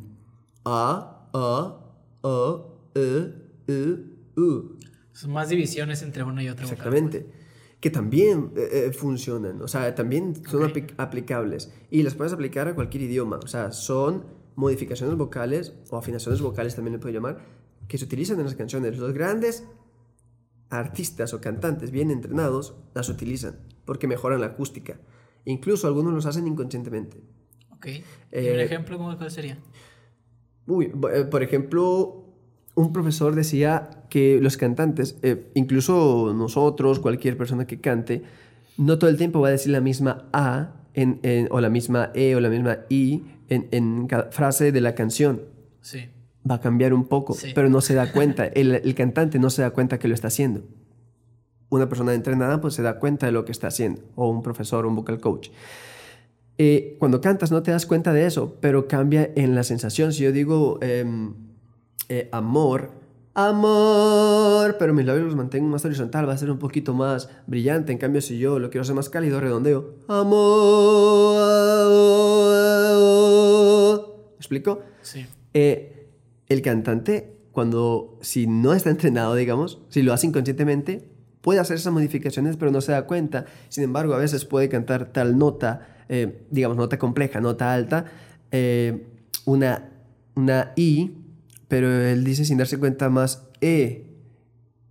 A, 0.64 1.28
A, 1.32 1.80
A, 2.24 2.62
E, 2.94 3.34
E, 3.68 3.96
U. 4.36 4.78
Son 5.12 5.32
más 5.32 5.48
divisiones 5.48 6.02
entre 6.02 6.22
una 6.22 6.42
y 6.42 6.48
otra 6.48 6.64
vocal. 6.64 6.78
Exactamente. 6.78 7.30
Que 7.80 7.90
también 7.90 8.52
eh, 8.56 8.86
eh, 8.88 8.92
funcionan, 8.92 9.62
o 9.62 9.68
sea, 9.68 9.94
también 9.94 10.34
son 10.46 10.64
Ok. 10.64 10.70
apli- 10.70 10.94
aplicables. 10.96 11.72
Y 11.90 12.02
las 12.02 12.14
puedes 12.14 12.32
aplicar 12.32 12.66
a 12.68 12.74
cualquier 12.74 13.04
idioma, 13.04 13.38
o 13.42 13.46
sea, 13.46 13.70
son 13.72 14.24
modificaciones 14.56 15.16
vocales 15.16 15.74
o 15.90 15.96
afinaciones 15.96 16.40
vocales 16.40 16.74
también 16.74 16.94
le 16.94 16.98
puedo 16.98 17.14
llamar, 17.14 17.38
que 17.86 17.96
se 17.96 18.04
utilizan 18.04 18.38
en 18.40 18.46
las 18.46 18.56
canciones. 18.56 18.98
Los 18.98 19.12
grandes 19.14 19.64
artistas 20.70 21.32
o 21.34 21.40
cantantes 21.40 21.90
bien 21.90 22.10
entrenados 22.10 22.74
las 22.94 23.08
utilizan 23.08 23.60
porque 23.84 24.06
mejoran 24.06 24.40
la 24.40 24.48
acústica. 24.48 25.00
Incluso 25.44 25.86
algunos 25.86 26.12
los 26.12 26.26
hacen 26.26 26.46
inconscientemente. 26.46 27.22
Ok. 27.70 27.86
¿Y 27.86 28.02
Eh, 28.32 28.52
un 28.54 28.60
ejemplo 28.60 28.98
cómo 28.98 29.16
cuál 29.16 29.30
sería? 29.30 29.56
Uy, 30.66 30.92
eh, 31.14 31.24
por 31.24 31.42
ejemplo, 31.42 32.27
un 32.78 32.92
profesor 32.92 33.34
decía 33.34 33.90
que 34.08 34.40
los 34.40 34.56
cantantes, 34.56 35.18
eh, 35.22 35.50
incluso 35.54 36.32
nosotros, 36.34 36.98
cualquier 37.00 37.36
persona 37.36 37.66
que 37.66 37.80
cante, 37.80 38.22
no 38.76 38.98
todo 38.98 39.10
el 39.10 39.16
tiempo 39.16 39.40
va 39.40 39.48
a 39.48 39.50
decir 39.50 39.72
la 39.72 39.80
misma 39.80 40.28
A 40.32 40.74
en, 40.94 41.18
en- 41.22 41.48
o 41.50 41.60
la 41.60 41.68
misma 41.70 42.10
E 42.14 42.34
o 42.36 42.40
la 42.40 42.48
misma 42.48 42.78
I 42.88 43.22
en, 43.48 43.68
en 43.72 44.06
cada 44.06 44.30
frase 44.30 44.72
de 44.72 44.80
la 44.80 44.94
canción. 44.94 45.42
Sí. 45.80 46.08
Va 46.48 46.56
a 46.56 46.60
cambiar 46.60 46.94
un 46.94 47.04
poco, 47.08 47.34
Sí. 47.34 47.52
pero 47.54 47.68
no 47.68 47.80
se 47.80 47.94
da 47.94 48.12
cuenta. 48.12 48.46
El, 48.46 48.72
el 48.72 48.94
cantante 48.94 49.38
no 49.38 49.50
se 49.50 49.62
da 49.62 49.70
cuenta 49.70 49.98
que 49.98 50.08
lo 50.08 50.14
está 50.14 50.28
haciendo. 50.28 50.62
Una 51.70 51.88
persona 51.88 52.14
entrenada 52.14 52.60
pues 52.60 52.74
se 52.74 52.82
da 52.82 52.98
cuenta 52.98 53.26
de 53.26 53.32
lo 53.32 53.44
que 53.44 53.52
está 53.52 53.66
haciendo, 53.66 54.00
o 54.14 54.30
un 54.30 54.42
profesor, 54.42 54.86
un 54.86 54.94
vocal 54.96 55.20
coach. 55.20 55.50
Eh, 56.56 56.96
cuando 56.98 57.20
cantas 57.20 57.50
no 57.52 57.62
te 57.62 57.70
das 57.70 57.86
cuenta 57.86 58.12
de 58.12 58.26
eso, 58.26 58.56
pero 58.60 58.88
cambia 58.88 59.30
en 59.36 59.54
la 59.54 59.62
sensación. 59.64 60.12
Si 60.12 60.24
yo 60.24 60.32
digo 60.32 60.78
em, 60.82 61.34
eh, 62.08 62.28
amor, 62.32 62.90
amor, 63.34 64.76
pero 64.78 64.92
mis 64.94 65.06
labios 65.06 65.26
los 65.26 65.36
mantengo 65.36 65.68
más 65.68 65.84
horizontal, 65.84 66.28
va 66.28 66.32
a 66.32 66.38
ser 66.38 66.50
un 66.50 66.58
poquito 66.58 66.94
más 66.94 67.28
brillante. 67.46 67.92
En 67.92 67.98
cambio, 67.98 68.20
si 68.20 68.38
yo 68.38 68.58
lo 68.58 68.70
quiero 68.70 68.82
hacer 68.82 68.94
más 68.94 69.08
cálido, 69.08 69.40
redondeo, 69.40 69.94
amor. 70.08 71.38
¿Me 74.30 74.36
explico? 74.36 74.80
Sí. 75.02 75.26
Eh, 75.54 76.08
el 76.48 76.62
cantante, 76.62 77.36
cuando, 77.52 78.18
si 78.22 78.46
no 78.46 78.72
está 78.72 78.90
entrenado, 78.90 79.34
digamos, 79.34 79.80
si 79.88 80.02
lo 80.02 80.12
hace 80.12 80.26
inconscientemente, 80.26 81.08
puede 81.40 81.60
hacer 81.60 81.76
esas 81.76 81.92
modificaciones, 81.92 82.56
pero 82.56 82.70
no 82.70 82.80
se 82.80 82.92
da 82.92 83.06
cuenta. 83.06 83.46
Sin 83.68 83.84
embargo, 83.84 84.14
a 84.14 84.18
veces 84.18 84.44
puede 84.44 84.68
cantar 84.68 85.12
tal 85.12 85.38
nota, 85.38 86.04
eh, 86.08 86.46
digamos, 86.50 86.76
nota 86.76 86.98
compleja, 86.98 87.40
nota 87.40 87.72
alta, 87.72 88.06
eh, 88.50 89.06
una, 89.44 89.90
una 90.34 90.72
I, 90.76 91.12
pero 91.68 91.90
él 91.92 92.24
dice 92.24 92.44
sin 92.44 92.58
darse 92.58 92.78
cuenta 92.78 93.08
más 93.08 93.44
E. 93.60 94.04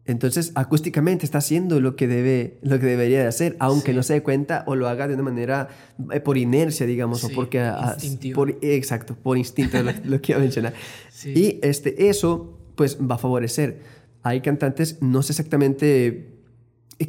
Entonces, 0.06 0.54
acústicamente 0.56 1.26
está 1.26 1.40
haciendo 1.40 1.82
lo 1.82 1.98
que, 1.98 2.08
debe, 2.08 2.60
lo 2.62 2.80
que 2.80 2.86
debería 2.86 3.20
de 3.20 3.28
hacer, 3.28 3.58
aunque 3.60 3.92
Sí. 3.92 3.98
no 3.98 4.04
se 4.04 4.14
dé 4.14 4.24
cuenta 4.24 4.64
o 4.66 4.76
lo 4.76 4.88
haga 4.88 5.06
de 5.10 5.16
una 5.16 5.24
manera 5.24 5.68
eh, 6.14 6.22
por 6.22 6.38
inercia, 6.38 6.86
digamos, 6.86 7.26
o 7.26 7.30
porque... 7.36 7.60
ah, 7.60 7.92
instintivo. 7.96 8.36
por- 8.36 8.58
exacto, 8.62 9.16
por 9.22 9.38
instinto, 9.38 9.84
lo, 9.84 9.92
lo 10.06 10.22
que 10.22 10.32
iba 10.32 10.40
a 10.40 10.42
mencionar. 10.42 10.74
Sí. 11.12 11.34
Y 11.36 11.60
este, 11.62 12.10
eso, 12.10 12.58
pues, 12.76 12.98
va 13.00 13.16
a 13.16 13.18
favorecer. 13.18 13.80
Hay 14.24 14.40
cantantes, 14.42 15.02
no 15.02 15.24
sé 15.24 15.32
exactamente 15.34 16.30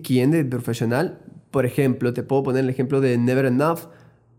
quién 0.03 0.31
de 0.33 0.45
profesional. 0.47 1.21
Por 1.51 1.67
ejemplo, 1.67 2.13
te 2.15 2.23
puedo 2.23 2.43
poner 2.43 2.65
el 2.65 2.71
ejemplo 2.71 3.01
de 3.03 3.17
Never 3.19 3.45
Enough, 3.45 3.81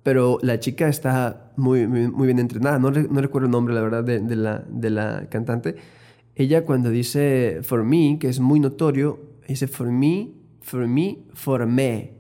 pero 0.04 0.40
la 0.42 0.60
chica 0.60 0.88
está 0.88 1.52
muy, 1.58 1.88
muy, 1.88 2.08
muy 2.10 2.26
bien 2.28 2.40
entrenada. 2.40 2.80
No, 2.80 2.90
re- 2.92 3.08
no 3.10 3.22
recuerdo 3.22 3.46
el 3.48 3.52
nombre, 3.52 3.74
la 3.76 3.82
verdad, 3.82 4.04
de, 4.04 4.20
de 4.20 4.36
la, 4.36 4.64
de 4.70 4.90
la 4.90 5.28
cantante. 5.30 5.76
Ella 6.36 6.64
cuando 6.66 6.90
dice 6.90 7.60
for 7.64 7.84
me, 7.84 8.18
que 8.20 8.30
es 8.30 8.40
muy 8.40 8.60
notorio, 8.60 9.20
dice 9.48 9.68
for 9.68 9.92
me, 9.92 10.30
for 10.62 10.88
me, 10.88 11.20
for 11.34 11.66
me. 11.66 12.14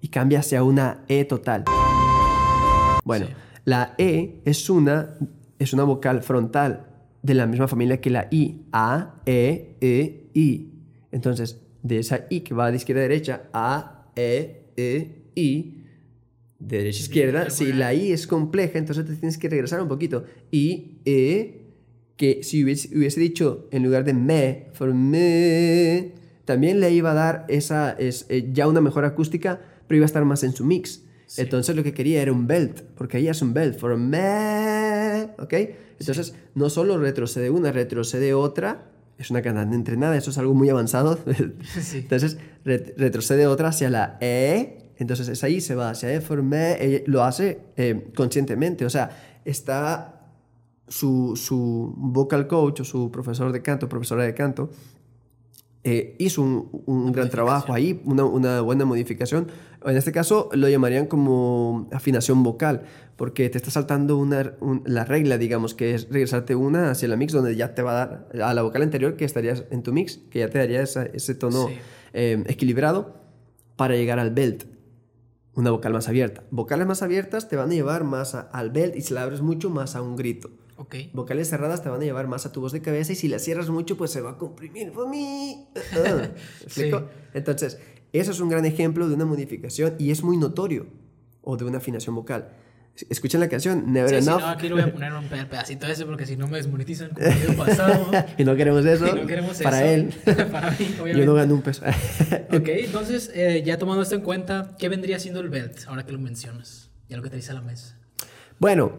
Y 0.00 0.08
cambia 0.08 0.40
hacia 0.40 0.62
una 0.62 1.04
E 1.08 1.24
total. 1.24 1.64
Bueno, 3.04 3.26
Sí. 3.26 3.32
la 3.64 3.94
E 3.98 4.40
es 4.44 4.68
una, 4.70 5.14
es 5.58 5.72
una 5.72 5.84
vocal 5.84 6.22
frontal 6.22 6.86
de 7.22 7.34
la 7.34 7.46
misma 7.46 7.66
familia 7.68 8.00
que 8.00 8.10
la 8.10 8.28
I. 8.30 8.66
A, 8.72 9.14
E, 9.26 9.76
E, 9.80 10.30
I. 10.34 10.72
Entonces, 11.10 11.60
de 11.82 11.98
esa 11.98 12.26
I 12.30 12.40
que 12.40 12.54
va 12.54 12.70
de 12.70 12.76
izquierda 12.76 13.00
a 13.00 13.08
derecha, 13.08 13.42
A, 13.52 13.95
E, 14.16 14.72
E, 14.76 15.30
I, 15.34 15.84
de 16.58 16.78
derecha 16.78 17.00
a 17.00 17.02
izquierda, 17.02 17.50
si 17.50 17.72
la 17.72 17.94
I 17.94 18.12
es 18.12 18.26
compleja, 18.26 18.78
entonces 18.78 19.04
te 19.04 19.14
tienes 19.14 19.38
que 19.38 19.48
regresar 19.48 19.80
un 19.80 19.88
poquito. 19.88 20.24
I, 20.50 20.98
E, 21.04 21.66
que 22.16 22.42
si 22.42 22.64
hubiese, 22.64 22.96
hubiese 22.96 23.20
dicho 23.20 23.68
en 23.70 23.82
lugar 23.82 24.04
de 24.04 24.14
me, 24.14 24.68
for 24.72 24.94
me, 24.94 26.14
también 26.46 26.80
le 26.80 26.90
iba 26.92 27.10
a 27.10 27.14
dar 27.14 27.44
esa, 27.48 27.92
es, 27.92 28.26
eh, 28.28 28.48
ya 28.52 28.66
una 28.68 28.80
mejor 28.80 29.04
acústica, 29.04 29.60
pero 29.86 29.96
iba 29.96 30.04
a 30.04 30.06
estar 30.06 30.24
más 30.24 30.42
en 30.42 30.52
su 30.52 30.64
mix. 30.64 31.02
Entonces 31.36 31.74
lo 31.74 31.82
que 31.82 31.92
quería 31.92 32.22
era 32.22 32.32
un 32.32 32.46
belt, 32.46 32.82
porque 32.96 33.16
ahí 33.16 33.28
es 33.28 33.42
un 33.42 33.52
belt, 33.52 33.78
for 33.78 33.96
me, 33.96 35.24
¿ok? 35.38 35.52
Entonces 35.98 36.34
no 36.54 36.70
solo 36.70 36.98
retrocede 36.98 37.50
una, 37.50 37.72
retrocede 37.72 38.32
otra, 38.32 38.92
es 39.18 39.30
una 39.30 39.42
cantante 39.42 39.74
entrenada, 39.74 40.16
eso 40.16 40.30
es 40.30 40.38
algo 40.38 40.54
muy 40.54 40.68
avanzado. 40.68 41.18
Entonces 41.94 42.38
ret- 42.64 42.94
retrocede 42.96 43.46
otra 43.46 43.68
hacia 43.68 43.90
la 43.90 44.18
E, 44.20 44.92
entonces 44.98 45.28
es 45.28 45.44
ahí, 45.44 45.60
se 45.60 45.74
va 45.74 45.90
hacia 45.90 46.12
E, 46.12 46.20
for 46.20 46.42
me, 46.42 46.82
ella 46.82 47.02
lo 47.06 47.22
hace 47.22 47.60
eh, 47.76 48.08
conscientemente, 48.16 48.84
o 48.86 48.90
sea, 48.90 49.10
está 49.44 50.30
su, 50.88 51.36
su 51.36 51.92
vocal 51.96 52.46
coach 52.46 52.80
o 52.80 52.84
su 52.84 53.10
profesor 53.10 53.52
de 53.52 53.60
canto, 53.60 53.88
profesora 53.88 54.24
de 54.24 54.32
canto, 54.34 54.70
eh, 55.84 56.16
hizo 56.18 56.42
un, 56.42 56.82
un 56.86 57.12
gran 57.12 57.30
trabajo 57.30 57.72
ahí, 57.72 58.00
una, 58.04 58.24
una, 58.24 58.60
buena 58.60 58.84
modificación. 58.84 59.46
En 59.86 59.96
este 59.96 60.12
caso 60.12 60.48
lo 60.52 60.68
llamarían 60.68 61.06
como 61.06 61.88
afinación 61.92 62.42
vocal, 62.42 62.82
porque 63.16 63.48
te 63.48 63.58
está 63.58 63.70
saltando 63.70 64.16
una, 64.18 64.54
un, 64.60 64.82
la 64.84 65.04
regla, 65.04 65.38
digamos, 65.38 65.74
que 65.74 65.94
es 65.94 66.08
regresarte 66.10 66.54
una 66.54 66.90
hacia 66.90 67.08
la 67.08 67.16
mix, 67.16 67.32
donde 67.32 67.54
ya 67.56 67.74
te 67.74 67.82
va 67.82 67.92
a 68.02 68.06
dar 68.06 68.28
a 68.42 68.52
la 68.54 68.62
vocal 68.62 68.82
anterior 68.82 69.16
que 69.16 69.24
estarías 69.24 69.64
en 69.70 69.82
tu 69.82 69.92
mix, 69.92 70.18
que 70.30 70.40
ya 70.40 70.48
te 70.50 70.58
daría 70.58 70.82
esa, 70.82 71.04
ese 71.06 71.34
tono 71.34 71.68
Sí. 71.68 71.74
eh, 72.12 72.42
equilibrado 72.46 73.14
para 73.76 73.94
llegar 73.94 74.18
al 74.18 74.30
belt. 74.32 74.64
Una 75.54 75.70
vocal 75.70 75.92
más 75.94 76.08
abierta. 76.08 76.42
Vocales 76.50 76.86
más 76.86 77.02
abiertas 77.02 77.48
te 77.48 77.56
van 77.56 77.70
a 77.70 77.74
llevar 77.74 78.04
más 78.04 78.34
a- 78.34 78.40
al 78.40 78.70
belt 78.70 78.94
y 78.96 79.00
si 79.00 79.14
la 79.14 79.22
abres 79.22 79.40
mucho 79.40 79.70
más 79.70 79.96
a 79.96 80.02
un 80.02 80.14
grito. 80.16 80.50
Ok. 80.76 80.96
Vocales 81.14 81.48
cerradas 81.48 81.82
te 81.82 81.88
van 81.88 82.02
a 82.02 82.04
llevar 82.04 82.26
más 82.28 82.44
a 82.44 82.52
tu 82.52 82.60
voz 82.60 82.72
de 82.72 82.82
cabeza 82.82 83.12
y 83.12 83.14
si 83.16 83.28
la 83.28 83.38
cierras 83.38 83.70
mucho, 83.70 83.96
pues 83.96 84.10
se 84.10 84.20
va 84.20 84.32
a 84.32 84.36
comprimir. 84.38 84.90
For 84.92 85.08
me. 85.10 85.66
¿Me 85.94 86.24
explico? 86.62 86.98
Sí. 86.98 87.04
Entonces, 87.32 87.78
eso 88.18 88.30
es 88.32 88.40
un 88.40 88.48
gran 88.48 88.64
ejemplo 88.64 89.08
de 89.08 89.14
una 89.14 89.24
modificación 89.24 89.94
y 89.98 90.10
es 90.10 90.22
muy 90.22 90.36
notorio. 90.36 90.86
O 91.42 91.56
de 91.56 91.64
una 91.64 91.78
afinación 91.78 92.14
vocal. 92.14 92.48
Escuchen 93.10 93.40
la 93.40 93.48
canción, 93.48 93.92
Never 93.92 94.08
Sí, 94.08 94.16
Enough. 94.28 94.40
no, 94.40 94.46
aquí 94.48 94.68
lo 94.70 94.76
voy 94.76 94.84
a 94.84 94.92
poner 94.92 95.12
un 95.12 95.28
pe- 95.28 95.44
pedacito 95.44 95.86
ese 95.86 96.06
porque 96.06 96.24
si 96.24 96.34
no 96.36 96.48
me 96.48 96.56
desmonetizan 96.56 97.10
como 97.10 97.26
el 97.26 97.34
video 97.34 97.56
pasado. 97.56 98.10
y 98.38 98.44
no 98.44 98.56
queremos 98.56 98.84
eso. 98.86 99.14
No 99.14 99.26
queremos 99.26 99.60
para 99.62 99.84
eso. 99.84 100.08
él. 100.24 100.46
Para 100.50 100.70
mí, 100.70 100.76
Yo 100.96 101.02
obviamente. 101.02 101.26
no 101.26 101.34
gano 101.34 101.54
un 101.54 101.62
peso. 101.62 101.82
Ok, 102.52 102.68
entonces, 102.68 103.30
eh, 103.34 103.62
ya 103.66 103.76
tomando 103.78 104.02
esto 104.02 104.14
en 104.14 104.22
cuenta, 104.22 104.74
¿qué 104.78 104.88
vendría 104.88 105.18
siendo 105.18 105.40
el 105.40 105.50
belt 105.50 105.76
ahora 105.86 106.06
que 106.06 106.12
lo 106.12 106.18
mencionas? 106.18 106.90
Ya 107.08 107.16
lo 107.18 107.22
que 107.22 107.28
te 107.30 107.36
dice 107.36 107.50
a 107.50 107.54
la 107.54 107.60
mesa. 107.60 107.98
bueno, 108.58 108.92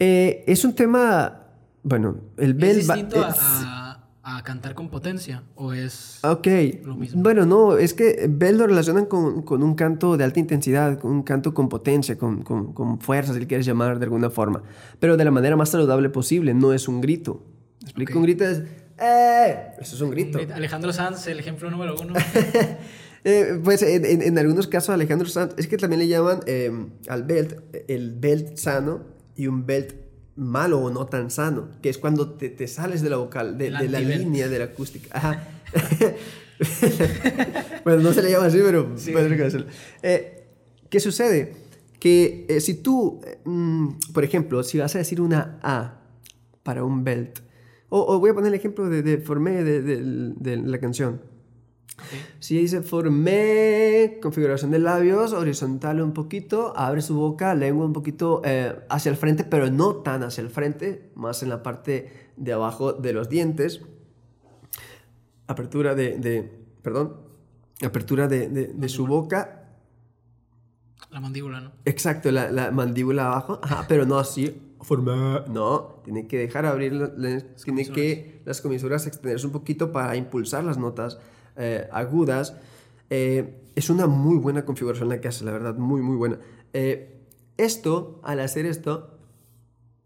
eh, 0.00 0.42
es 0.48 0.64
un 0.64 0.74
tema. 0.74 1.46
Bueno, 1.84 2.16
el 2.38 2.54
bell. 2.54 2.78
¿Es 2.80 2.90
va- 2.90 2.94
distinto 2.96 3.24
a, 3.24 3.30
es- 3.30 3.38
a- 3.40 3.80
a 3.80 3.83
cantar 4.42 4.74
con 4.74 4.88
potencia? 4.90 5.42
¿O 5.54 5.72
es.? 5.72 6.18
Ok. 6.24 6.46
Lo 6.84 6.96
mismo. 6.96 7.22
Bueno, 7.22 7.46
no, 7.46 7.76
es 7.76 7.94
que 7.94 8.26
Bell 8.28 8.58
lo 8.58 8.66
relacionan 8.66 9.06
con, 9.06 9.42
con 9.42 9.62
un 9.62 9.74
canto 9.74 10.16
de 10.16 10.24
alta 10.24 10.40
intensidad, 10.40 10.98
con 10.98 11.12
un 11.12 11.22
canto 11.22 11.54
con 11.54 11.68
potencia, 11.68 12.18
con, 12.18 12.42
con, 12.42 12.72
con 12.72 12.98
fuerza, 13.00 13.32
si 13.34 13.40
le 13.40 13.46
quieres 13.46 13.66
llamar 13.66 13.98
de 13.98 14.04
alguna 14.06 14.30
forma. 14.30 14.62
Pero 14.98 15.16
de 15.16 15.24
la 15.24 15.30
manera 15.30 15.56
más 15.56 15.68
saludable 15.70 16.08
posible, 16.10 16.54
no 16.54 16.72
es 16.72 16.88
un 16.88 17.00
grito. 17.00 17.42
¿Me 17.82 17.86
explico? 17.88 18.12
Ok. 18.12 18.16
Un 18.16 18.22
grito 18.24 18.44
es. 18.44 18.62
¡Eh! 18.98 19.56
Eso 19.80 19.96
es 19.96 20.00
un 20.00 20.10
grito. 20.10 20.38
Alejandro 20.54 20.92
Sanz, 20.92 21.26
el 21.26 21.38
ejemplo 21.38 21.70
número 21.70 21.94
uno. 22.00 22.14
Eh, 23.26 23.58
pues 23.64 23.80
en, 23.80 24.04
en- 24.04 24.20
en 24.20 24.38
algunos 24.38 24.66
casos, 24.66 24.90
Alejandro 24.90 25.26
Sanz, 25.26 25.54
es 25.56 25.66
que 25.66 25.78
también 25.78 25.98
le 26.00 26.08
llaman 26.08 26.40
eh, 26.46 26.70
al 27.08 27.22
belt 27.22 27.54
el 27.88 28.12
belt 28.12 28.58
sano 28.58 29.00
y 29.34 29.46
un 29.46 29.64
belt 29.64 29.94
malo 30.36 30.80
o 30.80 30.90
no 30.90 31.06
tan 31.06 31.30
sano, 31.30 31.68
que 31.82 31.88
es 31.88 31.98
cuando 31.98 32.30
te, 32.30 32.48
te 32.48 32.66
sales 32.66 33.02
de 33.02 33.10
la 33.10 33.16
vocal, 33.16 33.56
de, 33.58 33.70
la 33.70 34.00
línea 34.18 34.48
de 34.48 34.58
la 34.58 34.64
acústica. 34.66 35.08
Ajá. 35.16 35.48
bueno, 37.84 38.02
no 38.02 38.12
se 38.12 38.22
le 38.22 38.30
llama 38.30 38.46
así, 38.46 38.58
pero 38.64 38.92
Sí. 38.96 39.12
Eh, 40.02 40.46
¿Qué 40.88 41.00
sucede? 41.00 41.54
Que 41.98 42.46
eh, 42.48 42.60
si 42.60 42.74
tú, 42.74 43.20
mm, 43.44 43.88
por 44.12 44.24
ejemplo, 44.24 44.62
si 44.62 44.78
vas 44.78 44.94
a 44.94 44.98
decir 44.98 45.20
una 45.20 45.58
A 45.62 46.00
para 46.62 46.84
un 46.84 47.02
belt, 47.04 47.40
o, 47.88 48.00
o 48.14 48.18
voy 48.20 48.30
a 48.30 48.34
poner 48.34 48.48
el 48.48 48.54
ejemplo 48.54 48.88
de, 48.88 49.02
de 49.02 49.18
Formé 49.18 49.62
de, 49.64 49.82
de- 49.82 50.32
de 50.36 50.56
la 50.58 50.78
canción. 50.78 51.20
Si 52.40 52.58
dice 52.58 52.82
formé, 52.82 54.18
configuración 54.20 54.70
de 54.72 54.78
labios, 54.78 55.32
horizontal 55.32 56.00
un 56.00 56.12
poquito, 56.12 56.72
abre 56.76 57.00
su 57.02 57.14
boca, 57.14 57.54
lengua 57.54 57.86
un 57.86 57.92
poquito 57.92 58.42
eh, 58.44 58.74
hacia 58.90 59.10
el 59.10 59.16
frente, 59.16 59.44
pero 59.44 59.70
no 59.70 59.96
tan 59.96 60.22
hacia 60.22 60.42
el 60.42 60.50
frente, 60.50 61.10
más 61.14 61.42
en 61.42 61.48
la 61.48 61.62
parte 61.62 62.30
de 62.36 62.52
abajo 62.52 62.92
de 62.92 63.12
los 63.12 63.28
dientes. 63.28 63.80
Apertura 65.46 65.94
de, 65.94 66.18
de- 66.18 66.42
perdón, 66.82 67.16
apertura 67.84 68.28
de, 68.28 68.48
de- 68.48 68.66
de 68.68 68.88
su 68.88 69.06
boca, 69.06 69.68
La 71.10 71.20
mandíbula, 71.20 71.60
¿no? 71.60 71.72
exacto, 71.84 72.30
la, 72.30 72.50
la 72.50 72.70
mandíbula 72.70 73.26
abajo, 73.26 73.60
ajá, 73.62 73.84
pero 73.88 74.04
no 74.06 74.18
así, 74.18 74.74
formé, 74.80 75.12
no, 75.48 76.00
tiene 76.04 76.26
que 76.26 76.38
dejar 76.38 76.64
abrir, 76.66 76.92
la- 76.94 77.12
la- 77.16 77.40
tiene 77.64 77.86
que 77.88 78.40
las 78.44 78.60
comisuras 78.60 79.06
extenderse 79.06 79.46
un 79.46 79.52
poquito 79.52 79.92
para 79.92 80.16
impulsar 80.16 80.64
las 80.64 80.78
notas 80.78 81.18
eh, 81.56 81.88
agudas. 81.92 82.56
Eh, 83.10 83.60
es 83.74 83.90
una 83.90 84.06
muy 84.06 84.38
buena 84.38 84.64
configuración 84.64 85.08
la 85.08 85.20
que 85.20 85.28
hace, 85.28 85.44
la 85.44 85.52
verdad, 85.52 85.74
muy, 85.76 86.00
muy 86.02 86.16
buena. 86.16 86.38
Eh, 86.72 87.20
esto, 87.56 88.20
al 88.24 88.40
hacer 88.40 88.66
esto, 88.66 89.18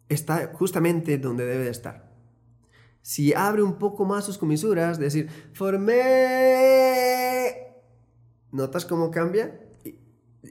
está 0.09 0.53
justamente 0.55 1.19
donde 1.19 1.45
debe 1.47 1.65
de 1.65 1.71
estar. 1.71 2.09
Si 3.03 3.33
abre 3.35 3.63
un 3.63 3.79
poco 3.79 4.05
más 4.05 4.25
sus 4.27 4.39
comisuras, 4.39 4.99
decir, 4.99 5.29
formé, 5.53 5.95
¿notas 8.53 8.85
cómo 8.85 9.11
cambia? 9.11 9.68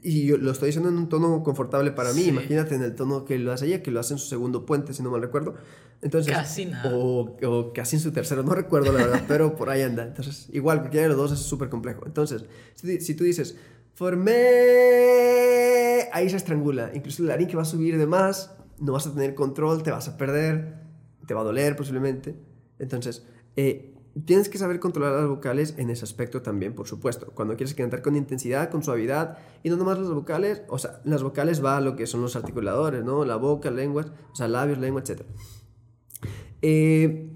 Y, 0.02 0.26
yo 0.26 0.36
lo 0.36 0.50
estoy 0.50 0.66
diciendo 0.66 0.90
en 0.90 0.96
un 0.96 1.08
tono 1.08 1.42
confortable 1.42 1.92
para 1.92 2.12
mí. 2.12 2.22
Sí. 2.22 2.28
Imagínate 2.28 2.74
en 2.74 2.82
el 2.82 2.94
tono 2.94 3.24
que 3.24 3.38
lo 3.38 3.52
hace 3.52 3.66
ella, 3.66 3.82
que 3.82 3.90
lo 3.90 4.00
hace 4.00 4.14
en 4.14 4.18
su 4.18 4.26
segundo 4.26 4.66
puente, 4.66 4.92
si 4.92 5.02
no 5.02 5.10
mal 5.10 5.22
recuerdo. 5.22 5.54
Entonces, 6.02 6.32
Casi 6.32 6.66
nada. 6.66 6.94
O, 6.94 7.36
o 7.42 7.72
casi 7.72 7.96
en 7.96 8.02
su 8.02 8.12
tercero, 8.12 8.42
no 8.42 8.54
recuerdo 8.54 8.92
la 8.92 8.98
verdad, 9.04 9.24
pero 9.28 9.56
por 9.56 9.70
ahí 9.70 9.82
anda. 9.82 10.06
Entonces, 10.06 10.48
igual, 10.52 10.80
cualquiera 10.80 11.04
de 11.04 11.08
los 11.08 11.16
dos 11.18 11.32
es 11.32 11.40
súper 11.40 11.68
complejo. 11.68 12.04
Entonces, 12.06 12.44
si, 12.74 13.00
si 13.00 13.14
tú 13.14 13.24
dices, 13.24 13.56
formé, 13.94 14.38
ahí 16.12 16.28
se 16.30 16.36
estrangula. 16.36 16.90
Incluso 16.94 17.22
el 17.22 17.28
larín 17.28 17.48
que 17.48 17.56
va 17.56 17.62
a 17.62 17.66
subir 17.66 17.98
de 17.98 18.06
más, 18.06 18.54
no 18.78 18.92
vas 18.92 19.06
a 19.06 19.12
tener 19.12 19.34
control, 19.34 19.82
te 19.82 19.90
vas 19.90 20.06
a 20.08 20.16
perder, 20.16 20.82
te 21.26 21.34
va 21.34 21.40
a 21.40 21.44
doler 21.44 21.74
posiblemente. 21.76 22.36
Entonces, 22.78 23.24
eh, 23.56 23.94
tienes 24.24 24.48
que 24.48 24.58
saber 24.58 24.80
controlar 24.80 25.12
las 25.20 25.28
vocales 25.28 25.74
en 25.76 25.90
ese 25.90 26.04
aspecto 26.04 26.42
también, 26.42 26.74
por 26.74 26.86
supuesto. 26.86 27.32
Cuando 27.34 27.56
quieres 27.56 27.74
cantar 27.74 28.02
con 28.02 28.16
intensidad, 28.16 28.70
con 28.70 28.82
suavidad, 28.82 29.38
y 29.62 29.70
no 29.70 29.76
nomás 29.76 29.98
las 29.98 30.10
vocales, 30.10 30.62
o 30.68 30.78
sea, 30.78 31.00
las 31.04 31.22
vocales 31.22 31.64
va 31.64 31.76
a 31.76 31.80
lo 31.80 31.96
que 31.96 32.06
son 32.06 32.22
los 32.22 32.36
articuladores, 32.36 33.04
¿no? 33.04 33.24
La 33.24 33.36
boca, 33.36 33.70
lengua, 33.70 34.06
o 34.32 34.34
sea, 34.36 34.48
labios, 34.48 34.78
lengua, 34.78 35.02
etc. 35.02 35.22
Eh, 36.62 37.30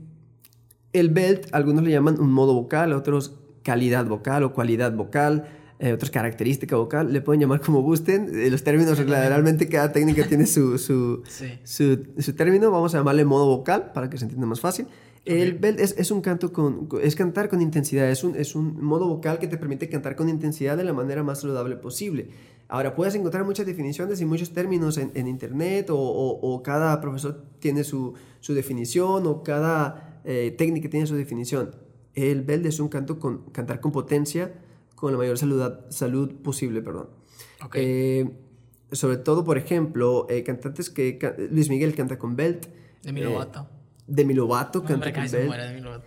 el 0.93 1.09
belt, 1.11 1.47
algunos 1.53 1.85
le 1.85 1.91
llaman 1.91 2.21
un 2.21 2.33
modo 2.33 2.55
vocal, 2.55 2.93
otros 2.93 3.39
calidad 3.63 4.05
vocal 4.07 4.43
o 4.43 4.53
cualidad 4.53 4.93
vocal, 4.93 5.45
eh, 5.79 5.93
otros 5.93 6.11
característica 6.11 6.77
vocal, 6.77 7.13
le 7.13 7.21
pueden 7.21 7.41
llamar 7.41 7.61
como 7.61 7.83
gusten. 7.83 8.29
Eh, 8.35 8.51
los 8.51 8.63
términos, 8.63 8.99
generalmente 8.99 9.69
cada 9.69 9.93
técnica 9.93 10.27
tiene 10.27 10.47
su, 10.47 10.79
su, 10.79 11.23
Sí. 11.29 11.59
su, 11.65 12.07
su 12.19 12.35
término, 12.35 12.71
vamos 12.71 12.95
a 12.95 12.99
llamarle 12.99 13.25
modo 13.25 13.47
vocal 13.47 13.93
para 13.93 14.11
que 14.11 14.19
se 14.19 14.25
entienda 14.25 14.47
más 14.47 14.61
fácil. 14.61 14.87
El 15.25 15.53
belt 15.59 15.79
es, 15.79 15.95
es 15.99 16.11
un 16.11 16.21
canto 16.21 16.53
con, 16.53 16.89
es 17.01 17.15
cantar 17.15 17.49
con 17.49 17.63
intensidad, 17.63 18.11
es 18.11 18.25
un, 18.25 18.35
es 18.35 18.55
un 18.57 18.83
modo 18.83 19.07
vocal 19.07 19.39
que 19.39 19.47
te 19.47 19.57
permite 19.57 19.89
cantar 19.89 20.17
con 20.17 20.29
intensidad 20.29 20.77
de 20.77 20.85
la 20.85 20.93
manera 20.93 21.23
más 21.23 21.41
saludable 21.43 21.77
posible. 21.77 22.29
Ahora, 22.69 22.95
puedes 22.95 23.15
encontrar 23.15 23.45
muchas 23.45 23.67
definiciones 23.67 24.21
y 24.21 24.25
muchos 24.25 24.51
términos 24.53 24.99
en, 24.99 25.13
en 25.15 25.29
internet 25.29 25.91
o, 25.91 25.97
o- 25.99 26.41
o 26.55 26.63
cada 26.63 27.01
profesor 27.01 27.45
tiene 27.61 27.85
su, 27.85 28.15
su 28.41 28.55
definición 28.55 29.27
o 29.27 29.43
cada 29.43 30.21
eh, 30.25 30.55
técnica 30.59 30.89
tiene 30.89 31.07
su 31.07 31.15
definición. 31.15 31.77
El 32.15 32.43
belt 32.43 32.67
es 32.67 32.81
un 32.81 32.89
canto 32.89 33.19
con 33.19 33.45
cantar 33.53 33.81
con 33.81 33.93
potencia, 33.93 34.53
con 34.97 35.13
la 35.13 35.19
mayor 35.19 35.39
salud, 35.39 35.63
salud 35.91 36.33
posible, 36.43 36.83
perdón. 36.83 37.09
Ok. 37.65 37.75
Eh, 37.77 38.31
sobre 38.91 39.19
todo, 39.19 39.45
por 39.45 39.57
ejemplo, 39.57 40.27
eh, 40.29 40.43
cantantes 40.43 40.91
que... 40.91 41.19
Luis 41.51 41.69
Miguel 41.71 41.95
canta 41.95 42.19
con 42.19 42.37
belt. 42.37 42.67
Demi 43.03 43.21
Lovato. 43.23 43.69
Demi 44.15 44.35
Lovato 44.35 44.81
canta 44.81 44.95
hombre, 44.95 45.13
con 45.15 45.29
se 45.29 45.37
belt. 45.37 45.49
muere 45.49 45.69
Demi 45.69 45.81
Lovato. 45.81 46.07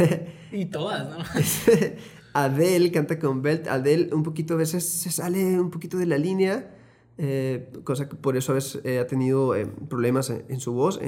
y 0.52 0.64
todas, 0.66 1.08
¿no? 1.08 1.18
Adele 2.34 2.90
canta 2.90 3.18
con 3.18 3.42
belt. 3.42 3.68
Adele 3.68 4.12
un 4.12 4.22
poquito 4.24 4.54
a 4.54 4.56
veces 4.56 4.84
se 4.88 5.10
sale 5.10 5.60
un 5.60 5.70
poquito 5.70 5.96
de 5.98 6.06
la 6.06 6.18
línea, 6.18 6.74
eh, 7.16 7.70
cosa 7.84 8.08
que 8.08 8.16
por 8.16 8.36
eso 8.36 8.50
a 8.52 8.56
veces 8.56 8.80
eh, 8.84 8.98
ha 8.98 9.06
tenido 9.06 9.54
eh, 9.54 9.66
problemas 9.88 10.30
en, 10.30 10.44
en 10.48 10.58
su 10.58 10.72
voz, 10.72 10.98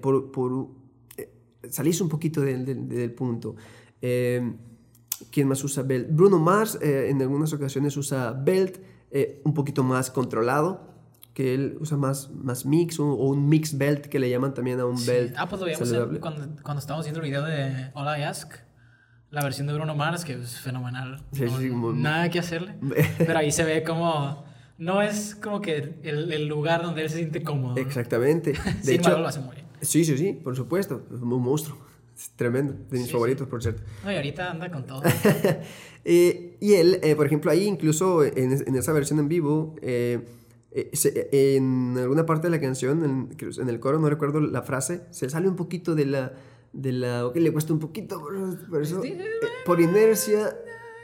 por, 0.00 0.30
por 0.30 0.68
salirse 1.68 2.02
un 2.04 2.08
poquito 2.08 2.40
del, 2.40 2.64
del- 2.64 2.88
del 2.88 3.12
punto. 3.12 3.56
¿Quién 4.00 5.48
más 5.48 5.64
usa 5.64 5.82
belt? 5.82 6.08
Bruno 6.10 6.38
Mars 6.38 6.78
en 6.80 7.20
algunas 7.22 7.52
ocasiones 7.52 7.96
usa 7.96 8.32
belt 8.32 8.78
un 9.44 9.54
poquito 9.54 9.82
más 9.82 10.10
controlado, 10.10 10.95
que 11.36 11.52
él 11.52 11.76
usa 11.80 11.98
más, 11.98 12.30
más 12.30 12.64
mix 12.64 12.98
o, 12.98 13.04
o 13.12 13.28
un 13.28 13.46
mix 13.46 13.76
belt 13.76 14.06
que 14.06 14.18
le 14.18 14.30
llaman 14.30 14.54
también 14.54 14.80
a 14.80 14.86
un 14.86 14.96
Sí. 14.96 15.06
belt. 15.10 15.34
Ah, 15.36 15.46
pues 15.46 15.60
lo 15.60 15.66
veíamos 15.66 15.86
saludable. 15.86 16.14
en- 16.16 16.20
cuando, 16.22 16.62
cuando 16.62 16.80
estábamos 16.80 17.04
viendo 17.04 17.20
el 17.20 17.26
video 17.28 17.44
de 17.44 17.90
All 17.92 18.18
I 18.18 18.22
Ask. 18.22 18.54
La 19.30 19.42
versión 19.42 19.66
de 19.66 19.74
Bruno 19.74 19.94
Mars, 19.94 20.24
que 20.24 20.32
es 20.32 20.58
fenomenal. 20.60 21.22
Sí, 21.32 21.42
No- 21.42 21.58
sí, 21.58 21.68
muy- 21.68 21.94
nada 21.98 22.30
que 22.30 22.38
hacerle. 22.38 22.76
Pero 23.18 23.38
ahí 23.38 23.52
se 23.52 23.64
ve 23.64 23.82
como... 23.84 24.46
No 24.78 25.02
es 25.02 25.34
como 25.34 25.60
que 25.60 25.98
el, 26.04 26.32
el 26.32 26.46
lugar 26.48 26.82
donde 26.82 27.02
él 27.02 27.10
se 27.10 27.16
siente 27.18 27.42
cómodo. 27.42 27.76
Exactamente. 27.76 28.52
De 28.54 28.56
Sin 28.82 28.94
hecho, 28.94 28.94
embargo, 29.10 29.20
lo 29.20 29.28
hace 29.28 29.40
muy 29.40 29.56
bien. 29.56 29.66
sí, 29.82 30.06
sí, 30.06 30.16
sí, 30.16 30.32
por 30.32 30.56
supuesto. 30.56 31.02
Es 31.14 31.20
un 31.20 31.28
monstruo. 31.42 31.76
Es 32.16 32.30
tremendo. 32.34 32.72
De 32.90 32.96
mis 32.96 33.08
Sí, 33.08 33.12
favoritos, 33.12 33.46
por 33.46 33.62
cierto. 33.62 33.82
No, 34.02 34.10
y 34.10 34.16
ahorita 34.16 34.50
anda 34.52 34.70
con 34.70 34.86
todo. 34.86 35.02
Eh, 36.04 36.56
y 36.60 36.74
él, 36.74 36.98
eh, 37.02 37.14
por 37.16 37.26
ejemplo, 37.26 37.50
ahí 37.50 37.64
incluso 37.66 38.24
en, 38.24 38.52
en 38.66 38.74
esa 38.76 38.92
versión 38.92 39.18
en 39.18 39.28
vivo, 39.28 39.74
eh, 39.82 40.20
eh, 40.76 40.90
se- 40.92 41.28
en 41.56 41.96
alguna 41.98 42.24
parte 42.26 42.46
de 42.46 42.50
la 42.50 42.60
canción, 42.60 43.04
en, 43.04 43.68
el 43.68 43.80
coro, 43.80 43.98
no 43.98 44.08
recuerdo 44.10 44.40
la 44.40 44.62
frase, 44.62 45.02
se 45.10 45.28
sale 45.30 45.48
un 45.48 45.56
poquito 45.56 45.94
de 45.94 46.06
la... 46.06 46.32
De 46.72 46.92
la 46.92 47.26
ok, 47.26 47.36
le 47.36 47.52
cuesta 47.52 47.72
un 47.72 47.78
poquito, 47.78 48.20
por, 48.20 48.68
por 48.68 48.82
eso, 48.82 49.02
eh, 49.02 49.18
por 49.64 49.80
inercia, 49.80 50.54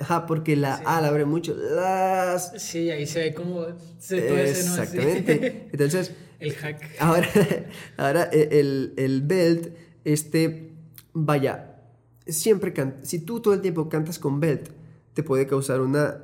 ajá, 0.01 0.27
porque 0.27 0.55
la 0.55 0.75
A 0.85 1.01
la 1.01 1.09
abre 1.09 1.25
mucho, 1.25 1.55
las... 1.57 2.53
Sí, 2.63 2.91
ahí 2.91 3.07
se 3.07 3.21
ve 3.21 3.35
como 3.35 3.65
se 3.99 4.21
tuerce, 4.21 4.65
¿no? 4.65 4.71
Exactamente. 4.83 5.69
Entonces, 5.73 6.13
El 6.41 6.53
hack. 6.55 6.83
Ahora, 6.99 7.29
ahora 7.97 8.29
eh, 8.33 8.49
el, 8.61 8.93
el 8.99 9.23
belt, 9.23 9.75
este, 10.05 10.75
vaya, 11.15 11.77
siempre 12.27 12.75
can- 12.75 12.97
si 13.03 13.21
tú 13.21 13.41
todo 13.41 13.55
el 13.55 13.63
tiempo 13.63 13.89
cantas 13.89 14.19
con 14.19 14.41
belt, 14.41 14.69
te 15.15 15.23
puede 15.23 15.47
causar 15.47 15.81
una, 15.81 16.23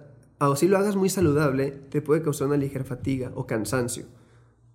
si 0.56 0.68
lo 0.68 0.78
hagas 0.78 0.96
muy 0.96 1.08
saludable, 1.08 1.70
te 1.70 2.00
puede 2.02 2.22
causar 2.22 2.46
una 2.48 2.56
ligera 2.56 2.84
fatiga 2.84 3.32
o 3.34 3.46
cansancio. 3.46 4.06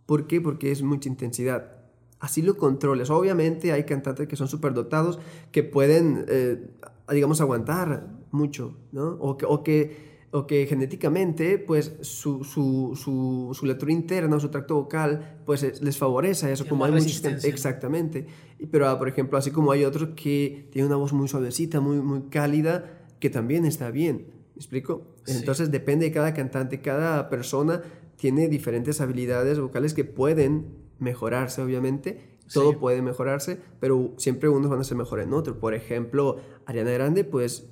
¿Por 0.05 0.27
qué? 0.27 0.41
Porque 0.41 0.71
es 0.71 0.81
mucha 0.83 1.07
intensidad. 1.09 1.77
Así 2.19 2.41
lo 2.41 2.55
controles. 2.57 3.09
Obviamente 3.09 3.71
hay 3.71 3.83
cantantes 3.85 4.27
que 4.27 4.35
son 4.35 4.47
superdotados 4.47 5.19
que 5.51 5.63
pueden, 5.63 6.25
eh, 6.27 6.69
digamos, 7.11 7.41
aguantar 7.41 8.07
mucho, 8.31 8.77
¿no? 8.91 9.17
O 9.19 9.37
que, 9.37 9.45
o 9.45 9.63
que, 9.63 10.13
o 10.31 10.47
que 10.47 10.65
genéticamente, 10.65 11.59
pues, 11.59 11.93
su, 12.01 12.43
su, 12.43 12.93
su, 12.95 13.51
su 13.53 13.65
lectura 13.65 13.91
interna 13.91 14.37
o 14.37 14.39
su 14.39 14.49
tracto 14.49 14.75
vocal, 14.75 15.41
pues, 15.45 15.63
es- 15.63 15.81
les 15.81 15.97
favorece 15.97 16.51
eso. 16.51 16.65
Como 16.67 16.85
hay 16.85 16.91
muchos... 17.03 17.21
Exactamente. 17.49 18.25
Pero, 18.71 18.87
ah, 18.87 18.97
por 18.97 19.07
ejemplo, 19.09 19.37
así 19.37 19.51
como 19.51 19.71
hay 19.71 19.83
otros 19.85 20.09
que 20.15 20.67
tienen 20.71 20.87
una 20.87 20.97
voz 20.97 21.13
muy 21.13 21.27
suavecita, 21.27 21.79
muy, 21.81 21.97
muy 22.01 22.23
cálida, 22.29 23.05
que 23.19 23.29
también 23.29 23.65
está 23.65 23.91
bien. 23.91 24.27
¿Me 24.55 24.59
explico? 24.59 25.07
Sí. 25.25 25.37
Entonces 25.37 25.71
depende 25.71 26.05
de 26.05 26.11
cada 26.11 26.33
cantante, 26.33 26.81
cada 26.81 27.29
persona 27.29 27.81
tiene 28.17 28.47
diferentes 28.47 29.01
habilidades 29.01 29.59
vocales 29.59 29.93
que 29.93 30.03
pueden 30.03 30.67
mejorarse, 30.99 31.61
obviamente. 31.61 32.19
Todo 32.53 32.71
Sí. 32.71 32.77
puede 32.79 33.01
mejorarse, 33.01 33.57
pero 33.79 34.13
siempre 34.17 34.49
unos 34.49 34.69
van 34.69 34.79
a 34.81 34.83
ser 34.83 34.97
mejores 34.97 35.25
en 35.25 35.33
otros. 35.33 35.57
Por 35.57 35.73
ejemplo, 35.73 36.37
Ariana 36.65 36.91
Grande, 36.91 37.23
pues 37.23 37.69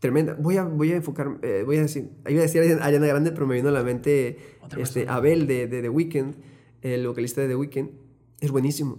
tremenda. 0.00 0.34
Voy 0.38 0.56
a, 0.56 0.64
voy 0.64 0.92
a 0.92 0.96
enfocar, 0.96 1.38
eh, 1.42 1.62
voy 1.64 1.76
a 1.78 1.82
decir, 1.82 2.10
iba 2.28 2.40
a 2.40 2.42
decir 2.42 2.62
Ariana 2.80 3.06
Grande, 3.06 3.30
pero 3.32 3.46
me 3.46 3.54
vino 3.54 3.68
a 3.68 3.72
la 3.72 3.82
mente 3.84 4.38
este. 4.76 5.06
Abel 5.08 5.46
de, 5.46 5.66
de 5.68 5.82
The 5.82 5.88
Weeknd, 5.88 6.34
el 6.82 7.06
vocalista 7.06 7.40
de 7.40 7.48
The 7.48 7.56
Weeknd. 7.56 7.88
Es 8.40 8.50
buenísimo. 8.50 8.98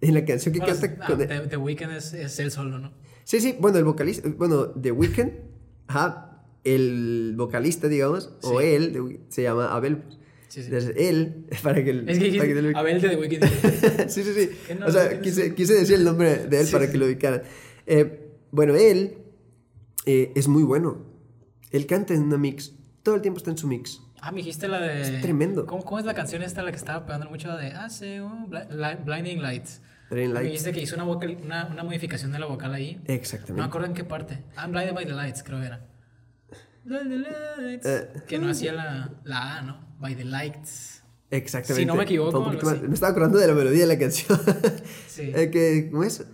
En 0.00 0.14
la 0.14 0.24
canción 0.24 0.52
que 0.54 0.60
Bueno, 0.60 0.74
canta 0.80 0.96
ah, 1.04 1.06
con 1.06 1.20
el- 1.20 1.28
The, 1.28 1.40
The 1.48 1.56
Weeknd 1.56 1.90
es, 1.92 2.12
es 2.14 2.38
él 2.38 2.50
solo, 2.50 2.78
¿no? 2.78 2.92
Sí, 3.24 3.40
sí, 3.40 3.56
bueno, 3.60 3.78
el 3.78 3.84
vocalista, 3.84 4.28
bueno, 4.36 4.68
The 4.70 4.90
Weeknd, 4.92 5.30
ajá, 5.86 6.31
el 6.64 7.34
vocalista, 7.36 7.88
digamos, 7.88 8.32
o 8.42 8.60
Sí. 8.60 8.66
él, 8.66 8.92
de- 8.92 9.20
se 9.28 9.42
llama 9.42 9.72
Abel. 9.74 10.02
Sí, 10.48 10.60
sí. 10.62 10.66
Entonces, 10.68 10.94
él, 10.96 11.46
para 11.62 11.82
que... 11.82 11.90
el- 11.90 12.08
Es 12.08 12.18
que 12.18 12.32
para 12.38 12.46
que 12.48 12.62
lo- 12.62 12.78
Abel 12.78 13.00
de 13.00 13.08
The 13.08 13.16
Weeknd. 13.20 14.08
sí, 14.08 14.22
sí, 14.22 14.32
sí. 14.34 14.74
No, 14.78 14.86
o 14.86 14.90
sea, 14.90 15.20
quise, 15.20 15.54
quise 15.54 15.74
decir 15.74 15.96
el 15.96 16.04
nombre 16.04 16.46
de 16.46 16.60
él 16.60 16.68
para 16.70 16.90
que 16.90 16.98
lo 16.98 17.06
ubicaran. 17.06 17.42
Eh, 17.86 18.30
bueno, 18.50 18.74
él 18.76 19.16
eh, 20.06 20.30
es 20.34 20.48
muy 20.48 20.62
bueno. 20.62 21.04
Él 21.70 21.86
canta 21.86 22.12
en 22.14 22.22
una 22.24 22.36
mix. 22.38 22.72
Todo 23.02 23.14
el 23.16 23.22
tiempo 23.22 23.38
está 23.38 23.50
en 23.50 23.56
su 23.58 23.66
mix. 23.66 24.00
Ah, 24.20 24.30
me 24.30 24.36
dijiste 24.38 24.68
la 24.68 24.78
de. 24.78 25.00
Es 25.00 25.20
tremendo. 25.22 25.66
¿Cómo, 25.66 25.82
cómo 25.84 25.98
es 25.98 26.04
la 26.04 26.14
canción 26.14 26.42
esta 26.42 26.62
la 26.62 26.70
que 26.70 26.76
estaba 26.76 27.04
pegando 27.06 27.28
mucho 27.28 27.56
de 27.56 27.68
Hace 27.72 28.20
un 28.22 28.48
Bli- 28.48 28.68
Li- 28.70 29.02
Blinding 29.04 29.42
Lights? 29.42 29.80
Blinding 30.10 30.34
Me 30.34 30.42
dijiste 30.42 30.70
que 30.72 30.80
hizo 30.82 30.94
una, 30.94 31.04
vocal- 31.04 31.38
una, 31.42 31.66
una 31.72 31.82
modificación 31.82 32.30
de 32.30 32.38
la 32.38 32.46
vocal 32.46 32.72
ahí. 32.74 32.96
No 32.96 33.02
me 33.08 33.14
Exactamente. 33.14 33.62
acuerdo 33.66 33.86
en 33.88 33.94
qué 33.94 34.04
parte. 34.04 34.44
I'm 34.56 34.70
blinded 34.70 34.94
by 34.94 35.06
the 35.06 35.12
lights, 35.14 35.42
creo 35.42 35.58
que 35.60 35.66
era. 35.66 35.78
By 35.78 35.80
the 35.80 35.86
lights. 35.86 35.90
Eh. 36.52 36.71
Que 38.28 38.38
no 38.38 38.48
hacía 38.50 38.72
la, 38.72 39.10
la 39.24 39.58
A, 39.58 39.62
¿no? 39.62 39.96
By 40.00 40.14
the 40.16 40.24
lights. 40.24 41.02
Exactamente. 41.30 41.80
Si 41.82 41.86
no 41.86 41.94
me 41.94 42.02
equivoco, 42.04 42.38
un 42.38 42.44
poquito 42.46 42.66
más-. 42.66 42.82
Me 42.82 42.92
estaba 42.94 43.12
acordando 43.12 43.38
de 43.38 43.46
la 43.46 43.54
melodía 43.54 43.82
de 43.82 43.86
la 43.86 43.98
canción. 43.98 44.38
Sí. 45.06 45.30
Eh, 45.34 45.50
que, 45.50 45.88
¿Cómo 45.90 46.04
es? 46.04 46.24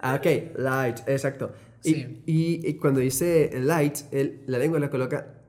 Ah, 0.00 0.16
ok, 0.16 0.58
lights, 0.58 1.02
exacto. 1.06 1.52
Y, 1.84 1.94
Sí. 1.94 2.22
y, 2.26 2.68
y 2.68 2.74
cuando 2.78 3.00
dice 3.00 3.50
lights, 3.60 4.06
él- 4.12 4.42
la 4.46 4.58
lengua 4.58 4.78
la 4.80 4.90
coloca 4.90 5.42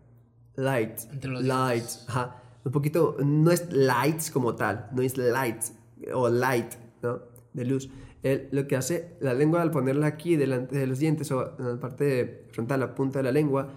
lights. 0.56 1.08
Entre 1.12 1.30
los 1.30 1.44
lights. 1.44 2.06
Ajá. 2.08 2.40
Un 2.64 2.72
poquito, 2.72 3.18
no 3.24 3.52
es 3.52 3.72
lights 3.72 4.32
como 4.32 4.56
tal, 4.56 4.88
no 4.94 5.02
es 5.02 5.18
lights 5.18 5.74
o 6.14 6.30
light, 6.30 6.74
¿no? 7.02 7.22
De 7.54 7.66
luz. 7.66 7.90
Él 8.24 8.48
lo 8.52 8.68
que 8.68 8.76
hace, 8.76 9.18
la 9.20 9.34
lengua 9.34 9.62
al 9.62 9.70
ponerla 9.72 10.08
aquí 10.08 10.36
delante 10.38 10.78
de 10.78 10.88
los 10.88 11.00
dientes 11.00 11.32
o 11.32 11.56
en 11.60 11.68
la 11.68 11.80
parte 11.80 12.46
frontal, 12.52 12.80
la 12.80 12.96
punta 12.96 13.20
de 13.20 13.24
la 13.24 13.32
lengua, 13.32 13.70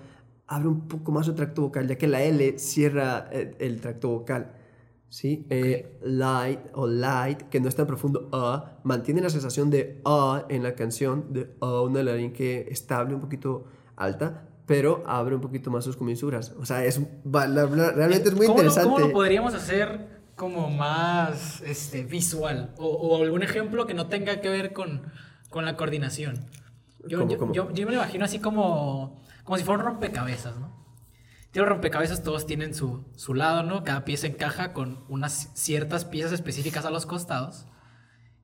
abre 0.47 0.69
un 0.69 0.87
poco 0.87 1.11
más 1.13 1.27
su 1.27 1.35
tracto 1.35 1.63
vocal, 1.63 1.89
ya 1.89 1.97
que 1.99 2.07
la 2.07 2.23
L 2.23 2.59
cierra 2.59 3.29
el, 3.33 3.57
el 3.59 3.81
tracto 3.81 4.09
vocal. 4.11 4.53
¿Sí? 5.09 5.47
Eh, 5.51 5.99
light 6.03 6.59
o 6.75 6.87
light, 6.87 7.43
que 7.43 7.61
no 7.61 7.69
es 7.69 7.77
tan 7.77 7.87
profundo, 7.87 8.29
A, 8.33 8.81
mantiene 8.83 9.21
la 9.21 9.31
sensación 9.31 9.71
de 9.71 10.01
A 10.05 10.45
en 10.49 10.63
la 10.65 10.75
canción, 10.75 11.33
de 11.33 11.55
A, 11.61 11.81
una 11.83 12.03
laringe 12.03 12.71
estable, 12.73 13.15
un 13.15 13.21
poquito 13.21 13.65
alta, 13.95 14.49
pero 14.67 15.05
abre 15.07 15.37
un 15.37 15.41
poquito 15.41 15.71
más 15.71 15.85
sus 15.85 15.97
comisuras. 15.97 16.55
O 16.59 16.67
sea, 16.67 16.85
es, 16.85 17.01
va- 17.01 17.47
la- 17.47 17.65
la- 17.67 17.93
realmente 17.93 18.29
es 18.31 18.35
muy 18.37 18.47
¿Cómo 18.47 18.59
lo- 18.59 18.65
interesante. 18.65 18.91
¿Cómo 18.95 19.07
lo 19.07 19.13
podríamos 19.13 19.55
hacer 19.55 20.16
como 20.37 20.70
más 20.70 21.61
este, 21.62 22.05
visual? 22.05 22.75
O, 22.79 22.87
o 22.87 23.22
algún 23.22 23.42
ejemplo 23.42 23.87
que 23.87 23.94
no 23.94 24.07
tenga 24.09 24.40
que 24.40 24.49
ver 24.49 24.72
con, 24.72 25.11
con 25.51 25.64
la 25.64 25.77
coordinación. 25.77 26.46
Yo, 27.09 27.20
¿Cómo, 27.20 27.31
yo, 27.33 27.38
cómo? 27.38 27.53
yo- 27.55 27.72
yo 27.72 27.87
me 27.87 27.92
lo 27.92 27.99
imagino 27.99 28.25
así 28.25 28.38
como, 28.38 29.25
como 29.44 29.59
si 29.59 29.64
fuera 29.64 29.81
un 29.83 29.87
rompecabezas, 29.87 30.59
¿no? 30.59 30.77
Los 31.55 31.66
rompecabezas 31.66 32.22
todos 32.22 32.44
tienen 32.46 32.75
su, 32.75 33.07
su 33.16 33.33
lado, 33.33 33.62
¿no? 33.62 33.83
Cada 33.83 34.05
pieza 34.05 34.27
encaja 34.27 34.75
con 34.75 35.05
unas 35.09 35.51
ciertas 35.55 36.05
piezas 36.05 36.33
específicas 36.33 36.85
a 36.85 36.90
los 36.90 37.07
costados 37.07 37.66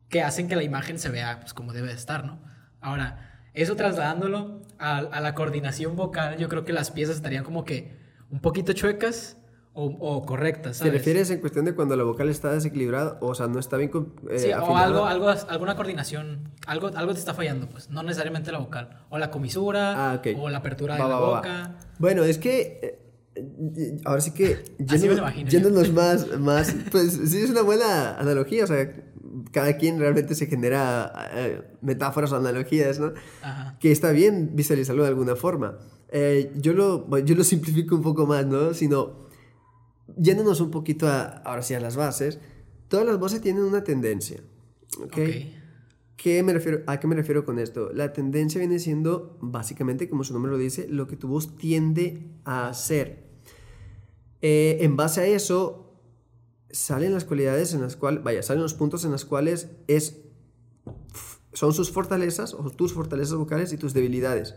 que 0.08 0.22
hacen 0.22 0.48
que 0.48 0.56
la 0.56 0.62
imagen 0.62 0.98
se 0.98 1.10
vea 1.10 1.40
pues, 1.40 1.52
como 1.52 1.74
debe 1.74 1.88
de 1.88 1.94
estar, 1.94 2.24
¿no? 2.24 2.42
Ahora, 2.80 3.48
eso 3.52 3.76
trasladándolo 3.76 4.62
a, 4.78 4.96
a 4.98 5.20
la 5.20 5.34
coordinación 5.34 5.94
vocal, 5.94 6.38
yo 6.38 6.48
creo 6.48 6.64
que 6.64 6.72
las 6.72 6.90
piezas 6.90 7.16
estarían 7.16 7.44
como 7.44 7.64
que 7.64 8.00
un 8.30 8.40
poquito 8.40 8.72
chuecas 8.72 9.36
o, 9.74 9.86
o 9.86 10.22
correctas, 10.26 10.72
¿Te 10.72 10.78
¿sabes? 10.84 10.92
refieres 10.92 11.30
en 11.30 11.40
cuestión 11.40 11.64
de 11.64 11.74
cuando 11.74 11.96
la 11.96 12.04
vocal 12.04 12.28
está 12.28 12.52
desequilibrada? 12.52 13.16
O 13.22 13.34
sea, 13.34 13.46
no 13.48 13.58
está 13.58 13.76
bien 13.78 13.90
eh, 14.30 14.38
Sí, 14.38 14.50
o 14.52 14.56
afinada? 14.58 14.84
algo, 14.84 15.04
algo, 15.06 15.28
alguna 15.48 15.76
coordinación, 15.76 16.50
algo, 16.66 16.90
algo 16.94 17.12
te 17.14 17.18
está 17.18 17.32
fallando, 17.34 17.68
pues, 17.68 17.88
no 17.90 18.02
necesariamente 18.02 18.52
la 18.52 18.58
vocal, 18.58 19.04
o 19.08 19.18
la 19.18 19.30
comisura, 19.30 20.10
Ah, 20.12 20.14
ok. 20.16 20.28
o 20.38 20.50
la 20.50 20.58
apertura 20.58 20.96
Va, 20.98 21.04
de 21.04 21.08
la 21.08 21.14
va, 21.16 21.20
va, 21.20 21.28
va. 21.30 21.36
boca. 21.38 21.78
Bueno, 21.98 22.22
es 22.24 22.36
que. 22.38 22.80
eh, 22.82 22.98
eh, 23.34 23.96
ahora 24.04 24.20
sí 24.20 24.32
que. 24.34 24.62
Yéndonos- 24.78 25.18
imagino 25.18 25.48
Yéndonos 25.50 25.92
más, 25.94 26.38
más. 26.38 26.74
Pues 26.90 27.12
sí, 27.30 27.38
es 27.38 27.50
una 27.50 27.62
buena 27.62 28.16
analogía. 28.18 28.64
O 28.64 28.66
sea, 28.66 28.92
cada 29.52 29.78
quien 29.78 29.98
realmente 29.98 30.34
se 30.34 30.46
genera 30.48 31.30
eh, 31.32 31.62
metáforas 31.80 32.30
o 32.32 32.36
analogías, 32.36 32.98
¿no? 33.00 33.12
Ajá. 33.42 33.78
Que 33.80 33.90
está 33.90 34.10
bien 34.10 34.50
visualizarlo 34.54 35.02
de 35.02 35.08
alguna 35.08 35.34
forma. 35.34 35.78
Eh, 36.10 36.52
yo, 36.56 36.74
lo, 36.74 37.08
yo 37.20 37.34
lo 37.34 37.42
simplifico 37.42 37.94
un 37.94 38.02
poco 38.02 38.26
más, 38.26 38.44
¿no? 38.44 38.74
Sino. 38.74 39.21
Yéndonos 40.16 40.60
un 40.60 40.70
poquito 40.70 41.08
a, 41.08 41.22
ahora 41.22 41.62
sí 41.62 41.74
a 41.74 41.80
las 41.80 41.96
bases. 41.96 42.38
Todas 42.88 43.06
las 43.06 43.18
voces 43.18 43.40
tienen 43.40 43.62
una 43.62 43.84
tendencia. 43.84 44.40
¿Ok? 44.98 45.12
Ok. 45.12 45.18
¿Qué 46.22 46.42
me 46.44 46.52
refiero, 46.52 46.82
¿A 46.86 47.00
qué 47.00 47.08
me 47.08 47.16
refiero 47.16 47.44
con 47.44 47.58
esto? 47.58 47.90
La 47.92 48.12
tendencia 48.12 48.60
viene 48.60 48.78
siendo, 48.78 49.36
básicamente, 49.40 50.08
como 50.08 50.22
su 50.22 50.32
nombre 50.32 50.52
lo 50.52 50.58
dice, 50.58 50.86
lo 50.88 51.08
que 51.08 51.16
tu 51.16 51.26
voz 51.26 51.56
tiende 51.56 52.30
a 52.44 52.68
hacer. 52.68 53.24
Eh, 54.40 54.78
en 54.82 54.96
base 54.96 55.20
a 55.20 55.26
eso, 55.26 55.98
salen 56.70 57.12
las 57.12 57.24
cualidades 57.24 57.74
en 57.74 57.80
las 57.80 57.96
cuales, 57.96 58.22
vaya, 58.22 58.42
salen 58.44 58.62
los 58.62 58.74
puntos 58.74 59.04
en 59.04 59.10
los 59.10 59.24
cuales 59.24 59.70
es, 59.88 60.22
son 61.54 61.74
sus 61.74 61.90
fortalezas 61.90 62.54
o 62.54 62.70
tus 62.70 62.92
fortalezas 62.92 63.34
vocales 63.34 63.72
y 63.72 63.76
tus 63.76 63.92
debilidades. 63.92 64.54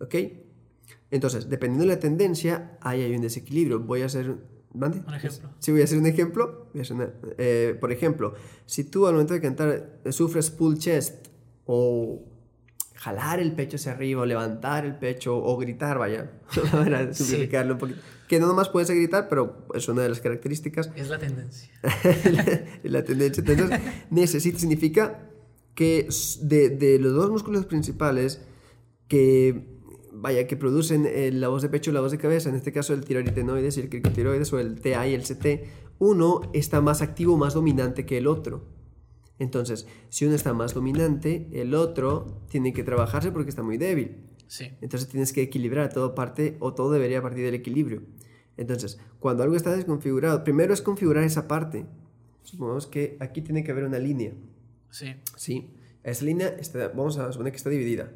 ¿Ok? 0.00 0.14
Entonces, 1.10 1.50
dependiendo 1.50 1.84
de 1.86 1.94
la 1.94 2.00
tendencia, 2.00 2.78
ahí 2.80 3.02
hay 3.02 3.14
un 3.14 3.20
desequilibrio. 3.20 3.80
Voy 3.80 4.00
a 4.00 4.06
hacer, 4.06 4.38
¿Mande? 4.74 5.02
Un 5.06 5.14
ejemplo. 5.14 5.50
Sí, 5.60 5.70
voy 5.72 5.80
a 5.80 5.84
hacer 5.84 5.98
un 5.98 6.06
ejemplo. 6.06 6.66
Eh, 7.38 7.76
por 7.80 7.92
ejemplo, 7.92 8.34
si 8.66 8.84
tú 8.84 9.06
al 9.06 9.12
momento 9.14 9.32
de 9.34 9.40
cantar 9.40 10.00
eh, 10.04 10.12
sufres 10.12 10.50
pull 10.50 10.78
chest 10.78 11.28
o 11.64 12.24
jalar 12.96 13.38
el 13.38 13.52
pecho 13.54 13.76
hacia 13.76 13.92
arriba 13.92 14.22
o 14.22 14.26
levantar 14.26 14.84
el 14.84 14.96
pecho 14.96 15.36
o 15.36 15.56
gritar, 15.56 15.98
vaya, 15.98 16.30
para 16.72 17.12
Sí. 17.14 17.22
simplificarlo 17.24 17.74
un 17.74 17.78
poquito. 17.78 18.00
Que 18.28 18.40
no 18.40 18.46
nomás 18.46 18.68
puedes 18.70 18.90
gritar, 18.90 19.28
pero 19.28 19.66
es 19.74 19.86
una 19.88 20.02
de 20.02 20.08
las 20.08 20.20
características 20.20 20.90
Es 20.96 21.08
la 21.08 21.18
tendencia. 21.18 21.70
la 22.82 23.04
tendencia. 23.04 23.44
Entonces, 23.46 23.80
necesita, 24.10 24.58
significa 24.58 25.28
que 25.74 26.08
de, 26.42 26.70
de 26.70 26.98
los 26.98 27.12
dos 27.12 27.30
músculos 27.30 27.66
principales 27.66 28.40
que, 29.08 29.73
vaya, 30.14 30.46
que 30.46 30.56
producen 30.56 31.06
eh, 31.06 31.30
la 31.32 31.48
voz 31.48 31.62
de 31.62 31.68
pecho 31.68 31.90
y 31.90 31.94
la 31.94 32.00
voz 32.00 32.12
de 32.12 32.18
cabeza, 32.18 32.48
en 32.48 32.54
este 32.54 32.72
caso 32.72 32.94
el 32.94 33.04
tiroaritenoides 33.04 33.76
y 33.76 33.80
el 33.80 33.88
cricotiroides 33.88 34.52
o 34.52 34.58
el 34.58 34.80
TA 34.80 35.06
y 35.06 35.14
el 35.14 35.22
CT, 35.22 35.68
uno 35.98 36.50
está 36.52 36.80
más 36.80 37.02
activo, 37.02 37.36
más 37.36 37.54
dominante 37.54 38.06
que 38.06 38.18
el 38.18 38.26
otro. 38.26 38.64
Entonces, 39.38 39.86
si 40.10 40.26
uno 40.26 40.34
está 40.34 40.54
más 40.54 40.74
dominante, 40.74 41.48
el 41.52 41.74
otro 41.74 42.42
tiene 42.48 42.72
que 42.72 42.84
trabajarse 42.84 43.32
porque 43.32 43.50
está 43.50 43.62
muy 43.62 43.78
débil. 43.78 44.30
Sí. 44.46 44.70
Entonces 44.80 45.08
tienes 45.08 45.32
que 45.32 45.42
equilibrar 45.42 45.92
todo 45.92 46.14
parte 46.14 46.56
o 46.60 46.74
todo 46.74 46.92
debería 46.92 47.20
partir 47.20 47.44
del 47.44 47.54
equilibrio. 47.54 48.02
Entonces, 48.56 49.00
cuando 49.18 49.42
algo 49.42 49.56
está 49.56 49.74
desconfigurado, 49.74 50.44
primero 50.44 50.72
es 50.72 50.82
configurar 50.82 51.24
esa 51.24 51.48
parte. 51.48 51.86
Supongamos 52.42 52.86
que 52.86 53.16
aquí 53.20 53.42
tiene 53.42 53.64
que 53.64 53.72
haber 53.72 53.84
una 53.84 53.98
línea. 53.98 54.32
Sí. 54.90 55.16
¿sí? 55.36 55.74
Esa 56.04 56.24
línea 56.24 56.48
está, 56.48 56.88
vamos 56.88 57.18
a 57.18 57.32
suponer 57.32 57.52
que 57.52 57.56
está 57.56 57.70
dividida. 57.70 58.12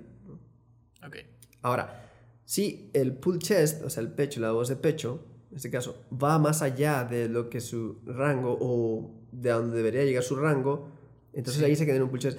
Ok. 1.05 1.17
Ahora, 1.63 2.05
si 2.45 2.91
el 2.95 3.13
pull 3.15 3.39
chest, 3.39 3.83
o 3.85 3.91
sea, 3.91 4.03
el 4.03 4.11
pecho, 4.13 4.41
la 4.41 4.53
voz 4.53 4.69
de 4.69 4.77
pecho, 4.77 5.25
en 5.51 5.57
este 5.57 5.71
caso, 5.71 6.05
va 6.13 6.39
más 6.39 6.63
allá 6.63 7.05
de 7.05 7.29
lo 7.29 7.49
que 7.51 7.61
su 7.61 7.99
rango 8.07 8.57
o 8.61 9.11
de 9.33 9.51
donde 9.51 9.77
debería 9.77 10.05
llegar 10.05 10.23
su 10.23 10.37
rango, 10.37 10.91
entonces 11.33 11.61
Sí. 11.61 11.67
ahí 11.67 11.77
se 11.77 11.85
queda 11.87 11.97
en 11.97 12.03
un 12.03 12.09
pull 12.11 12.19
chest. 12.21 12.39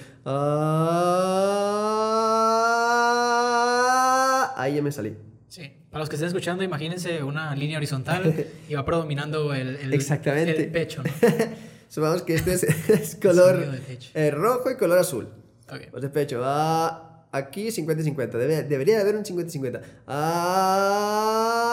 Ah, 3.19 4.53
ahí 4.58 4.75
ya 4.75 4.82
me 4.82 4.91
salí. 4.91 5.15
Sí. 5.47 5.71
Para 5.89 5.99
los 6.01 6.10
que 6.10 6.15
estén 6.15 6.27
escuchando, 6.27 6.63
imagínense 6.63 7.23
una 7.23 7.55
línea 7.55 7.77
horizontal 7.77 8.45
y 8.69 8.73
va 8.75 8.86
predominando 8.86 9.53
el, 9.53 9.75
el- 9.77 9.93
Exactamente. 9.93 10.63
el 10.65 10.71
pecho. 10.71 11.01
¿no? 11.03 11.10
Supongamos 11.89 12.21
que 12.23 12.36
este 12.36 12.53
es, 12.53 12.63
es 12.63 13.15
color 13.15 13.65
eh, 14.13 14.29
rojo 14.32 14.69
y 14.69 14.75
color 14.77 14.99
azul. 14.99 15.27
Ok. 15.71 15.91
Voz 15.91 16.01
de 16.01 16.10
pecho. 16.10 16.41
Ah, 16.43 17.09
aquí 17.32 17.72
50 17.72 18.02
y 18.02 18.06
50. 18.06 18.38
Debe- 18.38 18.63
debería 18.68 18.96
de 18.96 19.02
haber 19.02 19.15
un 19.15 19.26
50 19.26 19.48
y 19.50 19.52
50. 19.52 19.82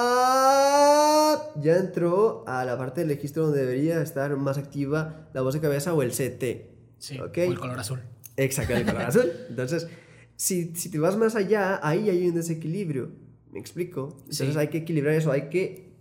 Ah, 0.07 1.43
ya 1.61 1.77
entró 1.77 2.45
a 2.47 2.65
la 2.65 2.77
parte 2.79 3.01
del 3.01 3.11
registro 3.11 3.45
donde 3.47 3.61
debería 3.61 4.01
estar 4.03 4.35
más 4.37 4.59
activa 4.59 5.29
la 5.33 5.43
voz 5.43 5.55
de 5.55 5.61
cabeza 5.61 5.93
o 5.95 6.03
el 6.03 6.11
CT. 6.13 6.71
Sí. 6.99 7.19
O 7.19 7.27
el 7.33 7.59
color 7.59 7.79
azul. 7.79 8.01
Exacto, 8.37 8.75
el 8.75 8.85
color 8.87 9.03
azul. 9.03 9.31
Entonces, 9.49 9.89
si, 10.37 10.75
si 10.75 10.91
te 10.91 10.99
vas 10.99 11.17
más 11.17 11.35
allá, 11.37 11.81
ahí 11.83 12.09
hay 12.11 12.27
un 12.29 12.35
desequilibrio. 12.35 13.11
¿Me 13.51 13.59
explico? 13.61 14.17
Entonces 14.21 14.53
Sí. 14.53 14.59
hay 14.59 14.69
que 14.69 14.79
equilibrar 14.79 15.15
eso. 15.15 15.33
Hay 15.33 15.49
que 15.49 15.93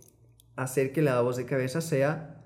hacer 0.56 0.92
que 0.92 1.02
la 1.02 1.20
voz 1.22 1.36
de 1.36 1.46
cabeza 1.46 1.80
sea 1.80 2.42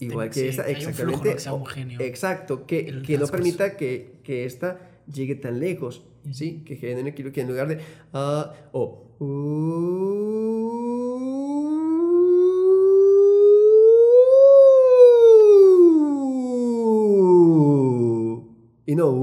igual 0.00 0.30
que 0.30 0.48
esta. 0.48 0.68
Exactamente. 0.68 1.32
que 1.34 1.38
sea 1.38 1.52
o- 1.52 1.56
homogéneo. 1.56 2.00
Exacto. 2.00 2.66
Que, 2.66 3.02
que 3.02 3.18
no 3.18 3.26
permita 3.26 3.76
que, 3.76 4.20
que 4.24 4.44
esta 4.44 4.78
llegue 5.06 5.34
tan 5.34 5.60
lejos. 5.60 6.04
¿Sí? 6.32 6.62
Que 6.64 6.76
genere 6.76 7.10
equilibrio. 7.10 7.32
Que 7.32 7.40
en 7.42 7.48
lugar 7.48 7.68
de. 7.68 7.80
ah, 8.12 8.52
o. 8.72 9.16
uh, 9.18 9.62
y 18.86 18.94
no. 18.94 19.10
uh, 19.10 19.22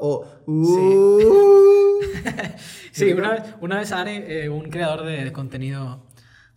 o. 0.00 0.26
uh. 0.46 1.16
Sí, 2.92 3.12
una 3.12 3.30
vez, 3.30 3.42
una 3.60 3.78
vez 3.78 3.92
Are, 3.92 4.44
eh, 4.44 4.48
un 4.48 4.70
creador 4.70 5.04
de, 5.04 5.24
de 5.24 5.32
contenido 5.32 6.06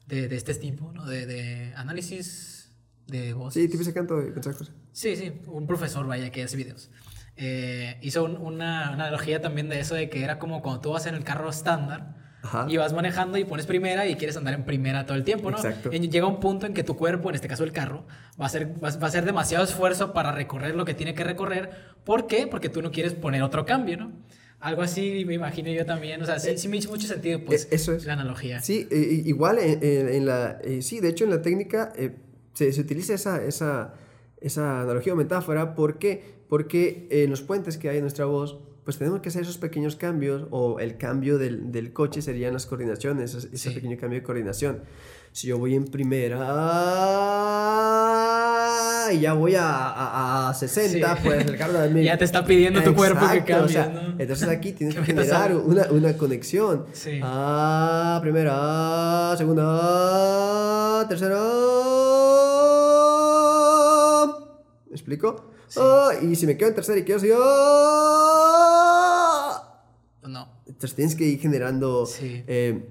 de, 0.07 0.27
de 0.27 0.35
este 0.35 0.55
tipo, 0.55 0.91
¿no? 0.93 1.05
De, 1.05 1.25
de 1.25 1.73
análisis 1.75 2.71
de 3.07 3.33
voz. 3.33 3.53
Sí, 3.53 3.67
tipo 3.67 3.81
ese 3.81 3.93
canto 3.93 4.21
y 4.21 4.29
esas 4.29 4.55
cosas. 4.55 4.73
Sí, 4.91 5.15
sí, 5.15 5.31
un 5.47 5.67
profesor, 5.67 6.05
vaya, 6.07 6.31
que 6.31 6.43
hace 6.43 6.57
videos. 6.57 6.89
Eh, 7.37 7.97
hizo 8.01 8.23
un- 8.25 8.37
una, 8.37 8.89
analogía 8.89 9.39
también 9.41 9.69
de 9.69 9.79
eso 9.79 9.95
de 9.95 10.09
que 10.09 10.23
era 10.23 10.39
como 10.39 10.61
cuando 10.61 10.81
tú 10.81 10.91
vas 10.91 11.05
en 11.05 11.15
el 11.15 11.23
carro 11.23 11.49
estándar 11.49 12.15
Ajá. 12.43 12.65
y 12.69 12.75
vas 12.77 12.91
manejando 12.91 13.37
y 13.37 13.45
pones 13.45 13.65
primera 13.65 14.05
y 14.07 14.15
quieres 14.15 14.35
andar 14.35 14.53
en 14.53 14.65
primera 14.65 15.05
todo 15.05 15.15
el 15.17 15.23
tiempo, 15.23 15.49
¿no? 15.51 15.57
Exacto. 15.57 15.89
Y 15.93 15.99
llega 16.09 16.25
un 16.27 16.39
punto 16.41 16.65
en 16.65 16.73
que 16.73 16.83
tu 16.83 16.97
cuerpo, 16.97 17.29
en 17.29 17.35
este 17.35 17.47
caso 17.47 17.63
el 17.63 17.71
carro, 17.71 18.05
va 18.39 18.45
a, 18.45 18.47
hacer, 18.47 18.73
va, 18.83 18.89
va 18.89 19.03
a 19.05 19.07
hacer 19.07 19.23
demasiado 19.23 19.63
esfuerzo 19.63 20.11
para 20.11 20.33
recorrer 20.33 20.75
lo 20.75 20.83
que 20.83 20.93
tiene 20.93 21.13
que 21.13 21.23
recorrer. 21.23 21.69
¿Por 22.03 22.27
qué? 22.27 22.45
Porque 22.47 22.67
tú 22.67 22.81
no 22.81 22.91
quieres 22.91 23.13
poner 23.13 23.41
otro 23.43 23.65
cambio, 23.65 23.95
¿no? 23.97 24.11
Algo 24.59 24.81
así 24.81 25.23
me 25.25 25.35
imagino 25.35 25.69
yo 25.71 25.85
también. 25.85 26.21
O 26.21 26.25
sea, 26.25 26.37
sí, 26.39 26.57
sí 26.57 26.67
me 26.67 26.75
hizo 26.75 26.89
mucho 26.89 27.07
sentido, 27.07 27.39
pues, 27.45 27.63
Eh, 27.65 27.75
eso 27.75 27.93
es. 27.93 28.03
la 28.05 28.13
analogía. 28.13 28.61
Sí, 28.61 28.85
eh, 28.91 28.97
eh, 28.97 29.21
igual 29.25 29.57
en, 29.61 30.25
la... 30.25 30.59
eh, 30.61 30.81
sí, 30.81 30.99
de 30.99 31.07
hecho 31.07 31.23
en 31.23 31.29
la 31.29 31.41
técnica 31.41 31.93
eh, 31.95 32.17
se, 32.53 32.73
se 32.73 32.81
utiliza 32.81 33.13
esa, 33.13 33.41
esa, 33.41 33.93
esa 34.41 34.81
analogía 34.81 35.13
o 35.13 35.15
metáfora. 35.15 35.75
¿Por 35.75 35.97
qué? 35.99 36.39
Porque 36.47 37.07
en 37.11 37.29
los 37.29 37.41
puentes 37.41 37.77
que 37.77 37.89
hay 37.89 37.97
en 37.97 38.03
nuestra 38.03 38.25
voz, 38.25 38.59
pues 38.83 38.97
tenemos 38.97 39.19
que 39.19 39.29
hacer 39.29 39.43
esos 39.43 39.57
pequeños 39.59 39.95
cambios 39.95 40.47
o 40.49 40.79
el 40.79 40.97
cambio 40.97 41.37
del, 41.37 41.71
del 41.71 41.93
coche 41.93 42.21
serían 42.23 42.53
las 42.53 42.65
coordinaciones, 42.65 43.35
ese, 43.35 43.55
Sí. 43.57 43.69
pequeño 43.69 43.97
cambio 43.99 44.19
de 44.19 44.23
coordinación. 44.23 44.81
Si 45.31 45.47
yo 45.47 45.59
voy 45.59 45.75
en 45.75 45.85
primera 45.85 46.37
y 49.13 49.19
ya 49.21 49.33
voy 49.33 49.55
a, 49.55 49.63
a, 49.67 50.49
a 50.49 50.53
60, 50.55 51.15
Sí. 51.15 51.21
pues 51.23 51.45
el 51.45 51.57
carro 51.57 51.73
también... 51.73 52.05
Ya 52.05 52.17
te 52.17 52.25
está 52.25 52.43
pidiendo 52.45 52.81
tu 52.81 52.95
cuerpo 52.95 53.27
que 53.29 53.37
Exacto, 53.37 53.65
o 53.65 53.67
sea, 53.69 53.87
¿no? 53.89 54.15
Entonces 54.17 54.47
aquí 54.47 54.71
tienes 54.71 54.95
que 54.99 55.03
generar 55.03 55.55
una, 55.55 55.87
una 55.91 56.17
conexión. 56.17 56.85
Sí. 56.93 57.19
Ah, 57.23 58.17
primera, 58.21 59.35
segunda, 59.37 61.05
tercera. 61.07 61.37
¿Me 64.89 64.95
explico? 64.95 65.51
Sí. 65.67 65.79
Ah, 65.81 66.11
y 66.21 66.35
si 66.35 66.45
me 66.47 66.57
quedo 66.57 66.69
en 66.69 66.75
tercera 66.75 66.97
y 66.99 67.03
quiero 67.03 67.19
así. 67.19 67.29
ah, 68.39 69.83
No. 70.27 70.47
entonces 70.67 70.95
tienes 70.95 71.15
que 71.15 71.25
ir 71.25 71.39
generando 71.39 72.05
Sí. 72.05 72.43
eh, 72.47 72.89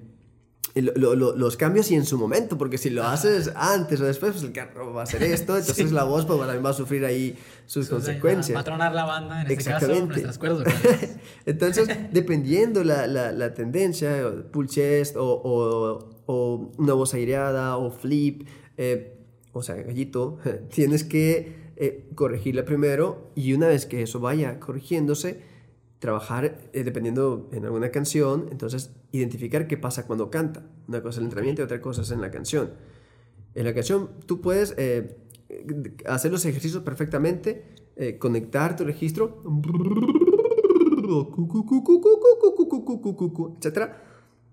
lo- 0.74 0.92
lo- 0.94 1.14
lo- 1.16 1.34
los 1.36 1.56
cambios 1.56 1.90
y 1.90 1.96
en 1.96 2.04
su 2.04 2.16
momento, 2.18 2.56
porque 2.56 2.78
si 2.78 2.88
lo 2.90 3.02
haces 3.02 3.50
antes 3.56 4.00
o 4.00 4.04
después, 4.04 4.30
pues 4.32 4.44
el 4.44 4.52
carro 4.52 4.92
va 4.92 5.00
a 5.00 5.04
hacer 5.04 5.20
esto, 5.24 5.56
entonces 5.56 5.88
Sí. 5.88 5.94
la 5.94 6.04
voz 6.04 6.24
pues, 6.24 6.38
también 6.38 6.64
va 6.64 6.70
a 6.70 6.74
sufrir 6.74 7.04
ahí 7.04 7.36
sus 7.66 7.86
Entonces, 7.86 8.10
consecuencias. 8.10 8.54
Va 8.56 8.60
a 8.60 8.64
tronar 8.64 8.94
la 8.94 9.04
banda, 9.04 9.42
en 9.42 9.50
este 9.50 9.64
caso, 9.72 9.86
Exactamente. 9.86 10.38
cuerdas 10.38 10.58
vocales. 10.64 11.16
Entonces, 11.46 11.88
dependiendo 12.12 12.84
la, 12.84 13.08
la, 13.08 13.32
la 13.32 13.54
tendencia, 13.54 14.22
pull 14.52 14.68
chest 14.68 15.16
o, 15.16 15.24
o, 15.24 16.10
o 16.26 16.70
una 16.78 16.92
voz 16.92 17.12
aireada 17.14 17.76
o 17.76 17.90
flip, 17.90 18.46
eh, 18.76 19.16
o 19.52 19.62
sea, 19.62 19.74
gallito, 19.76 20.38
tienes 20.72 21.02
que 21.02 21.57
eh, 21.80 22.10
corregirla 22.14 22.64
primero 22.64 23.30
y 23.36 23.52
una 23.52 23.68
vez 23.68 23.86
que 23.86 24.02
eso 24.02 24.18
vaya 24.18 24.58
corrigiéndose, 24.58 25.42
trabajar 26.00 26.58
eh, 26.72 26.82
dependiendo 26.84 27.48
en 27.52 27.64
alguna 27.64 27.90
canción, 27.90 28.48
entonces 28.50 28.90
identificar 29.12 29.66
qué 29.68 29.76
pasa 29.76 30.06
cuando 30.06 30.30
canta. 30.30 30.66
Una 30.88 31.02
cosa 31.02 31.10
es 31.10 31.18
el 31.18 31.24
entrenamiento 31.24 31.62
y 31.62 31.64
otra 31.64 31.80
cosa 31.80 32.02
es 32.02 32.10
en 32.10 32.20
la 32.20 32.30
canción. 32.30 32.72
En 33.54 33.64
la 33.64 33.74
canción 33.74 34.10
tú 34.26 34.40
puedes 34.40 34.74
eh, 34.76 35.16
hacer 36.06 36.30
los 36.32 36.44
ejercicios 36.44 36.82
perfectamente, 36.82 37.64
eh, 37.96 38.18
conectar 38.18 38.76
tu 38.76 38.84
registro, 38.84 39.42
etcétera. 43.56 44.07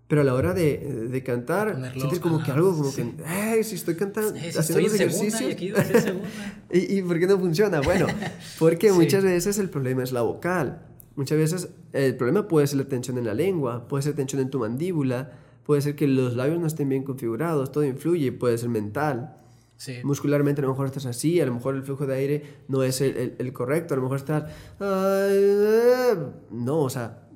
Pero 0.07 0.21
a 0.21 0.23
la 0.23 0.35
hora 0.35 0.53
de, 0.53 1.07
de 1.09 1.23
cantar, 1.23 1.73
Ponerlo, 1.73 1.99
sientes 1.99 2.19
como 2.19 2.37
que 2.37 2.43
ajá, 2.51 2.53
algo, 2.53 2.77
como 2.77 2.91
sí. 2.91 3.01
que, 3.17 3.23
"Ay, 3.25 3.63
si 3.63 3.73
estoy 3.75 3.95
cantando, 3.95 4.35
Eh, 4.35 4.51
si 4.51 4.57
haciendo 4.59 4.85
estoy 4.85 5.05
los 5.07 5.15
segunda 5.15 5.41
y 5.41 5.43
ejercicios. 5.45 5.51
aquí 5.53 5.71
voy 5.71 5.79
a 5.79 5.83
hacer 5.83 6.01
segunda. 6.01 6.27
¿Y, 6.71 6.97
¿Y 6.97 7.01
por 7.01 7.19
qué 7.19 7.25
no 7.27 7.39
funciona? 7.39 7.81
Bueno, 7.81 8.05
porque 8.59 8.89
Sí. 8.89 8.93
muchas 8.95 9.23
veces 9.23 9.57
el 9.57 9.69
problema 9.69 10.03
es 10.03 10.11
la 10.11 10.21
vocal. 10.21 10.85
Muchas 11.15 11.37
veces 11.39 11.69
el 11.93 12.15
problema 12.17 12.47
puede 12.47 12.67
ser 12.67 12.77
la 12.79 12.85
tensión 12.87 13.17
en 13.17 13.25
la 13.25 13.33
lengua, 13.33 13.87
puede 13.87 14.03
ser 14.03 14.13
tensión 14.15 14.41
en 14.43 14.49
tu 14.51 14.59
mandíbula, 14.59 15.31
puede 15.65 15.81
ser 15.81 15.95
que 15.95 16.07
los 16.07 16.35
labios 16.35 16.59
no 16.59 16.67
estén 16.67 16.87
bien 16.89 17.03
configurados, 17.03 17.71
todo 17.71 17.83
influye, 17.83 18.31
puede 18.31 18.57
ser 18.59 18.69
mental. 18.69 19.37
Sí. 19.77 19.95
Muscularmente 20.03 20.61
a 20.61 20.65
lo 20.65 20.69
mejor 20.69 20.85
estás 20.85 21.05
así, 21.07 21.41
a 21.41 21.45
lo 21.47 21.53
mejor 21.55 21.75
el 21.75 21.81
flujo 21.83 22.05
de 22.05 22.15
aire 22.15 22.43
no 22.67 22.83
es 22.83 23.01
el, 23.01 23.17
el- 23.17 23.35
el 23.39 23.53
correcto, 23.53 23.93
a 23.93 23.97
lo 23.97 24.03
mejor 24.03 24.17
estás... 24.17 24.43
"Ay, 24.79 25.35
eh". 25.39 26.15
No, 26.51 26.81
o 26.81 26.89
sea, 26.89 27.27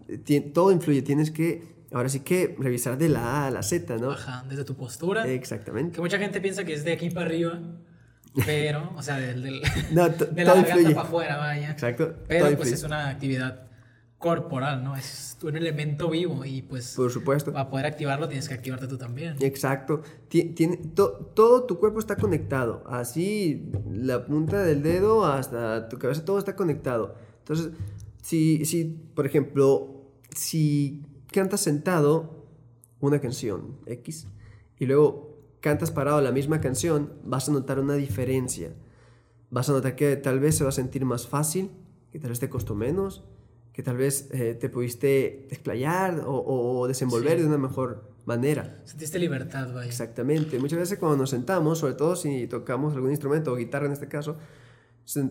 todo 0.53 0.72
influye, 0.72 1.01
tienes 1.01 1.32
que, 1.32 1.78
ahora 1.91 2.09
sí 2.09 2.19
que 2.21 2.55
revisar 2.59 2.97
de 2.97 3.09
la 3.09 3.43
A 3.43 3.47
a 3.47 3.51
la 3.51 3.63
Z, 3.63 3.97
¿no? 3.97 4.11
Ajá, 4.11 4.43
desde 4.49 4.63
tu 4.63 4.75
postura. 4.75 5.27
Exactamente. 5.27 5.95
Que 5.95 6.01
mucha 6.01 6.17
gente 6.17 6.39
piensa 6.41 6.63
que 6.63 6.73
es 6.73 6.83
de 6.83 6.93
aquí 6.93 7.09
para 7.09 7.25
arriba, 7.27 7.59
pero, 8.45 8.91
o 8.95 9.01
sea, 9.01 9.17
del, 9.17 9.41
del- 9.43 9.61
No, 9.91 10.07
de 10.09 10.43
la 10.43 10.53
garganta 10.55 10.89
para 10.95 11.01
afuera, 11.07 11.37
vaya. 11.37 11.71
Exacto, 11.71 12.15
Pero 12.27 12.41
pues 12.45 12.51
influye. 12.53 12.73
es 12.75 12.83
una 12.83 13.09
actividad 13.09 13.63
corporal, 14.17 14.83
¿no? 14.83 14.95
Es 14.97 15.37
un 15.41 15.55
elemento 15.55 16.09
vivo 16.09 16.43
y 16.43 16.61
pues 16.61 16.93
Por 16.95 17.09
supuesto. 17.09 17.53
para 17.53 17.69
poder 17.69 17.85
activarlo 17.85 18.27
tienes 18.27 18.49
que 18.49 18.53
activarte 18.53 18.85
tú 18.87 18.97
también. 18.97 19.35
Exacto. 19.39 20.01
Ti- 20.27 20.49
Tiene, 20.53 20.75
to- 20.77 21.31
todo 21.33 21.63
tu 21.63 21.79
cuerpo 21.79 21.99
está 21.99 22.17
conectado. 22.17 22.83
Así, 22.85 23.71
la 23.89 24.25
punta 24.25 24.61
del 24.61 24.83
dedo 24.83 25.25
hasta 25.25 25.87
tu 25.87 25.97
cabeza, 25.97 26.25
todo 26.25 26.37
está 26.37 26.55
conectado. 26.57 27.15
Entonces, 27.39 27.69
si, 28.21 28.65
si 28.65 28.83
por 29.15 29.25
ejemplo, 29.25 30.11
si 30.35 31.01
cantas 31.32 31.61
sentado 31.61 32.45
una 32.99 33.19
canción 33.19 33.77
X 33.86 34.27
y 34.77 34.86
luego 34.86 35.38
cantas 35.61 35.91
parado 35.91 36.21
la 36.21 36.32
misma 36.32 36.61
canción, 36.61 37.13
vas 37.23 37.49
a 37.49 37.51
notar 37.51 37.80
una 37.80 37.95
diferencia. 37.95 38.73
Vas 39.49 39.69
a 39.69 39.73
notar 39.73 39.95
que 39.95 40.15
tal 40.15 40.39
vez 40.39 40.55
se 40.57 40.63
va 40.63 40.69
a 40.69 40.73
sentir 40.73 41.05
más 41.05 41.27
fácil, 41.27 41.71
que 42.11 42.19
tal 42.19 42.30
vez 42.30 42.39
te 42.39 42.49
costó 42.49 42.75
menos, 42.75 43.23
que 43.73 43.84
tal 43.84 43.97
vez 43.97 44.30
eh, 44.32 44.53
te 44.53 44.69
pudiste 44.69 45.47
desplayar 45.49 46.21
o, 46.25 46.80
o 46.82 46.88
desenvolver 46.88 47.34
Sí. 47.38 47.41
de 47.41 47.47
una 47.47 47.57
mejor 47.57 48.09
manera. 48.25 48.80
Sentiste 48.86 49.17
libertad, 49.19 49.73
vaya. 49.73 49.88
Exactamente. 49.88 50.59
Muchas 50.59 50.80
veces 50.80 50.99
cuando 50.99 51.17
nos 51.17 51.32
sentamos, 51.32 51.80
sobre 51.80 51.93
todo 51.95 52.15
si 52.15 52.47
tocamos 52.47 52.93
algún 52.93 53.09
instrumento 53.09 53.51
o 53.51 53.55
guitarra 53.55 53.88
en 53.88 53.93
este 53.93 54.07
caso, 54.07 54.38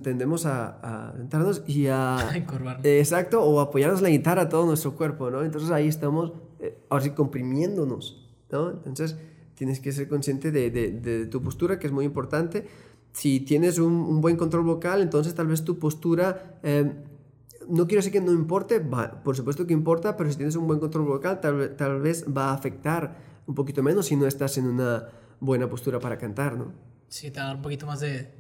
tendemos 0.03 0.47
a, 0.47 1.11
a 1.11 1.17
sentarnos 1.17 1.63
y 1.67 1.87
a... 1.89 2.31
Encorvarnos. 2.35 2.85
Exacto, 2.85 3.43
o 3.43 3.61
apoyarnos 3.61 4.03
la 4.03 4.09
guitarra 4.11 4.43
a 4.43 4.49
todo 4.49 4.67
nuestro 4.67 4.95
cuerpo, 4.97 5.31
¿no? 5.31 5.43
Entonces 5.43 5.71
ahí 5.71 5.89
estamos, 5.89 6.33
eh, 6.61 6.79
ahora 6.89 7.05
sí, 7.05 7.11
comprimiéndonos, 7.11 8.29
¿no? 8.51 8.71
Entonces 8.71 9.17
tienes 9.55 9.81
que 9.81 9.93
ser 9.93 10.09
consciente 10.09 10.51
de, 10.53 10.71
de- 10.71 10.93
de 10.93 11.27
tu 11.27 11.43
postura, 11.43 11.79
que 11.79 11.87
es 11.87 11.93
muy 11.93 12.05
importante. 12.05 12.67
Si 13.13 13.41
tienes 13.41 13.79
un, 13.79 13.93
un 13.93 14.21
buen 14.21 14.37
control 14.37 14.65
vocal, 14.65 15.01
entonces 15.03 15.35
tal 15.35 15.47
vez 15.49 15.65
tu 15.65 15.79
postura... 15.79 16.59
eh, 16.63 16.93
no 17.69 17.87
quiero 17.87 17.99
decir 17.99 18.13
que 18.13 18.21
no 18.23 18.33
importe, 18.33 18.79
va- 18.79 19.23
por 19.23 19.37
supuesto 19.37 19.67
que 19.67 19.75
importa, 19.75 20.17
pero 20.17 20.31
si 20.31 20.37
tienes 20.37 20.57
un 20.57 20.67
buen 20.67 20.79
control 20.81 21.05
vocal, 21.05 21.39
tal, 21.41 21.77
tal 21.77 22.01
vez 22.01 22.25
va 22.27 22.51
a 22.51 22.55
afectar 22.55 23.17
un 23.47 23.55
poquito 23.55 23.83
menos 23.83 24.07
si 24.07 24.17
no 24.17 24.27
estás 24.27 24.57
en 24.57 24.67
una 24.67 25.09
buena 25.39 25.69
postura 25.69 25.99
para 26.01 26.17
cantar, 26.17 26.57
¿no? 26.57 26.73
Sí, 27.09 27.31
te 27.31 27.39
va 27.41 27.45
a 27.45 27.49
dar 27.49 27.57
un 27.57 27.63
poquito 27.63 27.85
más 27.87 28.01
de, 28.01 28.31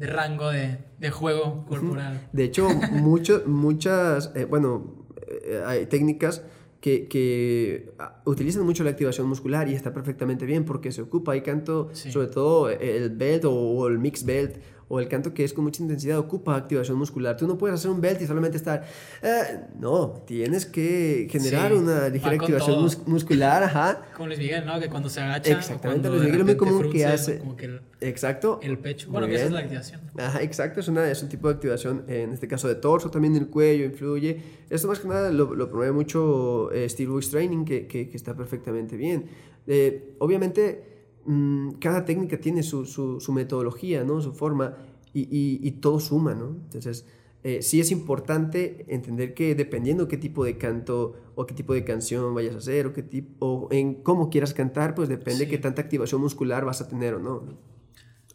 de 0.00 0.06
rango 0.06 0.48
de, 0.50 0.78
de 0.98 1.10
juego 1.10 1.64
corporal. 1.68 2.28
De 2.32 2.44
hecho, 2.44 2.68
mucho- 2.92 3.42
muchas, 3.46 4.32
eh, 4.34 4.46
bueno, 4.46 5.04
eh, 5.28 5.62
hay 5.64 5.86
técnicas 5.86 6.42
que, 6.80 7.06
que 7.08 7.92
ah, 7.98 8.22
utilizan 8.24 8.64
mucho 8.64 8.82
la 8.82 8.90
activación 8.90 9.28
muscular 9.28 9.68
y 9.68 9.74
está 9.74 9.92
perfectamente 9.92 10.46
bien 10.46 10.64
porque 10.64 10.90
se 10.90 11.02
ocupa. 11.02 11.32
Hay 11.32 11.42
canto, 11.42 11.90
Sí. 11.92 12.10
sobre 12.10 12.28
todo 12.28 12.70
el 12.70 13.10
belt 13.10 13.44
o, 13.44 13.52
o 13.52 13.86
el 13.88 13.98
mix 13.98 14.24
belt 14.24 14.56
o 14.92 14.98
el 14.98 15.06
canto 15.06 15.32
que 15.32 15.44
es 15.44 15.52
con 15.52 15.62
mucha 15.62 15.80
intensidad, 15.84 16.18
ocupa 16.18 16.56
activación 16.56 16.98
muscular. 16.98 17.36
Tú 17.36 17.46
no 17.46 17.56
puedes 17.56 17.76
hacer 17.78 17.92
un 17.92 18.00
belt 18.00 18.20
y 18.22 18.26
solamente 18.26 18.56
estar... 18.56 18.84
eh, 19.22 19.60
no, 19.78 20.20
tienes 20.26 20.66
que 20.66 21.28
generar 21.30 21.70
Sí, 21.70 21.78
una 21.78 22.08
ligera 22.08 22.34
activación 22.34 22.82
mus- 22.82 23.06
muscular, 23.06 23.62
ajá. 23.62 24.02
Como 24.16 24.26
Luis 24.26 24.40
Miguel, 24.40 24.66
¿no? 24.66 24.80
Que 24.80 24.88
cuando 24.88 25.08
se 25.08 25.20
agacha. 25.20 25.52
Exactamente, 25.56 26.08
Luis 26.08 26.22
Miguel 26.24 26.40
es 26.40 26.44
muy 26.46 26.56
común 26.56 26.90
que 26.90 27.06
hace- 27.06 27.38
Como 27.38 27.56
que 27.56 27.66
el, 27.66 27.80
Exacto. 28.00 28.58
el 28.64 28.78
pecho. 28.78 29.08
Bueno, 29.12 29.28
que 29.28 29.36
esa 29.36 29.44
es 29.44 29.52
la 29.52 29.60
activación. 29.60 30.00
Ajá, 30.18 30.42
exacto, 30.42 30.80
es, 30.80 30.88
una, 30.88 31.08
es 31.08 31.22
un 31.22 31.28
tipo 31.28 31.46
de 31.46 31.54
activación, 31.54 32.04
eh, 32.08 32.22
en 32.22 32.32
este 32.32 32.48
caso 32.48 32.66
de 32.66 32.74
torso, 32.74 33.10
también 33.12 33.36
el 33.36 33.46
cuello 33.46 33.84
influye. 33.84 34.42
Esto 34.68 34.88
más 34.88 34.98
que 34.98 35.06
nada 35.06 35.30
lo, 35.30 35.54
lo 35.54 35.68
promueve 35.68 35.92
mucho 35.92 36.72
eh, 36.72 36.88
Steel 36.88 37.10
Voice 37.10 37.30
Training, 37.30 37.64
que, 37.64 37.86
que- 37.86 38.08
que 38.08 38.16
está 38.16 38.34
perfectamente 38.34 38.96
bien. 38.96 39.26
Eh, 39.68 40.14
obviamente, 40.18 40.89
mm, 41.26 41.72
cada 41.80 42.04
técnica 42.04 42.38
tiene 42.38 42.62
su, 42.62 42.84
su- 42.86 43.20
su 43.20 43.32
metodología, 43.32 44.04
¿no? 44.04 44.20
su 44.20 44.32
forma, 44.32 44.76
y, 45.12 45.22
y- 45.22 45.60
y 45.66 45.70
todo 45.72 45.98
suma, 46.00 46.34
¿no? 46.34 46.56
Entonces, 46.64 47.04
eh, 47.42 47.62
sí 47.62 47.80
es 47.80 47.90
importante 47.90 48.84
entender 48.88 49.32
que 49.34 49.54
dependiendo 49.54 50.06
qué 50.08 50.16
tipo 50.18 50.44
de 50.44 50.58
canto 50.58 51.14
o 51.34 51.46
qué 51.46 51.54
tipo 51.54 51.72
de 51.74 51.84
canción 51.84 52.34
vayas 52.34 52.54
a 52.54 52.58
hacer 52.58 52.86
o, 52.86 52.92
qué 52.92 53.02
tipo, 53.02 53.46
o 53.46 53.68
en 53.72 53.94
cómo 53.94 54.28
quieras 54.30 54.52
cantar, 54.54 54.94
pues 54.94 55.08
depende 55.08 55.44
Sí. 55.44 55.50
qué 55.50 55.58
tanta 55.58 55.80
activación 55.82 56.20
muscular 56.20 56.64
vas 56.64 56.80
a 56.82 56.88
tener 56.88 57.14
o 57.14 57.18
no. 57.18 57.34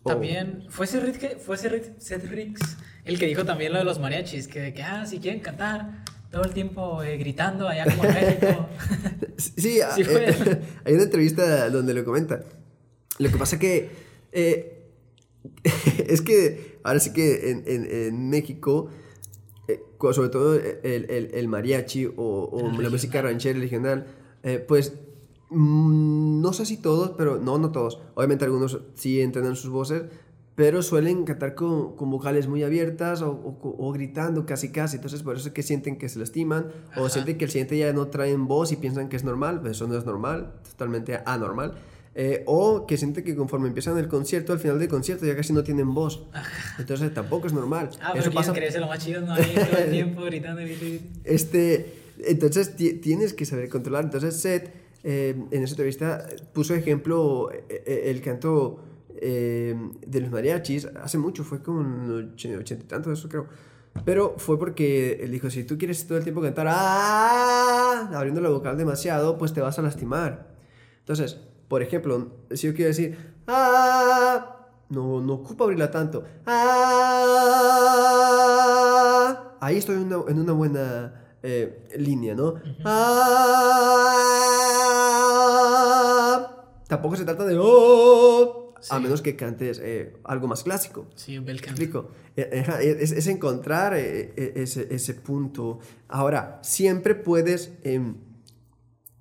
O- 0.04 0.10
También 0.10 0.66
fue 0.70 0.88
Cedric, 0.88 1.18
que- 1.18 1.36
fue 1.38 1.58
Cedric, 1.58 1.98
Cedric 2.00 2.58
el 3.06 3.20
que 3.20 3.28
dijo 3.28 3.46
también 3.46 3.72
lo 3.74 3.78
de 3.80 3.86
los 3.86 4.00
mariachis, 4.00 4.48
que, 4.48 4.74
que 4.74 4.82
ah, 4.84 5.06
si 5.06 5.20
quieren 5.20 5.40
cantar 5.40 6.04
todo 6.32 6.44
el 6.44 6.52
tiempo 6.54 7.02
eh, 7.04 7.18
gritando 7.18 7.68
allá 7.68 7.86
como 7.86 8.06
en 8.06 8.14
México. 8.14 8.68
Sí, 9.38 9.80
Sí, 9.96 10.02
eh, 10.02 10.06
fue. 10.06 10.62
hay 10.86 10.94
una 10.94 11.04
entrevista 11.04 11.70
donde 11.70 11.94
lo 11.94 12.04
comenta. 12.06 12.44
Lo 13.20 13.30
que 13.32 13.38
pasa 13.38 13.58
que 13.60 13.90
eh, 14.32 14.84
es 16.08 16.22
que 16.22 16.80
ahora 16.84 17.00
sí 17.00 17.14
que 17.14 17.52
en, 17.52 17.64
en- 17.68 17.86
en 17.92 18.30
México, 18.30 18.90
eh, 19.68 19.82
sobre 20.14 20.30
todo 20.30 20.56
el, 20.56 21.10
el- 21.10 21.30
el 21.34 21.48
mariachi 21.48 22.06
o, 22.06 22.14
o 22.18 22.58
la 22.64 22.70
regional. 22.70 22.92
música 22.92 23.22
ranchera 23.22 23.60
regional, 23.60 24.06
eh, 24.44 24.60
pues 24.60 24.94
mm, 25.50 26.42
no 26.42 26.54
sé 26.54 26.66
si 26.66 26.78
todos, 26.78 27.12
pero 27.18 27.38
no, 27.40 27.58
no 27.58 27.72
todos. 27.72 28.00
Obviamente 28.16 28.46
algunos 28.46 28.80
sí 28.96 29.22
entrenan 29.22 29.56
sus 29.56 29.70
voces, 29.72 30.04
pero 30.56 30.82
suelen 30.82 31.26
cantar 31.26 31.54
con, 31.56 31.96
con 31.98 32.10
vocales 32.10 32.48
muy 32.48 32.64
abiertas 32.64 33.22
o, 33.22 33.32
o- 33.32 33.76
o 33.88 33.92
gritando 33.92 34.46
casi 34.46 34.72
casi. 34.72 34.98
Entonces 34.98 35.24
por 35.24 35.36
eso 35.38 35.48
es 35.48 35.54
que 35.54 35.64
sienten 35.64 35.98
que 35.98 36.10
se 36.10 36.20
lastiman 36.20 36.68
o 36.96 37.02
Ajá. 37.02 37.10
sienten 37.10 37.38
que 37.38 37.46
el 37.46 37.52
siguiente 37.52 37.78
ya 37.78 37.92
no 37.94 38.08
traen 38.08 38.48
voz 38.48 38.72
y 38.72 38.76
piensan 38.76 39.10
que 39.10 39.16
es 39.16 39.24
normal, 39.24 39.62
pues 39.62 39.72
eso 39.74 39.88
no 39.88 39.98
es 39.98 40.06
normal, 40.06 40.54
totalmente 40.70 41.20
anormal. 41.26 41.74
Eh, 42.18 42.44
o 42.46 42.88
que 42.88 42.96
sienten 42.98 43.26
que 43.26 43.36
conforme 43.36 43.68
empiezan 43.68 43.98
el 43.98 44.08
concierto, 44.08 44.54
al 44.54 44.60
final 44.60 44.80
del 44.80 44.88
concierto 44.88 45.26
ya 45.26 45.36
casi 45.36 45.52
no 45.52 45.64
tienen 45.66 45.94
voz. 45.94 46.26
Entonces 46.80 47.14
tampoco 47.14 47.48
es 47.48 47.52
normal. 47.54 47.90
Ah, 48.02 48.12
pero 48.14 48.22
eso 48.22 48.32
pasa 48.32 48.54
creerse 48.54 48.80
lo 48.80 48.88
más 48.88 49.00
chido, 49.04 49.20
¿no? 49.22 49.34
Ahí 49.34 49.54
todo 49.54 49.78
el 49.80 49.92
tiempo 49.92 50.22
gritando. 50.24 50.62
este, 51.26 51.94
entonces 52.26 52.76
ti- 52.78 52.94
tienes 52.94 53.34
que 53.34 53.46
saber 53.46 53.68
controlar. 53.70 54.06
Entonces 54.06 54.36
Seth 54.38 54.70
eh, 55.04 55.36
en 55.52 55.64
esa 55.64 55.74
entrevista 55.74 56.26
puso 56.54 56.74
ejemplo 56.74 57.52
eh, 57.52 57.66
eh, 57.86 58.04
el 58.06 58.22
canto 58.22 58.80
eh, 59.18 59.76
de 60.08 60.22
los 60.22 60.32
mariachis 60.32 60.86
hace 61.02 61.18
mucho, 61.18 61.44
fue 61.44 61.62
como 61.62 61.82
en 61.82 62.34
ochenta 62.58 62.74
y 62.86 62.88
tantos, 62.88 63.20
eso 63.20 63.28
creo. 63.28 63.48
Pero 64.06 64.36
fue 64.38 64.58
porque 64.58 65.20
él 65.22 65.32
dijo, 65.32 65.50
si 65.50 65.64
tú 65.66 65.78
quieres 65.78 66.06
todo 66.08 66.18
el 66.18 66.24
tiempo 66.24 66.42
cantar 66.42 66.68
"Ah", 66.70 68.10
abriendo 68.14 68.42
la 68.42 68.50
vocal 68.50 68.78
demasiado, 68.78 69.38
pues 69.38 69.54
te 69.54 69.62
vas 69.62 69.80
a 69.80 69.82
lastimar. 69.82 70.48
Entonces, 71.00 71.40
por 71.68 71.82
ejemplo, 71.82 72.32
si 72.52 72.68
yo 72.68 72.74
quiero 72.74 72.90
decir 72.90 73.18
"Ah", 73.48 74.68
no, 74.90 75.22
no 75.22 75.34
ocupa 75.34 75.64
abrirla 75.66 75.90
tanto. 75.92 76.24
"Ah", 78.56 79.56
ahí 79.60 79.78
estoy 79.78 79.96
en 79.98 80.04
una, 80.14 80.18
en 80.32 80.40
una 80.40 80.54
buena 80.54 81.22
eh, 81.44 81.88
línea, 81.98 82.34
¿no? 82.36 82.56
"Ah", 85.66 86.66
tampoco 86.88 87.16
se 87.16 87.26
trata 87.26 87.46
de 87.46 87.58
"Oh", 87.60 88.74
a 88.90 89.00
menos 89.00 89.22
que 89.22 89.36
cantes 89.36 89.80
eh, 89.84 90.16
algo 90.24 90.48
más 90.48 90.64
clásico. 90.64 91.08
Sí, 91.16 91.38
un 91.38 91.46
bel 91.46 91.56
¿Me 91.58 91.62
canto. 91.62 91.82
explico? 91.82 92.10
Eh, 92.38 92.62
ajá, 92.62 92.82
Es, 92.82 93.12
es 93.12 93.28
encontrar 93.28 93.94
eh, 93.96 94.54
ese, 94.56 94.94
ese 94.94 95.14
punto. 95.16 95.80
Ahora, 96.08 96.60
siempre 96.62 97.16
puedes 97.16 97.72
em, 97.84 98.16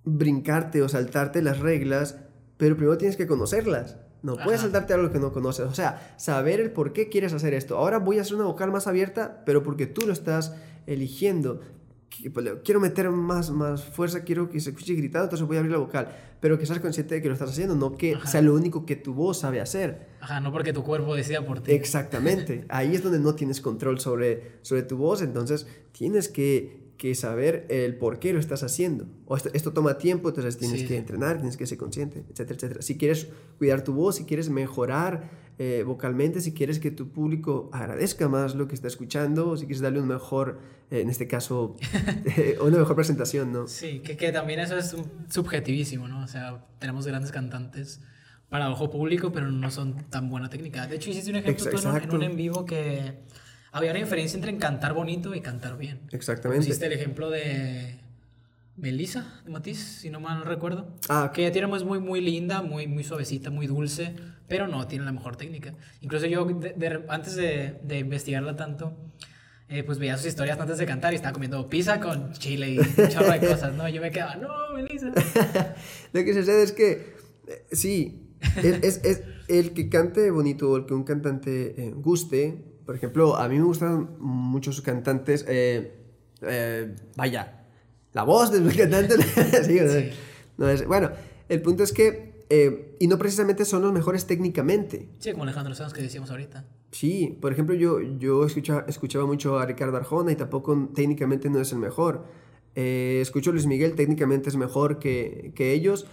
brincarte 0.05 0.83
o 0.83 0.89
saltarte 0.89 1.41
las 1.41 1.61
reglas, 1.61 2.19
pero 2.57 2.77
primero 2.77 2.97
tienes 2.99 3.17
que 3.17 3.27
conocerlas. 3.27 3.97
No 4.23 4.37
puedes 4.37 4.61
Ajá. 4.61 4.63
saltarte 4.71 4.95
algo 4.95 5.11
que 5.11 5.19
no 5.19 5.33
conoces. 5.33 5.67
O 5.67 5.75
sea, 5.75 6.15
saber 6.17 6.59
el 6.61 6.71
por 6.71 6.93
qué 6.95 7.11
quieres 7.11 7.35
hacer 7.35 7.53
esto. 7.53 7.77
Ahora 7.77 7.99
voy 7.99 8.19
a 8.19 8.23
hacer 8.23 8.37
una 8.37 8.45
vocal 8.45 8.73
más 8.73 8.87
abierta, 8.87 9.43
pero 9.45 9.63
porque 9.63 9.87
tú 9.87 10.07
lo 10.07 10.13
estás 10.15 10.55
eligiendo. 10.87 11.61
Pues, 12.33 12.47
Quiero 12.65 12.81
meter 12.81 13.11
más, 13.11 13.51
más 13.51 13.83
fuerza, 13.85 14.23
quiero 14.23 14.49
que 14.49 14.61
se 14.61 14.71
escuche 14.71 14.95
gritado, 14.95 15.25
entonces 15.25 15.47
voy 15.47 15.57
a 15.57 15.61
abrir 15.61 15.73
la 15.73 15.79
vocal. 15.79 16.09
Pero 16.41 16.59
que 16.59 16.65
seas 16.65 16.79
consciente 16.79 17.17
de 17.17 17.23
que 17.23 17.29
lo 17.29 17.35
estás 17.35 17.51
haciendo, 17.51 17.75
no 17.75 17.97
que 17.97 18.15
Ajá. 18.15 18.27
sea 18.29 18.41
lo 18.41 18.55
único 18.55 18.87
que 18.87 18.97
tu 18.97 19.15
voz 19.15 19.41
sabe 19.41 19.61
hacer. 19.61 20.09
Ajá, 20.21 20.41
no 20.41 20.53
porque 20.53 20.73
tu 20.73 20.85
cuerpo 20.85 21.15
decida 21.15 21.45
por 21.45 21.61
ti. 21.61 21.73
Exactamente. 21.73 22.65
Ahí 22.69 22.95
es 22.95 23.03
donde 23.03 23.19
no 23.19 23.35
tienes 23.35 23.61
control 23.61 23.99
sobre, 23.99 24.59
sobre 24.63 24.85
tu 24.85 24.97
voz, 24.97 25.23
entonces 25.23 25.67
tienes 25.93 26.29
que, 26.29 26.84
que 27.05 27.15
saber 27.15 27.67
el 27.69 27.97
por 27.97 28.19
qué 28.19 28.33
lo 28.33 28.41
estás 28.41 28.63
haciendo. 28.63 29.07
O 29.27 29.37
esto, 29.37 29.51
esto 29.53 29.75
toma 29.75 29.99
tiempo, 29.99 30.31
entonces 30.31 30.57
tienes 30.57 30.81
Sí, 30.81 30.87
que 30.87 30.97
entrenar, 30.97 31.37
tienes 31.37 31.59
que 31.59 31.67
ser 31.67 31.77
consciente, 31.77 32.25
etcétera, 32.31 32.55
etcétera. 32.57 32.81
Si 32.81 32.97
quieres 32.97 33.29
cuidar 33.59 33.85
tu 33.85 33.93
voz, 33.93 34.17
si 34.17 34.25
quieres 34.25 34.49
mejorar 34.49 35.29
eh, 35.59 35.85
vocalmente, 35.87 36.41
si 36.41 36.55
quieres 36.55 36.79
que 36.79 36.91
tu 36.91 37.11
público 37.13 37.69
agradezca 37.75 38.27
más 38.31 38.55
lo 38.55 38.69
que 38.69 38.75
está 38.75 38.89
escuchando, 38.89 39.51
o 39.51 39.57
si 39.59 39.67
quieres 39.67 39.83
darle 39.83 40.01
un 40.01 40.09
mejor, 40.09 40.61
eh, 40.91 41.03
en 41.03 41.11
este 41.11 41.29
caso, 41.29 41.77
eh, 42.39 42.57
una 42.63 42.79
mejor 42.79 42.97
presentación, 42.97 43.53
¿no? 43.53 43.69
Sí, 43.69 43.99
que, 43.99 44.17
que 44.17 44.33
también 44.33 44.61
eso 44.61 44.79
es 44.79 44.97
subjetivísimo, 45.29 46.09
¿no? 46.09 46.25
O 46.25 46.27
sea, 46.27 46.65
tenemos 46.79 47.07
grandes 47.07 47.33
cantantes 47.33 48.01
para 48.49 48.71
ojo 48.71 48.89
público, 48.89 49.31
pero 49.31 49.51
no 49.51 49.71
son 49.71 50.09
tan 50.09 50.31
buena 50.31 50.49
técnica. 50.49 50.87
De 50.87 50.97
hecho, 50.97 51.11
hiciste 51.11 51.29
un 51.29 51.37
ejemplo 51.37 51.71
tú 51.71 51.77
en 51.87 52.03
en, 52.03 52.15
un 52.15 52.23
en 52.23 52.37
vivo 52.37 52.65
que 52.65 53.19
había 53.75 53.91
una 53.91 54.01
diferencia 54.01 54.37
entre 54.37 54.57
cantar 54.57 54.95
bonito 54.95 55.35
y 55.35 55.41
cantar 55.41 55.77
bien. 55.77 56.01
Exactamente. 56.13 56.65
Pusiste 56.65 56.87
el 56.87 56.93
ejemplo 56.93 57.29
de 57.31 58.01
Melissa, 58.77 59.41
de 59.45 59.51
Matiz, 59.51 59.79
si 59.79 60.11
no 60.11 60.21
mal 60.21 60.45
recuerdo. 60.45 60.97
Ah, 61.09 61.31
Que 61.35 61.43
ella 61.43 61.53
tiene 61.53 61.67
una 61.67 61.77
voz 61.77 61.85
muy, 61.85 62.01
muy 62.01 62.21
linda, 62.21 62.63
muy, 62.63 62.87
muy 62.87 63.05
suavecita, 63.05 63.51
muy 63.51 63.67
dulce, 63.67 64.15
pero 64.49 64.67
no 64.67 64.87
tiene 64.87 65.05
la 65.05 65.13
mejor 65.13 65.37
técnica. 65.37 65.75
Incluso 66.01 66.27
yo, 66.27 66.45
de- 66.45 66.73
de- 66.73 67.05
antes 67.09 67.37
de, 67.37 67.79
de 67.83 67.99
investigarla 68.01 68.57
tanto, 68.57 68.97
eh, 69.69 69.83
pues 69.85 69.99
veía 69.99 70.17
sus 70.17 70.27
historias 70.27 70.59
antes 70.59 70.79
de 70.79 70.87
cantar 70.87 71.13
y 71.13 71.17
estaba 71.17 71.33
comiendo 71.33 71.69
pizza 71.69 72.01
con 72.01 72.33
chile 72.33 72.71
y 72.71 72.79
un 72.79 73.09
chorro 73.09 73.33
de 73.33 73.41
cosas, 73.47 73.75
¿no? 73.75 73.89
Yo 73.89 74.01
me 74.01 74.11
quedaba, 74.11 74.37
no, 74.37 74.49
Melissa. 74.75 75.11
Lo 76.13 76.25
que 76.25 76.35
sucede 76.35 76.63
es 76.63 76.73
que, 76.73 77.15
eh, 77.47 77.65
sí, 77.73 78.29
es, 78.57 79.01
es, 79.05 79.23
el 79.49 79.73
que 79.73 79.89
cante 79.89 80.31
bonito 80.31 80.71
o 80.71 80.77
el 80.77 80.87
que 80.87 80.95
un 80.95 81.05
cantante 81.05 81.75
eh, 81.83 81.93
guste. 81.95 82.65
Por 82.85 82.95
ejemplo, 82.95 83.37
a 83.37 83.49
mí 83.49 83.59
me 83.59 83.65
gustan 83.65 84.17
muchos 84.19 84.81
cantantes, 84.81 85.47
vaya, 87.17 87.65
la 88.13 88.23
voz 88.23 88.53
de 88.53 88.61
los 88.61 88.75
cantantes. 88.77 89.21
sí, 89.67 89.79
sí. 89.79 90.11
No 90.57 90.69
es, 90.69 90.87
bueno, 90.87 91.11
el 91.49 91.63
punto 91.63 91.83
es 91.83 91.93
que 91.93 92.35
eh, 92.51 92.97
y 93.01 93.07
no 93.07 93.19
precisamente 93.19 93.65
son 93.65 93.83
los 93.83 93.93
mejores 93.93 94.27
técnicamente. 94.27 95.09
Sí, 95.19 95.33
como 95.33 95.45
Alejandro 95.45 95.75
Sanz 95.75 95.93
que 95.93 96.03
decíamos 96.03 96.31
ahorita. 96.31 96.65
Sí, 96.91 97.37
por 97.41 97.53
ejemplo, 97.53 97.75
yo, 97.75 98.01
yo 98.01 98.45
escuchaba, 98.45 98.85
escuchaba 98.87 99.27
mucho 99.27 99.59
a 99.59 99.67
Ricardo 99.67 99.97
Arjona 99.97 100.33
y 100.33 100.37
tampoco 100.37 100.91
técnicamente 100.95 101.51
no 101.51 101.61
es 101.61 101.73
el 101.73 101.79
mejor. 101.79 102.27
Eh, 102.75 103.19
escucho 103.21 103.51
a 103.51 103.53
Luis 103.55 103.67
Miguel, 103.67 103.95
técnicamente 103.95 104.49
es 104.49 104.57
mejor 104.57 104.99
que, 104.99 105.53
que 105.55 105.73
ellos, 105.73 106.07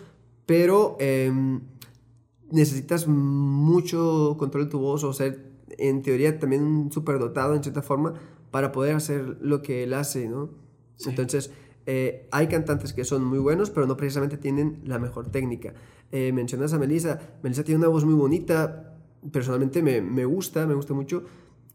pero 0.46 0.98
em, 1.00 1.62
necesitas 2.50 3.08
mucho 3.08 4.36
control 4.40 4.66
de 4.66 4.72
tu 4.72 4.80
voz 4.80 5.04
o 5.04 5.14
ser, 5.14 5.51
en 5.78 6.02
teoría, 6.02 6.40
también 6.40 6.64
un 6.64 6.92
superdotado 6.92 7.56
en 7.56 7.64
cierta 7.64 7.82
forma 7.82 8.14
para 8.52 8.72
poder 8.72 8.96
hacer 8.96 9.38
lo 9.42 9.62
que 9.62 9.84
él 9.84 9.94
hace, 9.94 10.28
¿no? 10.28 10.50
Entonces, 11.06 11.52
eh, 11.86 12.28
hay 12.32 12.48
cantantes 12.48 12.94
que 12.94 13.06
son 13.06 13.24
muy 13.24 13.40
buenos, 13.40 13.70
pero 13.70 13.88
no 13.88 13.98
precisamente 13.98 14.38
tienen 14.38 14.82
la 14.86 15.00
mejor 15.00 15.30
técnica. 15.30 15.74
Eh, 16.12 16.32
mencionas 16.32 16.74
a 16.74 16.80
Melissa. 16.80 17.20
Melissa 17.42 17.64
tiene 17.64 17.80
una 17.80 17.88
voz 17.88 18.06
muy 18.06 18.14
bonita. 18.14 18.98
Personalmente 19.32 19.82
me, 19.82 20.02
me, 20.02 20.26
gusta, 20.26 20.68
me 20.68 20.74
gusta 20.74 20.94
mucho. 20.94 21.24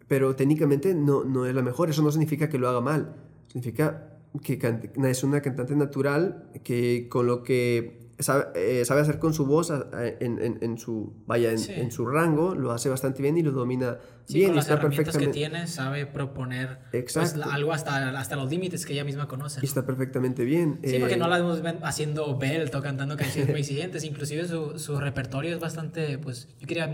Pero 0.07 0.37
técnicamente 0.37 0.95
no, 0.95 1.25
no 1.25 1.47
es 1.47 1.55
la 1.55 1.63
mejor. 1.63 1.91
Eso 1.91 2.03
no 2.03 2.13
significa 2.13 2.49
que 2.49 2.59
lo 2.59 2.69
haga 2.69 2.81
mal. 2.81 3.17
Significa 3.49 4.13
que 4.43 4.59
es 5.05 5.25
una 5.25 5.41
cantante 5.41 5.75
natural 5.75 6.51
que 6.63 7.09
con 7.09 7.27
lo 7.27 7.43
que 7.43 8.06
sabe, 8.19 8.81
eh, 8.81 8.85
sabe, 8.85 9.03
hacer 9.03 9.19
con 9.19 9.35
su 9.35 9.47
voz 9.47 9.71
en, 9.71 10.39
en, 10.41 10.59
en 10.62 10.79
su 10.79 11.12
vaya 11.27 11.53
en, 11.53 11.59
en, 11.71 11.91
su 11.91 12.07
rango 12.07 12.55
lo 12.55 12.73
hace 12.73 12.89
bastante 12.89 13.23
bien 13.23 13.37
y 13.37 13.43
lo 13.43 13.53
domina 13.53 13.99
sí, 14.25 14.39
bien 14.39 14.49
con 14.49 14.55
y 14.55 14.57
las 14.57 14.64
está 14.64 14.75
herramientas 14.75 15.14
perfectamente 15.14 15.39
que 15.39 15.49
tiene 15.49 15.67
sabe 15.67 16.07
proponer 16.07 16.79
pues, 16.91 17.17
algo 17.17 17.73
hasta, 17.73 18.19
hasta 18.19 18.37
los 18.37 18.51
límites 18.51 18.87
que 18.87 18.95
ella 18.95 19.05
misma 19.05 19.29
conoce 19.29 19.61
y 19.62 19.67
está 19.67 19.85
perfectamente 19.85 20.45
bien 20.45 20.81
sí 20.83 20.99
porque 20.99 21.17
no 21.17 21.29
la 21.29 21.37
vemos 21.39 21.61
haciendo 21.83 22.39
belt 22.39 22.75
o 22.75 22.81
cantando 22.83 23.17
canciones 23.17 23.51
muy 23.51 23.61
exigentes 23.61 24.05
inclusive 24.05 24.47
su, 24.49 24.79
su, 24.79 24.99
repertorio 24.99 25.55
es 25.55 25.61
bastante 25.61 26.19
pues 26.19 26.49
yo 26.59 26.67
quería 26.67 26.87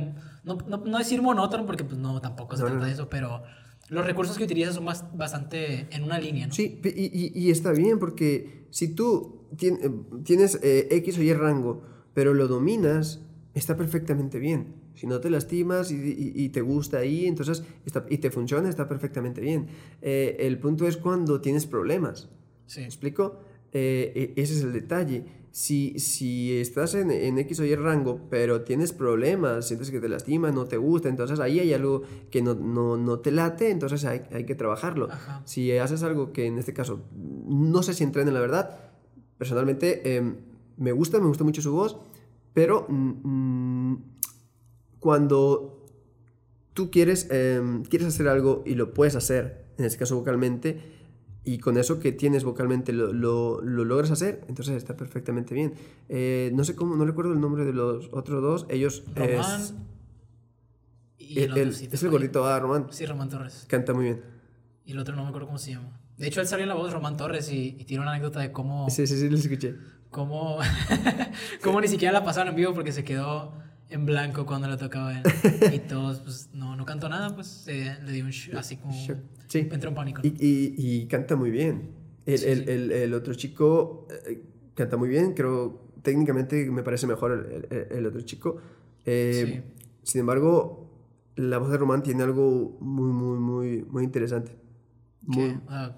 no, 0.44 0.58
no, 0.66 0.78
no 0.78 0.98
decir 0.98 1.22
monótono 1.22 1.66
porque 1.66 1.84
pues 1.84 1.98
no 1.98 2.20
tampoco 2.20 2.56
se 2.56 2.62
No, 2.62 2.68
trata 2.68 2.80
no. 2.80 2.86
de 2.86 2.92
eso 2.92 3.08
pero 3.08 3.42
los 3.92 4.06
recursos 4.06 4.36
que 4.38 4.44
utiliza 4.44 4.72
son 4.72 4.84
bas- 4.86 5.06
bastante 5.16 5.86
en 5.90 6.02
una 6.02 6.18
línea 6.18 6.46
¿no? 6.46 6.52
Sí, 6.52 6.80
y, 6.84 6.88
y- 6.88 7.32
y 7.34 7.50
está 7.50 7.72
bien 7.72 7.98
porque 7.98 8.66
si 8.70 8.88
tú 8.94 9.46
eh, 9.60 9.90
tienes 10.24 10.58
eh, 10.62 10.88
X 10.90 11.18
o 11.18 11.22
Y 11.22 11.32
rango, 11.34 11.82
pero 12.14 12.34
lo 12.34 12.48
dominas, 12.48 13.20
está 13.54 13.76
perfectamente 13.76 14.38
bien. 14.38 14.74
Si 14.94 15.06
no 15.06 15.20
te 15.20 15.30
lastimas 15.30 15.90
y, 15.90 15.94
y- 15.96 16.32
y 16.44 16.48
te 16.50 16.60
gusta 16.60 16.98
ahí, 16.98 17.26
entonces 17.26 17.64
está, 17.86 18.04
y 18.08 18.18
te 18.18 18.30
funciona, 18.30 18.68
está 18.68 18.88
perfectamente 18.88 19.40
bien. 19.40 19.66
Eh, 20.02 20.36
el 20.40 20.58
punto 20.58 20.86
es 20.86 20.96
cuando 20.96 21.40
tienes 21.40 21.66
problemas. 21.66 22.28
sí 22.66 22.80
¿Me 22.80 22.86
explico? 22.86 23.40
Eh, 23.72 24.32
e- 24.36 24.40
ese 24.42 24.54
es 24.54 24.62
el 24.62 24.72
detalle. 24.72 25.24
Si, 25.52 25.98
si 25.98 26.58
estás 26.58 26.94
en, 26.94 27.10
en 27.10 27.38
X 27.38 27.60
o 27.60 27.64
Y 27.64 27.74
rango, 27.74 28.22
pero 28.30 28.62
tienes 28.62 28.92
problemas, 28.92 29.68
sientes 29.68 29.90
que 29.90 30.00
te 30.00 30.08
lastima, 30.08 30.50
no 30.50 30.64
te 30.64 30.78
gusta, 30.78 31.10
entonces 31.10 31.40
ahí 31.40 31.60
hay 31.60 31.74
algo 31.74 32.02
que 32.30 32.40
no, 32.40 32.54
no, 32.54 32.96
no 32.96 33.18
te 33.18 33.30
late, 33.30 33.70
entonces 33.70 34.06
hay, 34.06 34.22
hay 34.32 34.44
que 34.46 34.54
trabajarlo. 34.54 35.10
Ajá. 35.10 35.42
Si 35.44 35.70
haces 35.76 36.02
algo 36.02 36.32
que 36.32 36.46
en 36.46 36.58
este 36.58 36.72
caso, 36.72 37.02
no 37.14 37.82
sé 37.82 37.92
si 37.92 38.02
entrena 38.02 38.32
la 38.32 38.40
verdad, 38.40 38.80
personalmente 39.36 40.16
eh, 40.16 40.34
me 40.78 40.92
gusta, 40.92 41.20
me 41.20 41.26
gusta 41.26 41.44
mucho 41.44 41.60
su 41.60 41.72
voz, 41.72 41.98
pero 42.54 42.86
mm, 42.88 43.96
cuando 45.00 45.84
tú 46.72 46.90
quieres, 46.90 47.28
eh, 47.30 47.82
quieres 47.90 48.08
hacer 48.08 48.28
algo 48.28 48.62
y 48.64 48.74
lo 48.74 48.94
puedes 48.94 49.16
hacer, 49.16 49.66
en 49.78 49.84
este 49.84 49.98
caso 49.98 50.16
vocalmente, 50.16 51.01
y 51.44 51.58
con 51.58 51.76
eso 51.76 51.98
que 51.98 52.12
tienes 52.12 52.44
vocalmente 52.44 52.92
lo, 52.92 53.12
lo, 53.12 53.60
lo 53.62 53.84
logras 53.84 54.10
hacer, 54.12 54.44
entonces 54.48 54.76
está 54.76 54.96
perfectamente 54.96 55.54
bien. 55.54 55.74
Eh, 56.08 56.50
no 56.54 56.62
sé 56.64 56.76
cómo, 56.76 56.94
no 56.96 57.04
recuerdo 57.04 57.32
el 57.32 57.40
nombre 57.40 57.64
de 57.64 57.72
los 57.72 58.08
otros 58.12 58.40
dos, 58.42 58.66
ellos... 58.68 59.02
Román 59.14 59.60
es, 59.60 59.74
y 61.18 61.38
el 61.40 61.44
el- 61.56 61.68
otro 61.68 61.72
sí 61.72 61.88
es 61.90 62.02
el 62.02 62.10
gordito, 62.10 62.44
ah, 62.46 62.58
Román, 62.60 62.86
sí 62.90 63.06
Román 63.06 63.28
Torres 63.28 63.64
canta 63.68 63.92
muy 63.94 64.04
bien. 64.04 64.22
y 64.84 64.92
el 64.92 64.98
otro 64.98 65.14
no 65.16 65.22
me 65.22 65.28
acuerdo 65.28 65.46
cómo 65.46 65.58
se 65.58 65.70
llama 65.72 65.98
de 66.18 66.26
hecho 66.26 66.40
él 66.40 66.46
salió 66.46 66.64
en 66.64 66.68
la 66.68 66.74
voz 66.74 66.86
de 66.88 66.92
Román 66.94 67.16
Torres 67.16 67.50
y, 67.50 67.76
y 67.78 67.84
tiene 67.84 68.02
una 68.02 68.12
anécdota 68.12 68.40
de 68.40 68.52
cómo 68.52 68.88
Sí, 68.90 69.06
sí, 69.06 69.16
sí, 69.16 69.28
lo 69.28 69.36
escuché. 69.36 69.74
cómo, 70.10 70.58
cómo 71.62 71.80
ni 71.80 71.88
siquiera 71.88 72.12
la 72.12 72.24
pasaron 72.24 72.50
en 72.50 72.56
vivo 72.56 72.74
porque 72.74 72.92
se 72.92 73.02
quedó 73.04 73.52
en 73.92 74.06
blanco 74.06 74.44
cuando 74.46 74.68
le 74.68 74.76
tocaba 74.76 75.10
a 75.10 75.18
él. 75.20 75.22
Y 75.74 75.78
todos, 75.80 76.18
pues, 76.20 76.48
no, 76.52 76.76
no 76.76 76.84
cantó 76.84 77.08
nada, 77.08 77.34
pues 77.34 77.64
eh, 77.68 77.96
le 78.04 78.12
dio 78.12 78.24
un 78.24 78.30
sh- 78.30 78.54
así 78.56 78.76
como... 78.76 78.92
Shock. 78.94 79.18
Sí. 79.48 79.68
Entró 79.70 79.90
en 79.90 79.94
pánico. 79.94 80.20
Y, 80.24 80.28
y, 80.28 80.74
y 80.78 81.06
canta 81.06 81.36
muy 81.36 81.50
bien. 81.50 81.90
El, 82.24 82.38
Sí, 82.38 82.46
el, 82.46 82.58
sí. 82.64 82.70
El, 82.70 82.92
el 82.92 83.14
otro 83.14 83.34
chico 83.34 84.06
eh, 84.28 84.42
canta 84.74 84.96
muy 84.96 85.08
bien, 85.10 85.34
creo, 85.34 85.88
técnicamente 86.02 86.70
me 86.70 86.82
parece 86.82 87.06
mejor 87.06 87.66
el, 87.90 88.06
otro 88.06 88.20
chico. 88.22 88.56
Eh, 89.04 89.62
Sin 90.02 90.20
embargo, 90.20 90.88
la 91.36 91.58
voz 91.58 91.70
de 91.70 91.76
Román 91.78 92.02
tiene 92.02 92.22
algo 92.22 92.76
muy, 92.80 93.10
muy, 93.12 93.38
muy, 93.38 93.82
muy 93.90 94.04
interesante. 94.04 94.52
Muy- 95.22 95.58
ah, 95.68 95.96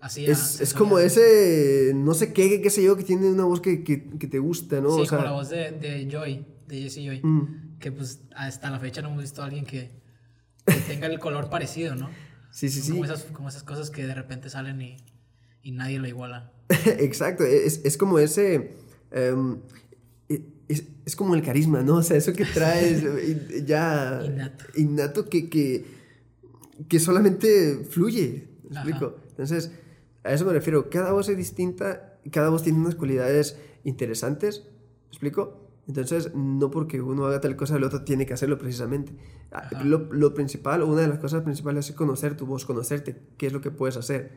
así 0.00 0.26
es, 0.26 0.60
es 0.60 0.74
como 0.74 0.98
ese, 0.98 1.92
no 1.94 2.12
sé 2.14 2.32
qué, 2.32 2.60
qué 2.60 2.70
sé 2.70 2.82
yo, 2.82 2.96
que 2.96 3.04
tiene 3.04 3.30
una 3.30 3.44
voz 3.44 3.60
que, 3.60 3.84
que, 3.84 4.08
que 4.18 4.26
te 4.26 4.38
gusta, 4.38 4.80
¿no? 4.80 4.90
Sí, 4.96 5.02
O 5.02 5.06
sea, 5.06 5.18
como 5.18 5.28
la 5.30 5.34
voz 5.36 5.48
de, 5.50 5.70
de 5.72 6.08
Joy, 6.10 6.44
de 6.68 6.82
Jesse 6.82 7.04
Joy. 7.04 7.20
mm, 7.22 7.78
Que 7.78 7.90
pues 7.92 8.20
hasta 8.36 8.70
la 8.70 8.78
fecha 8.78 9.02
no 9.02 9.08
hemos 9.08 9.22
visto 9.22 9.42
a 9.42 9.46
alguien 9.46 9.64
que, 9.64 9.90
que 10.66 10.74
tenga 10.86 11.06
el 11.06 11.18
color 11.18 11.50
parecido, 11.50 11.94
¿no? 11.94 12.08
sí, 12.50 12.68
sí, 12.68 12.80
sí. 12.80 12.92
Como 12.92 13.04
esas, 13.04 13.24
como 13.24 13.48
esas 13.48 13.62
cosas 13.62 13.90
que 13.90 14.06
de 14.06 14.14
repente 14.14 14.48
salen 14.50 14.80
y, 14.80 14.96
y 15.62 15.72
nadie 15.72 15.98
lo 15.98 16.06
iguala. 16.08 16.52
Exacto, 16.98 17.44
es, 17.44 17.80
es 17.84 17.96
como 17.96 18.18
ese... 18.18 18.74
em, 19.10 19.58
es, 20.68 20.84
es 21.06 21.16
como 21.16 21.34
el 21.34 21.42
carisma, 21.42 21.82
¿no? 21.82 21.96
O 21.96 22.02
sea, 22.02 22.18
eso 22.18 22.34
que 22.34 22.44
traes 22.44 23.02
ya... 23.66 24.20
Innato. 24.24 24.64
Innato 24.76 25.28
que, 25.30 25.48
que, 25.48 25.86
que 26.88 27.00
solamente 27.00 27.84
fluye. 27.88 28.48
¿me 28.68 28.76
explico? 28.76 29.16
Entonces, 29.30 29.70
a 30.24 30.32
eso 30.34 30.44
me 30.44 30.52
refiero. 30.52 30.90
Cada 30.90 31.12
voz 31.12 31.30
es 31.30 31.38
distinta, 31.38 32.18
cada 32.30 32.50
voz 32.50 32.62
tiene 32.64 32.78
unas 32.78 32.96
cualidades 32.96 33.56
interesantes. 33.84 34.64
¿Me 35.04 35.08
explico? 35.08 35.67
Entonces, 35.88 36.34
no 36.34 36.70
porque 36.70 37.00
uno 37.00 37.26
haga 37.26 37.40
tal 37.40 37.56
cosa, 37.56 37.76
el 37.76 37.84
otro 37.84 38.02
tiene 38.02 38.26
que 38.26 38.34
hacerlo 38.34 38.58
precisamente. 38.58 39.14
Ah. 39.50 39.70
Lo, 39.82 40.12
lo 40.12 40.34
principal, 40.34 40.82
una 40.82 41.00
de 41.00 41.08
las 41.08 41.18
cosas 41.18 41.42
principales 41.42 41.88
es 41.88 41.96
conocer 41.96 42.36
tu 42.36 42.44
voz, 42.44 42.66
conocerte, 42.66 43.22
qué 43.38 43.46
es 43.46 43.54
lo 43.54 43.62
que 43.62 43.70
puedes 43.70 43.96
hacer, 43.96 44.32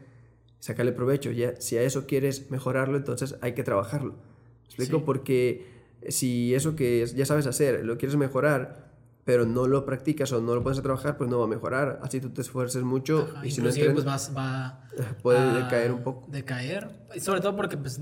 sacarle 0.60 0.94
provecho. 0.94 1.30
Ya, 1.32 1.60
si 1.60 1.78
a 1.78 1.82
eso 1.82 2.08
quieres 2.08 2.50
mejorarlo, 2.50 2.96
entonces 2.96 3.36
hay 3.42 3.54
que 3.54 3.64
trabajarlo. 3.64 4.14
¿Me 4.14 4.66
explico? 4.68 5.00
Sí. 5.00 5.04
Porque 5.06 5.68
si 6.08 6.56
eso 6.56 6.76
que 6.78 7.06
ya 7.06 7.26
sabes 7.26 7.46
hacer 7.48 7.86
lo 7.86 7.98
quieres 7.98 8.16
mejorar, 8.16 8.90
pero 9.26 9.46
no 9.46 9.68
lo 9.68 9.86
practicas 9.86 10.32
o 10.32 10.42
no 10.42 10.56
lo 10.56 10.64
pones 10.64 10.80
a 10.80 10.82
trabajar, 10.82 11.18
pues 11.18 11.30
no 11.30 11.38
va 11.38 11.46
a 11.46 11.50
mejorar. 11.50 12.00
Así 12.02 12.22
tú 12.22 12.30
te 12.30 12.42
esfuerces 12.42 12.84
mucho 12.84 13.30
Ajá, 13.30 13.46
y 13.46 13.52
si 13.52 13.58
no 13.58 13.66
pues 13.66 13.78
entrenas, 13.78 14.06
vas, 14.06 14.32
va 14.36 14.88
puede 15.22 15.40
a 15.40 15.54
decaer 15.54 15.92
un 15.92 16.02
poco. 16.02 16.28
Decaer. 16.32 16.90
Sobre 17.20 17.42
todo 17.42 17.58
porque, 17.58 17.78
pues, 17.78 18.00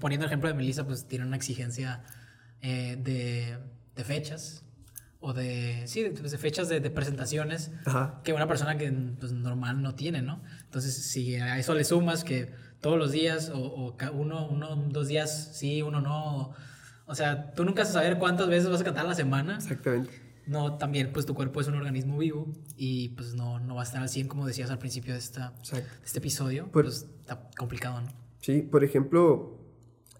poniendo 0.00 0.24
el 0.24 0.30
ejemplo 0.30 0.48
de 0.48 0.54
Melissa, 0.54 0.84
pues 0.84 1.06
tiene 1.06 1.24
una 1.24 1.36
exigencia 1.36 2.02
eh, 2.62 2.96
de, 3.02 3.58
de 3.96 4.04
fechas 4.04 4.64
o 5.20 5.32
de, 5.32 5.82
sí, 5.86 6.02
de, 6.02 6.10
de 6.10 6.38
fechas 6.38 6.68
de, 6.68 6.80
de 6.80 6.90
presentaciones 6.90 7.72
Ajá. 7.84 8.20
que 8.22 8.32
una 8.32 8.46
persona 8.46 8.78
que 8.78 8.90
pues, 9.18 9.32
normal 9.32 9.82
no 9.82 9.94
tiene, 9.94 10.22
¿no? 10.22 10.42
Entonces, 10.64 10.94
si 10.94 11.34
a 11.36 11.58
eso 11.58 11.74
le 11.74 11.84
sumas 11.84 12.22
que 12.24 12.52
todos 12.80 12.96
los 12.98 13.10
días 13.10 13.50
o, 13.50 13.58
o 13.58 13.96
uno, 14.12 14.48
uno, 14.48 14.76
dos 14.90 15.08
días 15.08 15.50
sí, 15.56 15.82
uno 15.82 16.00
no, 16.00 16.52
o 17.06 17.14
sea, 17.14 17.52
tú 17.52 17.64
nunca 17.64 17.82
vas 17.82 17.90
a 17.90 17.94
saber 17.94 18.18
cuántas 18.18 18.48
veces 18.48 18.70
vas 18.70 18.80
a 18.80 18.84
cantar 18.84 19.06
a 19.06 19.08
la 19.08 19.14
semana. 19.14 19.56
Exactamente. 19.56 20.10
No, 20.46 20.78
también 20.78 21.12
pues 21.12 21.26
tu 21.26 21.34
cuerpo 21.34 21.60
es 21.60 21.66
un 21.66 21.74
organismo 21.74 22.16
vivo 22.16 22.46
y 22.76 23.10
pues 23.10 23.34
no, 23.34 23.58
no 23.60 23.74
va 23.74 23.82
a 23.82 23.84
estar 23.84 24.00
al 24.00 24.08
100 24.08 24.28
como 24.28 24.46
decías 24.46 24.70
al 24.70 24.78
principio 24.78 25.12
de, 25.12 25.18
esta, 25.18 25.52
de 25.72 25.82
este 26.04 26.20
episodio. 26.20 26.70
Por- 26.70 26.84
pues 26.84 27.06
está 27.20 27.50
complicado, 27.58 28.00
¿no? 28.00 28.08
Sí, 28.40 28.62
por 28.62 28.82
ejemplo, 28.84 29.58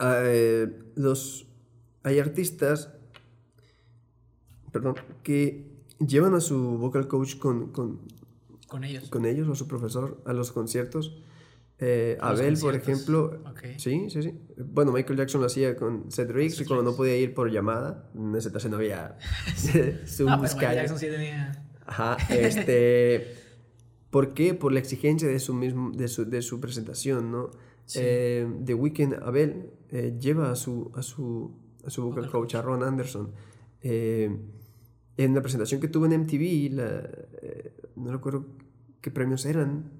eh, 0.00 0.66
los, 0.96 1.46
hay 2.08 2.18
artistas, 2.18 2.90
perdón, 4.72 4.96
que 5.22 5.66
llevan 6.04 6.34
a 6.34 6.40
su 6.40 6.78
vocal 6.78 7.08
coach 7.08 7.36
con, 7.36 7.72
con, 7.72 8.00
Con 8.66 8.84
ellos. 8.84 9.08
con 9.08 9.26
ellos 9.26 9.48
o 9.48 9.54
su 9.54 9.68
profesor 9.68 10.22
a 10.24 10.32
los 10.32 10.52
conciertos. 10.52 11.22
Eh, 11.80 12.18
Abel, 12.20 12.58
por 12.58 12.74
ejemplo, 12.74 13.40
sí, 13.76 14.10
sí, 14.10 14.22
sí. 14.22 14.34
Bueno, 14.56 14.90
Michael 14.90 15.16
Jackson 15.16 15.40
lo 15.40 15.46
hacía 15.46 15.76
con 15.76 16.10
Seth 16.10 16.30
Riggs 16.30 16.60
y 16.60 16.64
cuando 16.64 16.82
no 16.82 16.96
podía 16.96 17.16
ir 17.16 17.34
por 17.34 17.52
llamada, 17.52 18.10
en 18.16 18.34
ese 18.34 18.48
entonces 18.48 18.68
no 18.70 18.78
había 18.78 19.16
Ah, 19.16 19.20
pero 20.16 20.38
Michael. 20.38 20.74
Jackson 20.74 20.98
sí 20.98 21.06
tenía... 21.06 21.64
Ajá, 21.86 22.16
este. 22.30 23.36
¿Por 24.10 24.34
qué? 24.34 24.54
Por 24.54 24.72
la 24.72 24.80
exigencia 24.80 25.28
de 25.28 25.38
su, 25.38 25.54
mismo, 25.54 25.90
de 25.92 26.08
su, 26.08 26.24
de 26.28 26.42
su 26.42 26.60
presentación, 26.60 27.30
¿no? 27.30 27.50
Sí. 27.84 28.00
Eh, 28.02 28.48
The 28.64 28.74
Weeknd, 28.74 29.14
Abel, 29.22 29.70
eh, 29.90 30.16
lleva 30.18 30.50
a 30.50 30.56
su, 30.56 30.90
a 30.94 31.02
su, 31.02 31.52
su 31.90 32.02
vocal 32.04 32.30
coach, 32.30 32.54
a 32.54 32.62
Ron 32.62 32.82
Anderson. 32.82 33.32
Eh, 33.82 34.36
en 35.16 35.34
la 35.34 35.40
presentación 35.40 35.80
que 35.80 35.88
tuvo 35.88 36.06
en 36.06 36.12
MTV, 36.22 36.72
la, 36.74 37.08
eh, 37.42 37.74
no 37.96 38.12
recuerdo 38.12 38.46
qué 39.00 39.10
premios 39.10 39.44
eran. 39.46 39.90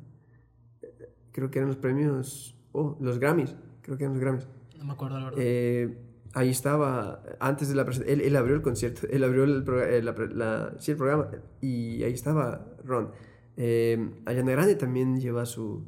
Creo 1.32 1.50
que 1.50 1.58
eran 1.58 1.68
los 1.68 1.76
premios, 1.78 2.56
oh, 2.72 2.96
los 3.00 3.18
Grammys, 3.18 3.54
creo 3.82 3.96
que 3.96 4.04
eran 4.04 4.14
los 4.14 4.20
Grammys. 4.20 4.46
No 4.78 4.84
me 4.84 4.92
acuerdo 4.92 5.18
la 5.18 5.24
verdad. 5.26 5.38
Eh, 5.42 5.98
ahí 6.34 6.50
estaba, 6.50 7.22
antes 7.40 7.68
de 7.68 7.74
la 7.74 7.84
presentación, 7.84 8.20
él, 8.20 8.26
él 8.26 8.36
abrió 8.36 8.54
el 8.56 8.62
concierto, 8.62 9.06
él 9.08 9.22
abrió 9.24 9.44
el, 9.44 9.64
progra- 9.64 9.88
eh, 9.88 10.02
la 10.02 10.14
pre- 10.14 10.34
la- 10.34 10.74
sí, 10.78 10.92
el 10.92 10.96
programa 10.96 11.30
y 11.60 12.02
ahí 12.02 12.12
estaba 12.12 12.66
Ron. 12.84 13.10
Eh, 13.56 14.10
Ariana 14.26 14.52
Grande 14.52 14.74
también 14.76 15.20
lleva 15.20 15.42
a 15.42 15.46
su, 15.46 15.84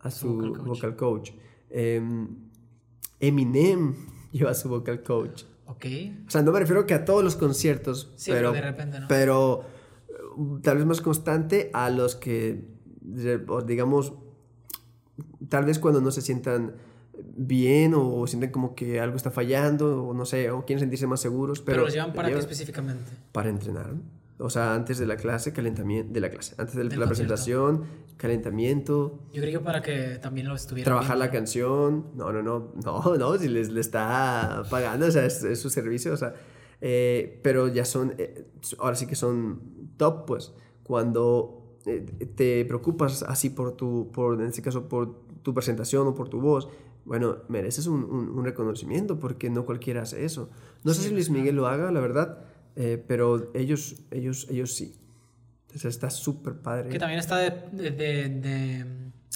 a 0.00 0.10
Su 0.10 0.28
su 0.28 0.34
vocal 0.36 0.52
coach. 0.52 0.66
vocal 0.68 0.96
coach. 0.96 1.30
Eh, 1.70 2.02
Eminem 3.20 3.94
lleva 4.38 4.50
a 4.50 4.54
su 4.54 4.68
vocal 4.68 5.02
coach. 5.02 5.44
ok. 5.66 5.84
O 6.26 6.30
sea, 6.30 6.42
no 6.42 6.52
me 6.52 6.58
refiero 6.60 6.84
que 6.86 6.94
a 6.94 7.04
todos 7.04 7.24
los 7.24 7.36
conciertos, 7.36 8.12
Sí, 8.16 8.30
pero, 8.30 8.52
pero 8.52 8.64
de 8.64 8.70
repente, 8.70 9.00
¿no? 9.00 9.08
pero 9.08 9.64
eh, 10.08 10.12
tal 10.62 10.76
vez 10.78 10.86
más 10.86 11.00
constante 11.00 11.70
a 11.72 11.88
los 11.90 12.16
que, 12.16 12.64
digamos, 13.66 14.12
tal 15.48 15.64
vez 15.64 15.78
cuando 15.78 16.00
no 16.00 16.10
se 16.10 16.20
sientan 16.20 16.74
bien 17.36 17.94
o 17.94 18.26
sienten 18.26 18.50
como 18.50 18.74
que 18.74 18.98
algo 19.00 19.16
está 19.16 19.30
fallando 19.30 20.04
o 20.04 20.14
no 20.14 20.24
sé, 20.24 20.50
o 20.50 20.64
quieren 20.64 20.80
sentirse 20.80 21.06
más 21.06 21.20
seguros, 21.20 21.60
Pero, 21.60 21.76
pero, 21.76 21.84
los 21.84 21.94
llevan 21.94 22.12
para 22.12 22.28
qué 22.28 22.34
llevan 22.34 22.40
específicamente. 22.50 23.12
para 23.32 23.50
entrenar. 23.50 23.94
O 24.44 24.50
sea, 24.50 24.74
antes 24.74 24.98
de 24.98 25.06
la 25.06 25.16
clase, 25.16 25.52
calentamiento, 25.54 26.12
de 26.12 26.20
la 26.20 26.28
clase, 26.28 26.54
antes 26.58 26.74
de 26.74 26.82
Del 26.84 27.00
la 27.00 27.06
concierto. 27.06 27.34
presentación, 27.34 27.84
calentamiento, 28.18 29.20
Yo 29.32 29.40
creo 29.42 29.58
que 29.60 29.64
para 29.64 29.80
que 29.80 30.18
también 30.20 30.48
lo 30.48 30.54
estuvieran 30.54 30.84
trabajar 30.90 31.16
la 31.16 31.26
viendo. 31.26 31.38
canción. 31.38 32.06
No, 32.14 32.32
no, 32.32 32.42
no, 32.42 32.72
no, 32.84 33.16
no, 33.18 33.38
si 33.38 33.48
les 33.48 33.70
le 33.70 33.80
está 33.80 34.62
pagando, 34.70 35.06
o 35.06 35.10
sea, 35.10 35.24
es, 35.24 35.42
es 35.44 35.60
su 35.60 35.70
servicio, 35.70 36.12
o 36.12 36.16
sea, 36.16 36.34
eh, 36.80 37.40
pero 37.42 37.68
ya 37.68 37.84
son, 37.84 38.14
eh, 38.18 38.46
ahora 38.78 38.96
sí 38.96 39.06
que 39.06 39.14
son 39.16 39.60
top, 39.96 40.26
pues, 40.26 40.52
cuando 40.82 41.78
eh, 41.86 42.00
te 42.36 42.64
preocupas 42.66 43.22
así 43.22 43.50
por 43.50 43.72
tu, 43.72 44.10
por, 44.12 44.40
en 44.40 44.46
este 44.48 44.62
caso, 44.62 44.88
por 44.88 45.24
tu 45.42 45.54
presentación 45.54 46.06
o 46.06 46.14
por 46.14 46.28
tu 46.28 46.40
voz, 46.40 46.68
bueno, 47.06 47.36
mereces 47.48 47.86
un, 47.86 48.04
un- 48.04 48.28
un 48.30 48.44
reconocimiento 48.44 49.18
porque 49.18 49.50
no 49.50 49.64
cualquiera 49.66 50.02
hace 50.02 50.24
eso. 50.24 50.48
No 50.84 50.92
sé 50.94 51.02
Sí, 51.02 51.08
si 51.08 51.14
Luis. 51.14 51.30
Miguel 51.30 51.56
lo 51.56 51.66
haga, 51.66 51.90
la 51.92 52.00
verdad, 52.00 52.38
eh, 52.76 53.02
pero 53.06 53.50
ellos, 53.54 53.96
ellos, 54.10 54.46
ellos 54.50 54.72
sí. 54.74 54.96
Entonces 55.66 55.94
está 55.94 56.10
súper 56.10 56.54
padre. 56.54 56.88
Que 56.90 56.98
también 56.98 57.18
está 57.20 57.36
de, 57.38 57.50
de, 57.72 57.90
de- 57.90 58.28
de- 58.28 58.86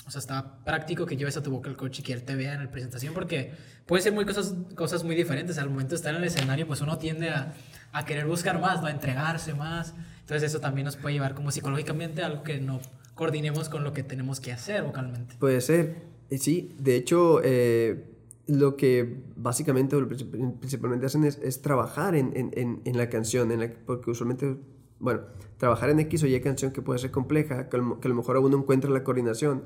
O 0.06 0.10
sea, 0.10 0.20
está 0.20 0.64
práctico 0.64 1.04
que 1.06 1.16
lleves 1.16 1.36
a 1.36 1.42
tu 1.42 1.50
vocal 1.50 1.76
coach 1.76 1.98
y 1.98 2.02
que 2.02 2.12
él 2.12 2.22
te 2.22 2.34
vea 2.36 2.54
en 2.54 2.64
la 2.64 2.70
presentación 2.70 3.12
porque 3.12 3.52
pueden 3.86 4.02
ser 4.04 4.12
muy 4.12 4.24
cosas, 4.24 4.54
cosas 4.74 5.02
muy 5.04 5.16
diferentes. 5.16 5.58
Al 5.58 5.68
momento 5.70 5.90
de 5.90 5.96
estar 5.96 6.14
en 6.14 6.22
el 6.22 6.26
escenario, 6.28 6.66
pues 6.66 6.80
uno 6.80 6.96
tiende 6.98 7.30
a, 7.30 7.54
a 7.92 8.04
querer 8.04 8.26
buscar 8.26 8.60
más, 8.60 8.80
¿no? 8.80 8.86
a 8.86 8.90
entregarse 8.90 9.52
más. 9.54 9.94
Entonces 10.20 10.50
eso 10.50 10.60
también 10.60 10.84
nos 10.84 10.96
puede 10.96 11.14
llevar 11.14 11.34
como 11.34 11.50
psicológicamente 11.50 12.22
a 12.22 12.26
algo 12.26 12.42
que 12.44 12.60
no 12.60 12.80
coordinemos 13.14 13.68
con 13.68 13.82
lo 13.82 13.92
que 13.92 14.02
tenemos 14.04 14.38
que 14.40 14.52
hacer 14.52 14.82
vocalmente. 14.82 15.34
Puede 15.38 15.60
ser, 15.60 15.96
Eh, 16.30 16.38
sí. 16.38 16.74
De 16.78 16.94
hecho, 16.96 17.40
eh, 17.42 18.04
lo 18.48 18.76
que 18.76 19.22
básicamente 19.36 19.94
o 19.94 20.08
principalmente 20.08 21.06
hacen 21.06 21.22
es, 21.24 21.38
es 21.38 21.62
trabajar 21.62 22.14
en, 22.16 22.32
en- 22.34 22.80
en- 22.84 22.96
la 22.98 23.08
canción, 23.08 23.52
en 23.52 23.60
la- 23.60 23.72
porque 23.86 24.10
usualmente, 24.10 24.56
bueno, 24.98 25.20
trabajar 25.58 25.90
en 25.90 26.00
X 26.00 26.22
o 26.24 26.26
Y 26.26 26.40
canción 26.40 26.72
que 26.72 26.82
puede 26.82 26.98
ser 26.98 27.10
compleja, 27.10 27.68
que, 27.68 27.76
a 27.76 27.80
lo- 27.80 28.00
que 28.00 28.08
a 28.08 28.10
lo 28.10 28.14
mejor 28.16 28.38
uno 28.38 28.56
encuentra 28.56 28.90
la 28.90 29.04
coordinación, 29.04 29.64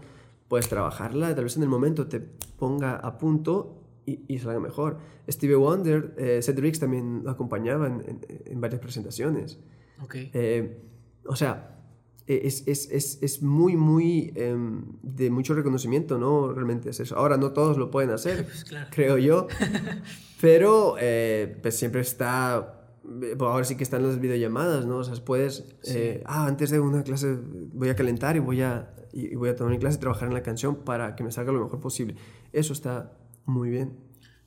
puedes 0.48 0.68
trabajarla, 0.68 1.34
tal 1.34 1.44
vez 1.44 1.56
en 1.56 1.62
el 1.62 1.68
momento 1.68 2.08
te 2.08 2.20
ponga 2.20 2.96
a 2.96 3.16
punto 3.18 3.78
y, 4.04 4.20
y 4.28 4.38
salga 4.40 4.58
mejor. 4.60 4.98
Stevie 5.30 5.54
Wonder, 5.56 6.14
eh, 6.18 6.40
Cedric 6.42 6.62
Riggs 6.64 6.80
también 6.80 7.22
lo 7.24 7.30
acompañaba 7.30 7.86
en, 7.86 8.20
en- 8.46 8.60
varias 8.60 8.80
presentaciones. 8.80 9.60
Ok. 10.02 10.16
Eh, 10.34 10.82
o 11.24 11.36
sea, 11.36 11.81
es, 12.26 12.66
es, 12.66 12.88
es, 12.90 13.18
es 13.22 13.42
muy, 13.42 13.76
muy 13.76 14.32
em, 14.36 14.84
de 15.02 15.30
mucho 15.30 15.54
reconocimiento, 15.54 16.18
¿no? 16.18 16.52
Realmente 16.52 16.90
es 16.90 17.00
eso. 17.00 17.16
Ahora, 17.16 17.36
no 17.36 17.52
todos 17.52 17.76
lo 17.78 17.90
pueden 17.90 18.10
hacer, 18.10 18.44
Pues 18.46 18.64
claro. 18.64 18.88
creo 18.90 19.18
yo, 19.18 19.48
pero 20.40 20.96
eh, 21.00 21.58
pues 21.62 21.76
siempre 21.76 22.00
está, 22.00 22.84
eh, 23.22 23.36
ahora 23.40 23.64
sí 23.64 23.76
que 23.76 23.82
están 23.82 24.06
las 24.06 24.20
videollamadas, 24.20 24.86
¿no? 24.86 24.98
O 24.98 25.04
sea, 25.04 25.14
puedes, 25.24 25.74
eh, 25.84 26.22
ah, 26.26 26.46
antes 26.46 26.70
de 26.70 26.80
una 26.80 27.02
clase 27.02 27.38
voy 27.72 27.88
a 27.88 27.96
calentar 27.96 28.36
y 28.36 28.38
voy 28.38 28.62
a, 28.62 28.94
y 29.12 29.34
voy 29.34 29.48
a 29.48 29.56
tomar 29.56 29.72
mi 29.72 29.78
clase 29.78 29.96
y 29.96 30.00
trabajar 30.00 30.28
en 30.28 30.34
la 30.34 30.42
canción 30.42 30.76
para 30.76 31.16
que 31.16 31.24
me 31.24 31.32
salga 31.32 31.52
lo 31.52 31.62
mejor 31.62 31.80
posible. 31.80 32.16
Eso 32.52 32.72
está 32.72 33.12
muy 33.44 33.70
bien. 33.70 33.98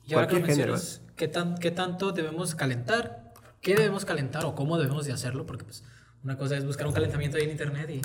Y 0.04 0.14
ahora 0.14 0.28
que 0.28 0.42
género, 0.42 0.76
¿eh? 0.76 0.80
¿qué, 1.16 1.28
tan, 1.28 1.56
¿qué 1.56 1.70
tanto 1.70 2.12
debemos 2.12 2.54
calentar? 2.54 3.32
¿Qué 3.60 3.74
debemos 3.74 4.04
calentar 4.04 4.44
o 4.44 4.54
cómo 4.54 4.78
debemos 4.78 5.06
de 5.06 5.12
hacerlo? 5.12 5.46
Porque 5.46 5.64
pues 5.64 5.82
una 6.26 6.36
cosa 6.36 6.56
es 6.56 6.64
buscar 6.66 6.88
un 6.88 6.92
calentamiento 6.92 7.36
ahí 7.36 7.44
en 7.44 7.50
internet 7.50 7.88
y 7.88 8.00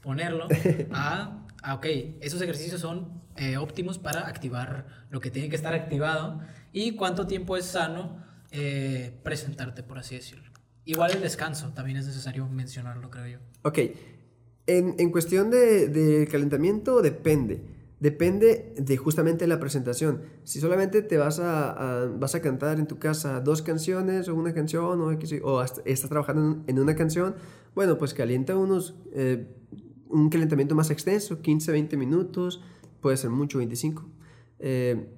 ponerlo. 0.00 0.48
a, 0.92 1.44
a, 1.62 1.74
ok, 1.74 1.86
esos 2.20 2.40
ejercicios 2.40 2.80
son 2.80 3.20
eh, 3.36 3.58
óptimos 3.58 3.98
para 3.98 4.26
activar 4.26 4.86
lo 5.10 5.20
que 5.20 5.30
tiene 5.30 5.50
que 5.50 5.56
estar 5.56 5.74
activado 5.74 6.40
y 6.72 6.96
cuánto 6.96 7.26
tiempo 7.26 7.54
es 7.56 7.66
sano 7.66 8.24
eh, 8.50 9.20
presentarte, 9.22 9.82
por 9.82 9.98
así 9.98 10.14
decirlo. 10.14 10.50
Igual 10.86 11.10
el 11.12 11.20
descanso, 11.20 11.72
también 11.74 11.98
es 11.98 12.06
necesario 12.06 12.48
mencionarlo, 12.48 13.10
creo 13.10 13.26
yo. 13.26 13.38
Ok, 13.62 13.78
en, 14.66 14.94
en 14.98 15.10
cuestión 15.12 15.50
de, 15.50 15.88
de 15.88 16.26
calentamiento 16.28 17.02
depende. 17.02 17.60
Depende 17.98 18.74
de 18.78 18.96
justamente 18.98 19.46
la 19.46 19.58
presentación. 19.58 20.22
Si 20.44 20.60
solamente 20.60 21.00
te 21.02 21.16
vas 21.16 21.40
a, 21.40 21.70
a- 21.70 22.06
vas 22.06 22.34
a 22.34 22.40
cantar 22.42 22.78
en 22.78 22.86
tu 22.86 22.98
casa 22.98 23.40
dos 23.40 23.62
canciones 23.62 24.28
o 24.28 24.34
una 24.34 24.52
canción 24.54 25.00
o, 25.00 25.18
o 25.48 25.60
hasta- 25.60 25.80
estás 25.86 26.08
trabajando 26.10 26.62
en 26.66 26.78
una 26.78 26.94
canción, 26.94 27.34
bueno, 27.76 27.98
pues 27.98 28.14
calienta 28.14 28.56
unos, 28.56 28.94
eh, 29.12 29.54
un 30.08 30.30
calentamiento 30.30 30.74
más 30.74 30.90
extenso, 30.90 31.42
15, 31.42 31.72
20 31.72 31.98
minutos, 31.98 32.62
puede 33.02 33.18
ser 33.18 33.28
mucho, 33.28 33.58
25. 33.58 34.08
eh, 34.58 35.12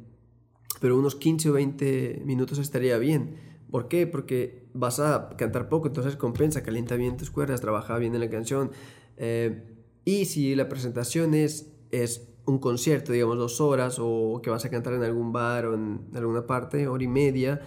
pero 0.81 0.99
unos 0.99 1.15
15 1.15 1.51
o 1.51 1.53
20 1.53 2.23
minutos 2.25 2.59
estaría 2.59 2.99
bien. 2.99 3.37
¿Por 3.71 3.87
qué? 3.87 4.09
Porque 4.09 4.69
vas 4.75 4.99
a 4.99 5.31
cantar 5.39 5.69
poco, 5.69 5.87
entonces 5.87 6.17
compensa, 6.17 6.65
calienta 6.65 6.97
bien 6.97 7.17
tus 7.17 7.31
cuerdas, 7.31 7.61
trabaja 7.61 7.97
bien 7.97 8.15
en 8.15 8.21
la 8.21 8.29
canción. 8.29 8.73
eh, 9.17 9.63
y 10.05 10.25
si 10.25 10.55
la 10.57 10.69
presentación 10.69 11.35
es, 11.35 11.71
es 11.93 12.29
un 12.45 12.59
concierto, 12.59 13.13
digamos, 13.13 13.39
dos 13.39 13.61
horas, 13.61 13.99
o 14.01 14.41
que 14.43 14.51
vas 14.51 14.65
a 14.65 14.71
cantar 14.71 14.95
en 14.95 15.05
algún 15.05 15.33
bar 15.33 15.67
o 15.67 15.75
en 15.75 16.01
alguna 16.15 16.47
parte, 16.47 16.89
hora 16.89 17.05
y 17.05 17.09
media, 17.09 17.61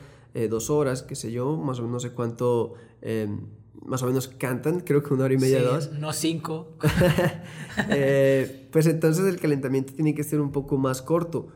dos 0.49 0.69
horas, 0.71 1.03
qué 1.03 1.13
sé 1.15 1.31
yo, 1.31 1.55
más 1.57 1.77
o 1.79 1.83
menos 1.83 2.03
no 2.03 2.09
sé 2.09 2.15
cuánto, 2.15 2.73
más 3.85 4.03
o 4.03 4.07
menos 4.07 4.27
cantan, 4.27 4.81
creo 4.81 5.01
que 5.03 5.13
una 5.13 5.25
hora 5.25 5.33
y 5.33 5.37
media, 5.37 5.59
Sí, 5.59 5.65
dos. 5.65 5.91
No 5.93 6.13
cinco. 6.13 6.77
Eh, 7.89 8.67
pues 8.69 8.85
entonces 8.85 9.25
el 9.25 9.39
calentamiento 9.39 9.93
tiene 9.93 10.13
que 10.13 10.23
ser 10.23 10.41
un 10.41 10.51
poco 10.51 10.77
más 10.77 11.01
corto, 11.01 11.47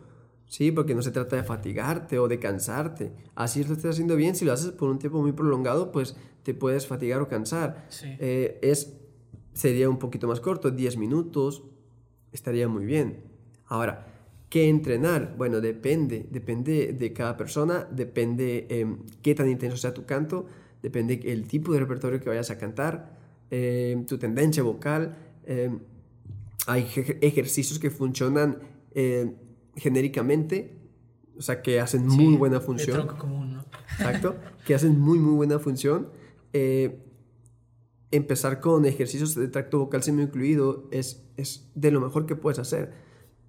¿sí? 0.47 0.71
Porque 0.71 0.95
no 0.95 1.01
se 1.01 1.11
trata 1.11 1.35
de 1.35 1.43
fatigarte 1.43 2.19
o 2.19 2.29
de 2.29 2.39
cansarte. 2.39 3.11
Así 3.35 3.63
lo 3.65 3.73
estás 3.73 3.91
haciendo 3.91 4.15
bien, 4.15 4.33
si 4.33 4.45
lo 4.45 4.53
haces 4.53 4.71
por 4.71 4.89
un 4.89 4.97
tiempo 4.97 5.21
muy 5.21 5.33
prolongado, 5.33 5.91
pues 5.91 6.15
te 6.43 6.53
puedes 6.53 6.87
fatigar 6.87 7.21
o 7.21 7.27
cansar. 7.27 7.85
Sí. 7.89 8.15
Eh, 8.19 8.59
es, 8.61 8.93
sería 9.53 9.89
un 9.89 9.99
poquito 9.99 10.25
más 10.27 10.39
corto, 10.39 10.71
10 10.71 10.95
minutos, 10.97 11.63
estaría 12.31 12.69
muy 12.69 12.85
bien. 12.85 13.23
Ahora, 13.65 14.07
¿qué 14.49 14.69
entrenar? 14.69 15.35
Bueno, 15.37 15.59
depende, 15.59 16.27
depende 16.29 16.93
de 16.93 17.13
cada 17.13 17.35
persona, 17.35 17.87
depende 17.91 18.67
em, 18.69 18.99
qué 19.21 19.35
tan 19.35 19.49
intenso 19.49 19.75
sea 19.75 19.93
tu 19.93 20.05
canto, 20.05 20.45
depende 20.81 21.19
el 21.25 21.47
tipo 21.47 21.73
de 21.73 21.79
repertorio 21.79 22.19
que 22.19 22.29
vayas 22.29 22.49
a 22.51 22.57
cantar, 22.57 23.17
em, 23.49 24.05
tu 24.05 24.17
tendencia 24.17 24.63
vocal. 24.63 25.15
em, 25.47 25.79
hay 26.67 26.83
ej- 26.95 27.17
ejercicios 27.21 27.77
que 27.79 27.89
funcionan 27.91 28.57
em, 28.95 29.35
genéricamente, 29.75 30.77
o 31.37 31.41
sea, 31.41 31.61
que 31.61 31.79
hacen 31.79 32.07
muy 32.07 32.33
Sí, 32.33 32.37
buena 32.37 32.59
de 32.59 32.65
función. 32.65 32.97
tronco 32.97 33.17
común, 33.17 33.53
¿no? 33.55 33.65
Exacto, 33.99 34.35
que 34.65 34.73
hacen 34.73 34.99
muy 34.99 35.19
muy 35.19 35.33
buena 35.35 35.59
función. 35.59 36.09
Eh, 36.53 37.01
empezar 38.11 38.59
con 38.61 38.85
ejercicios 38.85 39.35
de 39.35 39.47
tracto 39.49 39.79
vocal 39.79 40.01
semi 40.03 40.23
incluido 40.23 40.87
es, 40.91 41.27
es 41.37 41.69
de 41.75 41.91
lo 41.91 41.99
mejor 42.01 42.25
que 42.25 42.35
puedes 42.35 42.59
hacer. 42.59 42.93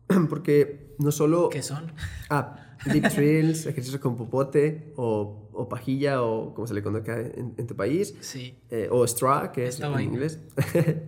Porque 0.29 0.95
no 0.99 1.13
solo... 1.13 1.49
¿Qué 1.49 1.63
son? 1.63 1.93
Ah, 2.29 2.66
lip 2.93 3.09
trills, 3.09 3.67
ejercicios 3.67 4.01
con 4.01 4.17
popote 4.17 4.93
o, 4.97 5.49
o 5.53 5.69
pajilla 5.69 6.23
o 6.23 6.55
como 6.55 6.67
se 6.67 6.75
le 6.75 6.83
conoce 6.83 7.03
acá 7.11 7.21
en, 7.21 7.55
en 7.57 7.67
tu 7.67 7.75
país. 7.75 8.15
Sí. 8.21 8.55
eh, 8.71 8.89
o 8.91 9.07
straw, 9.07 9.51
que 9.53 9.67
es 9.67 9.75
Estaba 9.77 9.95
en 9.95 9.99
ahí. 10.01 10.05
inglés. 10.07 10.39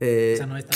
Eh, 0.00 0.32
O 0.34 0.36
sea, 0.38 0.46
no 0.46 0.56
está. 0.56 0.74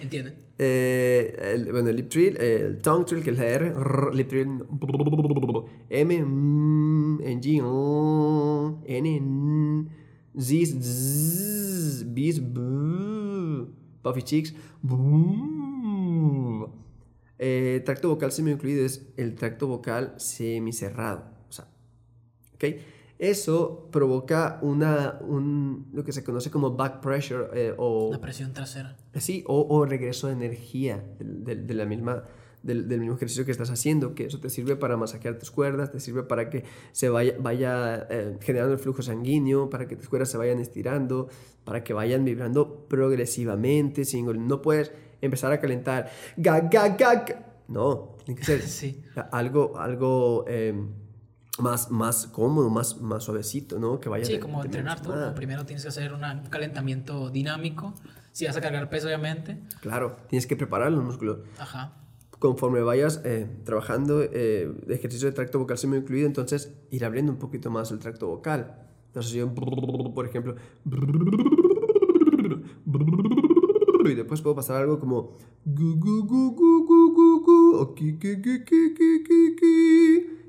¿Entienden? 0.00 0.34
eh, 0.58 1.52
el, 1.54 1.70
bueno, 1.70 1.90
el 1.90 1.96
lip 1.96 2.08
trill, 2.08 2.36
el 2.38 2.80
tongue 2.80 3.04
trill, 3.04 3.22
que 3.22 3.30
es 3.30 3.36
la 3.38 3.44
R, 3.44 3.70
rrr, 3.74 4.14
lip 4.14 4.28
trill, 4.28 4.64
M, 5.90 6.22
mm, 6.24 7.20
N, 7.22 7.40
G, 7.42 7.60
oh, 7.62 8.80
N, 8.86 9.16
N, 9.16 9.88
Z, 10.36 10.80
Z, 10.82 12.04
B, 12.08 12.32
B, 12.40 13.66
Puffy 14.02 14.22
Cheeks. 14.22 14.54
Eh, 17.38 17.82
tracto 17.84 18.08
vocal 18.08 18.32
semi-incluido 18.32 18.84
es 18.84 19.08
el 19.16 19.34
tracto 19.34 19.66
vocal 19.66 20.14
semicerrado. 20.16 21.24
O 21.48 21.52
sea, 21.52 21.66
¿ok? 22.54 22.64
Eso 23.18 23.88
provoca 23.92 24.58
una, 24.62 25.18
un, 25.20 25.88
lo 25.92 26.04
que 26.04 26.12
se 26.12 26.24
conoce 26.24 26.50
como 26.50 26.76
back 26.76 27.00
pressure 27.00 27.46
eh, 27.54 27.74
o... 27.76 28.10
La 28.12 28.20
presión 28.20 28.52
trasera. 28.52 28.96
Sí, 29.14 29.44
o, 29.46 29.66
o 29.68 29.86
regreso 29.86 30.26
de 30.26 30.32
energía 30.32 31.04
de, 31.18 31.54
de, 31.54 31.62
de 31.62 31.74
la 31.74 31.84
misma, 31.86 32.24
del, 32.64 32.88
del, 32.88 32.98
mismo 32.98 33.14
ejercicio 33.14 33.44
que 33.44 33.52
estás 33.52 33.70
haciendo, 33.70 34.16
que 34.16 34.24
eso 34.24 34.40
te 34.40 34.50
sirve 34.50 34.74
para 34.74 34.96
masajear 34.96 35.38
tus 35.38 35.52
cuerdas, 35.52 35.92
te 35.92 36.00
sirve 36.00 36.24
para 36.24 36.50
que 36.50 36.64
se 36.90 37.08
vaya, 37.08 37.34
vaya 37.38 38.06
eh, 38.10 38.36
generando 38.40 38.72
el 38.72 38.80
flujo 38.80 39.00
sanguíneo, 39.02 39.70
para 39.70 39.86
que 39.86 39.94
tus 39.94 40.08
cuerdas 40.08 40.30
se 40.30 40.36
vayan 40.36 40.58
estirando, 40.58 41.28
para 41.64 41.84
que 41.84 41.92
vayan 41.92 42.24
vibrando 42.24 42.86
progresivamente, 42.88 44.04
sin, 44.04 44.26
no 44.48 44.60
puedes 44.60 44.90
empezar 45.20 45.52
a 45.52 45.60
calentar, 45.60 46.10
gag, 46.36 46.70
gag, 46.70 46.98
gag. 46.98 47.54
No, 47.68 48.16
tiene 48.24 48.40
que 48.40 48.46
ser 48.46 48.62
sí. 48.62 49.02
algo, 49.32 49.78
algo 49.78 50.44
eh, 50.48 50.74
más, 51.58 51.90
más 51.90 52.26
cómodo, 52.26 52.68
más, 52.70 53.00
más 53.00 53.24
suavecito, 53.24 53.78
¿no? 53.78 54.00
Que 54.00 54.08
vaya 54.08 54.24
sí, 54.24 54.38
como 54.38 54.62
entrenar 54.64 55.00
tú. 55.00 55.12
Ah. 55.12 55.32
Primero 55.34 55.64
tienes 55.64 55.82
que 55.82 55.88
hacer 55.88 56.12
una, 56.12 56.32
un 56.32 56.46
calentamiento 56.46 57.30
dinámico. 57.30 57.94
Si 58.32 58.46
vas 58.46 58.56
a 58.56 58.60
cargar 58.60 58.88
peso, 58.90 59.06
obviamente. 59.06 59.60
Claro, 59.80 60.16
tienes 60.28 60.46
que 60.46 60.56
preparar 60.56 60.90
los 60.90 61.04
músculos. 61.04 61.38
Ajá. 61.58 61.92
Conforme 62.40 62.80
vayas 62.80 63.22
eh, 63.24 63.48
trabajando 63.64 64.20
eh, 64.22 64.74
ejercicio 64.88 65.28
de 65.28 65.32
tracto 65.32 65.58
vocal 65.58 65.78
semi 65.78 65.96
incluido, 65.96 66.26
entonces 66.26 66.74
ir 66.90 67.04
abriendo 67.04 67.32
un 67.32 67.38
poquito 67.38 67.70
más 67.70 67.90
el 67.92 68.00
tracto 68.00 68.26
vocal. 68.26 68.74
Entonces 69.06 69.32
yo, 69.32 69.54
por 69.54 70.26
ejemplo, 70.26 70.56
y 74.08 74.14
después 74.14 74.40
puedo 74.40 74.56
pasar 74.56 74.82
algo 74.82 74.98
como 74.98 75.36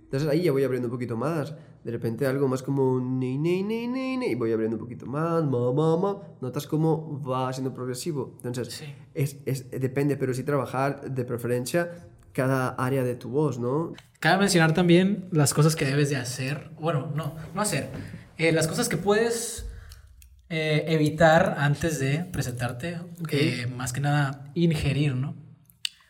entonces 0.03 0.29
ahí 0.29 0.43
ya 0.43 0.51
voy 0.51 0.63
abriendo 0.63 0.87
un 0.87 0.91
poquito 0.91 1.15
más. 1.15 1.55
De 1.85 1.91
repente 1.91 2.25
algo 2.25 2.47
más 2.47 2.63
como 2.63 2.99
ni 2.99 3.37
ni 3.37 3.63
ni 3.63 3.87
ni 3.87 4.17
ni 4.17 4.25
y 4.25 4.35
voy 4.35 4.51
abriendo 4.51 4.75
un 4.75 4.81
poquito 4.81 5.05
más 5.05 5.43
ma 5.45 5.71
ma 5.71 5.95
ma. 5.95 6.21
Notas 6.41 6.67
cómo 6.67 7.21
va 7.23 7.53
siendo 7.53 7.73
progresivo. 7.73 8.33
Entonces 8.43 8.73
sí. 8.73 8.85
es, 9.13 9.37
es, 9.45 9.71
depende 9.71 10.17
pero 10.17 10.33
sí 10.33 10.43
trabajar 10.43 11.09
de 11.09 11.23
preferencia 11.23 12.09
cada 12.33 12.69
área 12.69 13.03
de 13.05 13.15
tu 13.15 13.29
voz 13.29 13.57
no 13.59 13.93
cabe 14.19 14.39
mencionar 14.39 14.73
también 14.73 15.29
las 15.31 15.53
cosas 15.53 15.77
que 15.77 15.85
debes 15.85 16.09
de 16.09 16.17
hacer. 16.17 16.71
Bueno 16.79 17.13
no 17.15 17.35
no 17.53 17.61
hacer. 17.61 17.89
Eh, 18.37 18.51
las 18.51 18.67
cosas 18.67 18.89
que 18.89 18.97
puedes 18.97 19.69
eh, 20.55 20.93
evitar 20.93 21.55
antes 21.57 21.99
de 21.99 22.25
presentarte, 22.31 22.97
Okay. 23.21 23.61
eh, 23.61 23.67
más 23.67 23.91
que 23.91 23.99
nada 23.99 24.51
ingerir, 24.53 25.15
¿no? 25.15 25.35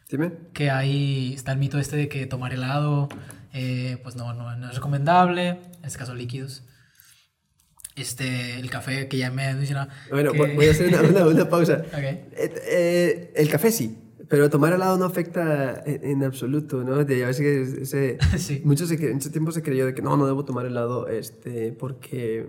dime 0.10 0.32
Que 0.54 0.70
ahí 0.70 1.34
está 1.34 1.52
el 1.52 1.58
mito 1.58 1.80
este 1.80 1.96
de 1.98 2.08
que 2.10 2.26
tomar 2.28 2.54
helado, 2.54 3.10
eh, 3.54 3.98
pues 4.04 4.16
no, 4.16 4.34
no, 4.34 4.56
no 4.56 4.70
es 4.70 4.76
recomendable, 4.76 5.48
en 5.50 5.86
este 5.86 5.98
caso 5.98 6.14
líquidos. 6.14 6.64
Este, 7.96 8.60
el 8.60 8.70
café 8.70 9.08
que 9.08 9.18
ya 9.18 9.32
me 9.32 9.54
mencionaba. 9.54 9.92
bueno 10.12 10.34
que... 10.34 10.54
voy 10.54 10.68
a 10.68 10.72
hacer 10.72 10.90
una, 10.90 11.02
una, 11.02 11.26
una 11.28 11.50
pausa 11.50 11.86
okay. 11.94 12.28
Eh, 12.34 12.54
eh, 12.68 13.34
el 13.36 13.50
café 13.50 13.72
sí, 13.72 13.98
pero 14.30 14.50
tomar 14.50 14.74
helado 14.74 14.98
no 14.98 15.06
afecta 15.06 15.82
en, 15.86 16.04
en 16.04 16.24
absoluto, 16.24 16.84
¿no? 16.84 17.04
De, 17.04 17.24
a 17.24 17.28
veces 17.28 17.42
que 17.80 17.86
se, 17.86 18.18
sí. 18.38 18.62
mucho, 18.64 18.86
se, 18.86 18.98
mucho 19.14 19.32
tiempo 19.32 19.52
se 19.52 19.64
creyó 19.64 19.86
de 19.86 19.94
que 19.96 20.02
no, 20.02 20.18
no 20.18 20.28
debo 20.28 20.46
tomar 20.46 20.66
helado 20.66 21.08
este, 21.08 21.72
porque 21.72 22.46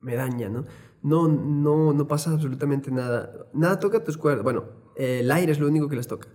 me 0.00 0.14
daña, 0.14 0.48
¿no? 0.48 0.66
No, 1.02 1.28
no, 1.28 1.92
no 1.92 2.06
pasa 2.08 2.32
absolutamente 2.32 2.90
nada. 2.90 3.46
Nada 3.52 3.78
toca 3.78 4.02
tus 4.02 4.16
cuerdas. 4.18 4.42
Bueno, 4.42 4.64
el 4.96 5.30
aire 5.30 5.52
es 5.52 5.60
lo 5.60 5.68
único 5.68 5.88
que 5.88 5.96
les 5.96 6.08
toca. 6.08 6.28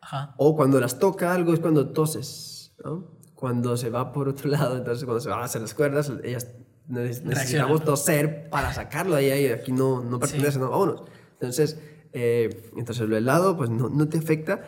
Ajá. 0.00 0.34
O 0.38 0.54
cuando 0.56 0.78
las 0.80 0.98
toca 0.98 1.32
algo 1.34 1.52
es 1.54 1.60
cuando 1.60 1.90
toses, 1.90 2.74
¿no? 2.84 3.10
Cuando 3.34 3.76
se 3.76 3.90
va 3.90 4.12
por 4.12 4.28
otro 4.28 4.48
lado, 4.50 4.76
entonces 4.76 5.04
cuando 5.04 5.20
se 5.20 5.28
van 5.30 5.40
a 5.40 5.44
hacer 5.44 5.60
las 5.62 5.74
cuerdas, 5.74 6.12
ellas 6.22 6.50
necesitamos 6.86 7.34
Reacciona. 7.36 7.84
toser 7.84 8.50
para 8.50 8.72
sacarlo 8.72 9.16
de 9.16 9.32
ahí, 9.32 9.46
aquí 9.48 9.72
no, 9.72 10.04
no 10.04 10.18
pertenece, 10.20 10.52
Sí. 10.52 10.58
no, 10.58 10.70
vámonos. 10.70 11.02
Entonces, 11.32 11.78
eh, 12.12 12.70
entonces 12.76 13.08
lo 13.08 13.16
helado 13.16 13.56
pues 13.56 13.70
no, 13.70 13.88
no 13.88 14.08
te 14.08 14.18
afecta, 14.18 14.64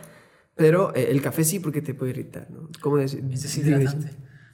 pero 0.55 0.93
eh, 0.95 1.09
el 1.11 1.21
café 1.21 1.43
sí 1.43 1.59
porque 1.59 1.81
te 1.81 1.93
puede 1.93 2.11
irritar, 2.11 2.49
¿no? 2.49 2.69
¿Cómo 2.81 2.97
decir? 2.97 3.23
Es 3.31 3.43
deshidratante. 3.43 4.11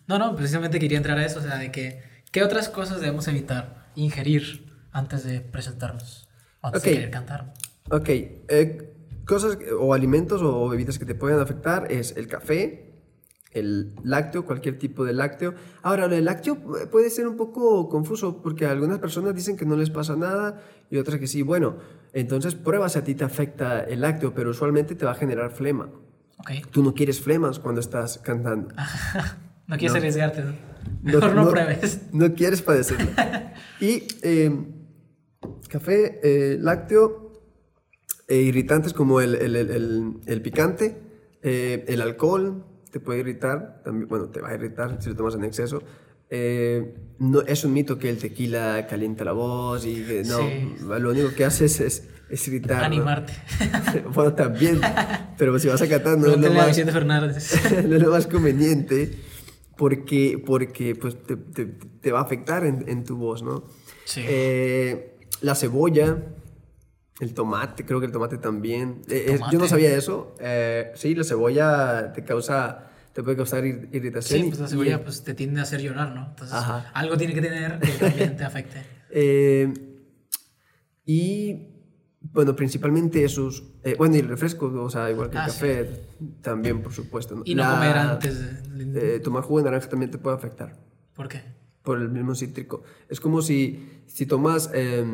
No, 0.08 0.20
no, 0.20 0.36
precisamente 0.36 0.78
quería 0.80 0.98
entrar 0.98 1.18
a 1.18 1.26
eso, 1.26 1.40
o 1.40 1.42
sea, 1.42 1.58
de 1.58 1.72
que, 1.72 2.02
¿qué 2.32 2.44
otras 2.44 2.68
cosas 2.68 3.00
debemos 3.00 3.28
evitar 3.30 3.90
ingerir 3.96 4.63
antes 4.94 5.24
de 5.24 5.42
presentarnos? 5.42 6.30
Antes 6.62 6.82
Ok. 6.82 6.88
de 6.88 6.94
querer 6.94 7.12
cantar. 7.12 7.54
Ok, 7.92 8.08
eh, 8.10 8.94
cosas 9.26 9.58
o 9.80 9.94
alimentos 9.94 10.42
o 10.42 10.70
bebidas 10.70 10.98
que 10.98 11.06
te 11.06 11.16
pueden 11.16 11.40
afectar 11.40 11.92
es 11.92 12.16
el 12.16 12.28
café, 12.28 12.94
el 13.52 13.94
lácteo, 14.04 14.46
cualquier 14.46 14.80
tipo 14.80 15.04
de 15.06 15.14
lácteo. 15.14 15.54
Ahora, 15.84 16.08
lo 16.08 16.16
del 16.16 16.26
lácteo 16.26 16.56
pu- 16.56 16.90
puede 16.90 17.10
ser 17.10 17.28
un 17.28 17.36
poco 17.38 17.88
confuso 17.90 18.42
porque 18.42 18.66
algunas 18.66 19.00
personas 19.00 19.36
dicen 19.36 19.58
que 19.58 19.66
no 19.66 19.76
les 19.76 19.90
pasa 19.90 20.16
nada 20.16 20.62
y 20.90 20.98
otras 20.98 21.20
que 21.20 21.28
sí. 21.28 21.42
Bueno, 21.44 21.78
entonces 22.14 22.56
prueba 22.56 22.90
si 22.90 22.98
a 23.00 23.04
ti 23.04 23.14
te 23.14 23.24
afecta 23.24 23.82
el 23.84 24.02
lácteo, 24.02 24.34
pero 24.34 24.50
usualmente 24.52 24.96
te 24.96 25.06
va 25.06 25.12
a 25.12 25.16
generar 25.16 25.52
flema. 25.52 25.90
Ok. 26.40 26.52
Tú 26.72 26.82
no 26.84 26.94
quieres 26.94 27.22
flemas 27.22 27.60
cuando 27.60 27.82
estás 27.82 28.18
cantando. 28.20 28.70
No 29.66 29.78
quieres 29.78 29.94
No. 29.94 29.98
arriesgarte, 30.00 30.44
¿no? 30.44 30.54
Mejor 31.04 31.34
no, 31.36 31.50
pruebes. 31.50 32.02
No 32.12 32.34
quieres 32.34 32.62
padecerlo. 32.62 33.10
y 33.80 34.04
eh, 34.22 34.52
café, 35.70 36.20
eh, 36.24 36.58
lácteo, 36.60 37.34
eh, 38.28 38.38
irritantes 38.38 38.94
como 38.94 39.22
el, 39.22 39.36
el- 39.36 39.56
el- 39.56 40.14
el- 40.26 40.42
picante, 40.42 40.98
eh, 41.42 41.84
el 41.88 42.02
alcohol 42.02 42.64
te 42.92 43.00
puede 43.00 43.20
irritar, 43.20 43.82
también, 43.84 44.08
bueno, 44.08 44.30
te 44.30 44.40
va 44.42 44.50
a 44.50 44.54
irritar 44.56 45.02
si 45.02 45.10
lo 45.10 45.16
tomas 45.16 45.36
en 45.36 45.44
exceso. 45.44 45.82
Eh, 46.30 46.96
no, 47.20 47.42
es 47.42 47.64
un 47.64 47.74
mito 47.74 47.98
que 48.00 48.10
el 48.10 48.18
tequila 48.18 48.88
calienta 48.88 49.24
la 49.24 49.34
voz 49.34 49.86
y 49.86 50.04
que 50.04 50.24
no, 50.24 50.40
Sí. 50.40 50.76
lo 51.00 51.10
único 51.12 51.34
que 51.36 51.46
haces 51.46 51.80
es, 51.80 52.08
es 52.30 52.48
irritar. 52.48 52.78
¿no? 52.80 52.86
Animarte. 52.86 53.34
bueno, 54.14 54.34
también, 54.34 54.80
pero 55.38 55.58
si 55.60 55.68
vas 55.68 55.82
a 55.82 55.88
cantar 55.90 56.18
no 56.18 56.28
es 56.28 56.38
lo 56.40 56.52
más 56.54 56.78
no 57.88 57.96
es 57.96 58.02
lo 58.02 58.12
más 58.12 58.26
conveniente 58.28 59.12
porque, 59.78 60.42
porque 60.44 60.96
pues, 60.96 61.22
te, 61.24 61.36
te- 61.36 61.66
te 61.66 62.12
va 62.12 62.20
a 62.20 62.24
afectar 62.24 62.66
en, 62.66 62.86
en 62.88 63.04
tu 63.04 63.18
voz, 63.18 63.44
¿no? 63.44 63.66
Sí. 64.06 64.22
Eh, 64.24 65.13
la 65.44 65.56
cebolla, 65.56 66.18
el 67.20 67.34
tomate, 67.34 67.86
creo 67.86 68.00
que 68.00 68.08
el 68.08 68.12
tomate 68.12 68.38
también. 68.38 69.02
Eh, 69.10 69.26
es- 69.36 69.42
yo 69.52 69.60
no 69.60 69.68
sabía 69.68 69.96
eso. 69.96 70.36
Eh, 70.40 70.92
sí, 70.96 71.14
la 71.16 71.24
cebolla 71.24 72.12
te 72.14 72.24
causa, 72.24 72.90
te 73.14 73.22
puede 73.22 73.38
causar 73.38 73.64
ir- 73.66 73.90
irritación. 73.92 74.42
Sí, 74.42 74.48
pues 74.48 74.60
la 74.60 74.68
cebolla 74.68 75.04
pues, 75.04 75.24
te 75.24 75.34
tiende 75.34 75.60
a 75.60 75.64
hacer 75.64 75.82
llorar, 75.82 76.16
¿no? 76.16 76.28
Entonces, 76.30 76.56
Ajá. 76.56 76.90
algo 76.94 77.18
tiene 77.18 77.34
que 77.36 77.42
tener 77.42 77.80
que 77.80 77.92
también 77.92 78.36
te 78.38 78.44
afecte. 78.44 78.82
Eh, 79.16 79.72
y 81.06 81.68
bueno, 82.22 82.56
principalmente 82.56 83.24
esos. 83.24 83.64
eh, 83.84 83.96
bueno, 83.98 84.16
y 84.16 84.20
el 84.20 84.28
refresco, 84.28 84.66
o 84.82 84.90
sea, 84.90 85.12
igual 85.12 85.30
que 85.30 85.36
el 85.38 85.44
Ah, 85.44 85.46
café, 85.48 85.90
también, 86.42 86.82
por 86.82 86.94
supuesto. 86.94 87.42
Y 87.46 87.54
no 87.54 87.62
La- 87.64 87.72
comer 87.76 87.98
antes. 87.98 88.40
de- 88.76 89.16
eh, 89.16 89.20
tomar 89.20 89.44
jugo 89.44 89.60
de 89.60 89.66
naranja 89.66 89.88
también 89.90 90.10
te 90.12 90.18
puede 90.18 90.36
afectar 90.36 90.76
¿Por 91.14 91.28
qué? 91.28 91.42
Por 91.84 92.00
el 92.00 92.10
mismo 92.10 92.34
cítrico. 92.36 92.84
Es 93.10 93.20
como 93.20 93.42
si, 93.42 94.02
si 94.08 94.26
tomas 94.26 94.72
eh, 94.74 95.06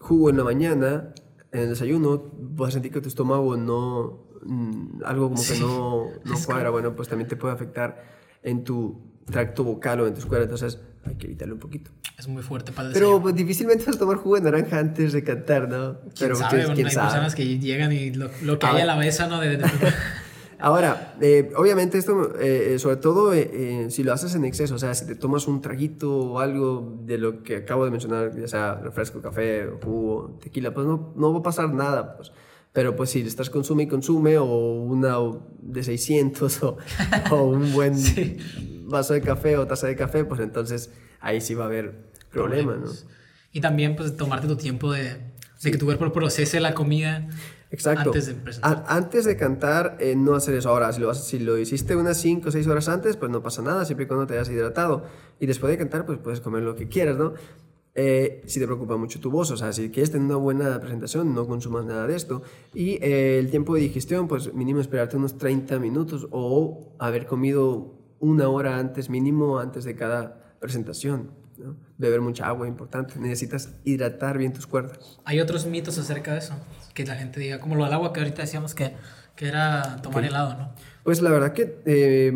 jugo 0.00 0.30
en 0.30 0.36
la 0.38 0.44
mañana, 0.44 1.12
en 1.52 1.60
el 1.60 1.68
desayuno, 1.70 2.24
vas 2.38 2.68
a 2.68 2.72
sentir 2.72 2.92
que 2.92 3.00
tu 3.00 3.08
estómago 3.08 3.56
no. 3.56 4.24
mm, 4.42 5.02
algo 5.04 5.28
como 5.30 5.40
que 5.42 5.54
Sí. 5.54 5.60
no, 5.60 6.06
no 6.24 6.34
Es 6.34 6.46
cuadra. 6.46 6.70
Bueno, 6.70 6.94
pues 6.96 7.08
también 7.08 7.28
te 7.28 7.36
puede 7.36 7.54
afectar 7.54 8.02
en 8.42 8.64
tu 8.64 9.00
tracto 9.26 9.64
vocal 9.64 10.00
o 10.00 10.06
en 10.06 10.14
tus 10.14 10.24
cuerdas. 10.26 10.46
Entonces 10.50 10.80
hay 11.04 11.14
que 11.16 11.26
evitarlo 11.26 11.54
un 11.54 11.60
poquito. 11.60 11.90
Es 12.18 12.26
muy 12.26 12.42
fuerte 12.42 12.72
para 12.72 12.88
el 12.88 12.94
Pero 12.94 13.06
desayuno. 13.06 13.22
pues, 13.22 13.34
difícilmente 13.36 13.84
vas 13.84 13.96
a 13.96 13.98
tomar 13.98 14.16
jugo 14.16 14.36
de 14.36 14.42
naranja 14.42 14.78
antes 14.78 15.12
de 15.12 15.22
cantar, 15.22 15.68
¿no? 15.68 16.00
¿Quién 16.00 16.12
Pero 16.18 16.34
sabe? 16.36 16.50
quién- 16.50 16.60
Bueno, 16.62 16.74
quién 16.74 16.86
hay 16.88 16.92
sabe. 16.94 17.06
personas 17.08 17.34
que 17.34 17.58
llegan 17.58 17.92
y 17.92 18.10
lo, 18.12 18.28
lo 18.42 18.58
que 18.58 18.66
hay 18.66 18.80
a 18.80 18.86
la 18.86 18.96
mesa, 18.96 19.26
¿no? 19.28 19.40
De, 19.40 19.56
de- 19.56 19.64
Ahora, 20.60 21.14
eh, 21.20 21.50
obviamente 21.56 21.98
esto, 21.98 22.36
eh, 22.40 22.74
eh, 22.74 22.78
sobre 22.78 22.96
todo 22.96 23.32
eh, 23.32 23.48
eh, 23.52 23.86
si 23.90 24.02
lo 24.02 24.12
haces 24.12 24.34
en 24.34 24.44
exceso, 24.44 24.74
o 24.74 24.78
sea, 24.78 24.94
si 24.94 25.06
te 25.06 25.14
tomas 25.14 25.46
un 25.46 25.60
traguito 25.60 26.12
o 26.16 26.38
algo 26.40 26.98
de 27.04 27.16
lo 27.18 27.42
que 27.44 27.56
acabo 27.56 27.84
de 27.84 27.90
mencionar, 27.92 28.36
ya 28.36 28.48
sea 28.48 28.74
refresco, 28.74 29.20
café, 29.22 29.68
jugo, 29.84 30.38
tequila, 30.42 30.74
pues 30.74 30.86
no, 30.86 31.12
no 31.16 31.32
va 31.32 31.38
a 31.38 31.42
pasar 31.42 31.72
nada, 31.72 32.16
pues. 32.16 32.32
Pero 32.72 32.94
pues 32.96 33.10
si 33.10 33.20
estás 33.22 33.50
consume 33.50 33.84
y 33.84 33.88
consume, 33.88 34.36
o 34.38 34.44
una 34.82 35.16
de 35.60 35.82
600, 35.82 36.62
o, 36.64 36.76
o 37.30 37.42
un 37.44 37.72
buen 37.72 37.96
Sí. 37.96 38.36
vaso 38.84 39.14
de 39.14 39.20
café 39.22 39.56
o 39.56 39.66
taza 39.66 39.86
de 39.86 39.96
café, 39.96 40.24
pues 40.24 40.40
entonces 40.40 40.90
ahí 41.20 41.40
sí 41.40 41.54
va 41.54 41.64
a 41.64 41.66
haber 41.68 42.10
problema, 42.30 42.76
¿no? 42.76 42.90
Y 43.52 43.60
también, 43.60 43.96
pues, 43.96 44.16
tomarte 44.16 44.46
tu 44.46 44.56
tiempo 44.56 44.92
de, 44.92 45.18
de 45.62 45.70
que 45.70 45.78
tu 45.78 45.86
cuerpo 45.86 46.12
procese 46.12 46.60
la 46.60 46.74
comida 46.74 47.28
Exacto. 47.70 48.10
antes 48.10 48.26
de 48.26 48.34
presentar. 48.34 48.84
Antes 48.88 49.24
de 49.24 49.36
cantar, 49.36 49.96
eh, 50.00 50.14
no 50.16 50.34
hacer 50.34 50.54
eso. 50.54 50.70
Ahora, 50.70 50.92
si 50.92 51.00
lo, 51.00 51.14
si 51.14 51.38
lo 51.38 51.58
hiciste 51.58 51.96
unas 51.96 52.16
5 52.18 52.48
o 52.48 52.52
6 52.52 52.66
horas 52.66 52.88
antes, 52.88 53.16
pues 53.16 53.30
no 53.30 53.42
pasa 53.42 53.62
nada, 53.62 53.84
siempre 53.84 54.04
y 54.04 54.08
cuando 54.08 54.26
te 54.26 54.34
hayas 54.34 54.48
hidratado. 54.48 55.04
Y 55.38 55.46
después 55.46 55.70
de 55.70 55.78
cantar, 55.78 56.06
pues 56.06 56.18
puedes 56.18 56.40
comer 56.40 56.62
lo 56.62 56.74
que 56.74 56.88
quieras, 56.88 57.16
¿no? 57.16 57.34
eh, 58.00 58.42
si 58.46 58.60
te 58.60 58.66
preocupa 58.66 58.96
mucho 58.96 59.18
tu 59.18 59.28
voz, 59.28 59.50
o 59.50 59.56
sea, 59.56 59.72
si 59.72 59.90
quieres 59.90 60.12
tener 60.12 60.24
una 60.24 60.36
buena 60.36 60.80
presentación, 60.80 61.34
no 61.34 61.48
consumas 61.48 61.84
nada 61.84 62.06
de 62.06 62.14
esto. 62.14 62.42
Y 62.72 62.92
eh, 63.02 63.40
el 63.40 63.50
tiempo 63.50 63.74
de 63.74 63.80
digestión, 63.80 64.28
pues 64.28 64.54
mínimo 64.54 64.80
esperarte 64.80 65.16
unos 65.16 65.36
30 65.36 65.80
minutos 65.80 66.28
o 66.30 66.94
haber 67.00 67.26
comido 67.26 67.98
una 68.20 68.48
hora 68.50 68.78
antes, 68.78 69.10
mínimo 69.10 69.58
antes 69.58 69.82
de 69.82 69.96
cada 69.96 70.54
presentación. 70.60 71.32
¿no? 71.56 71.74
Beber 71.96 72.20
mucha 72.20 72.46
agua, 72.46 72.68
importante. 72.68 73.18
Necesitas 73.18 73.70
hidratar 73.82 74.38
bien 74.38 74.52
tus 74.52 74.68
cuerdas. 74.68 75.18
Hay 75.24 75.40
otros 75.40 75.66
mitos 75.66 75.98
acerca 75.98 76.34
de 76.34 76.38
eso, 76.38 76.54
que 76.98 77.06
la 77.06 77.14
gente 77.14 77.38
diga, 77.38 77.60
como 77.60 77.76
lo 77.76 77.84
del 77.84 77.92
agua 77.92 78.12
que 78.12 78.18
ahorita 78.18 78.42
decíamos 78.42 78.74
que, 78.74 78.96
que 79.36 79.46
era 79.46 80.02
tomar 80.02 80.24
helado, 80.24 80.58
¿no? 80.58 80.72
Pues 81.04 81.22
la 81.22 81.30
verdad 81.30 81.52
que 81.52 81.80
eh, 81.86 82.32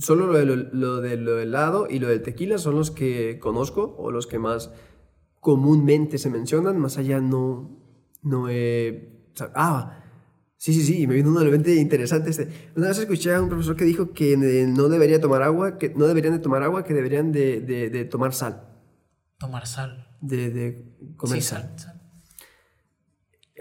solo 0.00 0.26
lo 0.26 0.32
de 0.38 0.46
lo, 0.46 0.56
lo 0.56 1.02
de 1.02 1.18
lo 1.18 1.38
helado 1.38 1.86
y 1.88 1.98
lo 1.98 2.08
del 2.08 2.22
tequila 2.22 2.56
son 2.56 2.76
los 2.76 2.90
que 2.90 3.38
conozco 3.38 3.94
o 3.98 4.10
los 4.10 4.26
que 4.26 4.38
más 4.38 4.70
comúnmente 5.38 6.16
se 6.16 6.30
mencionan, 6.30 6.78
más 6.78 6.96
allá 6.96 7.20
no, 7.20 7.78
no 8.22 8.44
o 8.44 8.48
sea, 9.34 9.52
ah, 9.54 10.02
sí, 10.56 10.72
sí, 10.72 10.82
sí, 10.82 11.06
me 11.06 11.14
vino 11.16 11.28
uno 11.28 11.40
de 11.40 11.50
mente 11.50 11.74
interesante. 11.74 12.30
Este. 12.30 12.48
Una 12.76 12.88
vez 12.88 12.98
escuché 13.00 13.34
a 13.34 13.42
un 13.42 13.50
profesor 13.50 13.76
que 13.76 13.84
dijo 13.84 14.12
que 14.12 14.32
eh, 14.32 14.66
no 14.66 14.88
debería 14.88 15.20
tomar 15.20 15.42
agua, 15.42 15.76
que 15.76 15.90
no 15.94 16.06
deberían 16.06 16.32
de 16.32 16.40
tomar 16.40 16.62
agua, 16.62 16.84
que 16.84 16.94
deberían 16.94 17.32
de, 17.32 17.60
de, 17.60 17.90
de 17.90 18.04
tomar 18.06 18.32
sal, 18.32 18.66
Tomar 19.38 19.66
sal. 19.66 20.08
de, 20.22 20.48
de 20.50 20.94
comer 21.18 21.42
sí, 21.42 21.48
sal. 21.48 21.74
sal. 21.76 21.99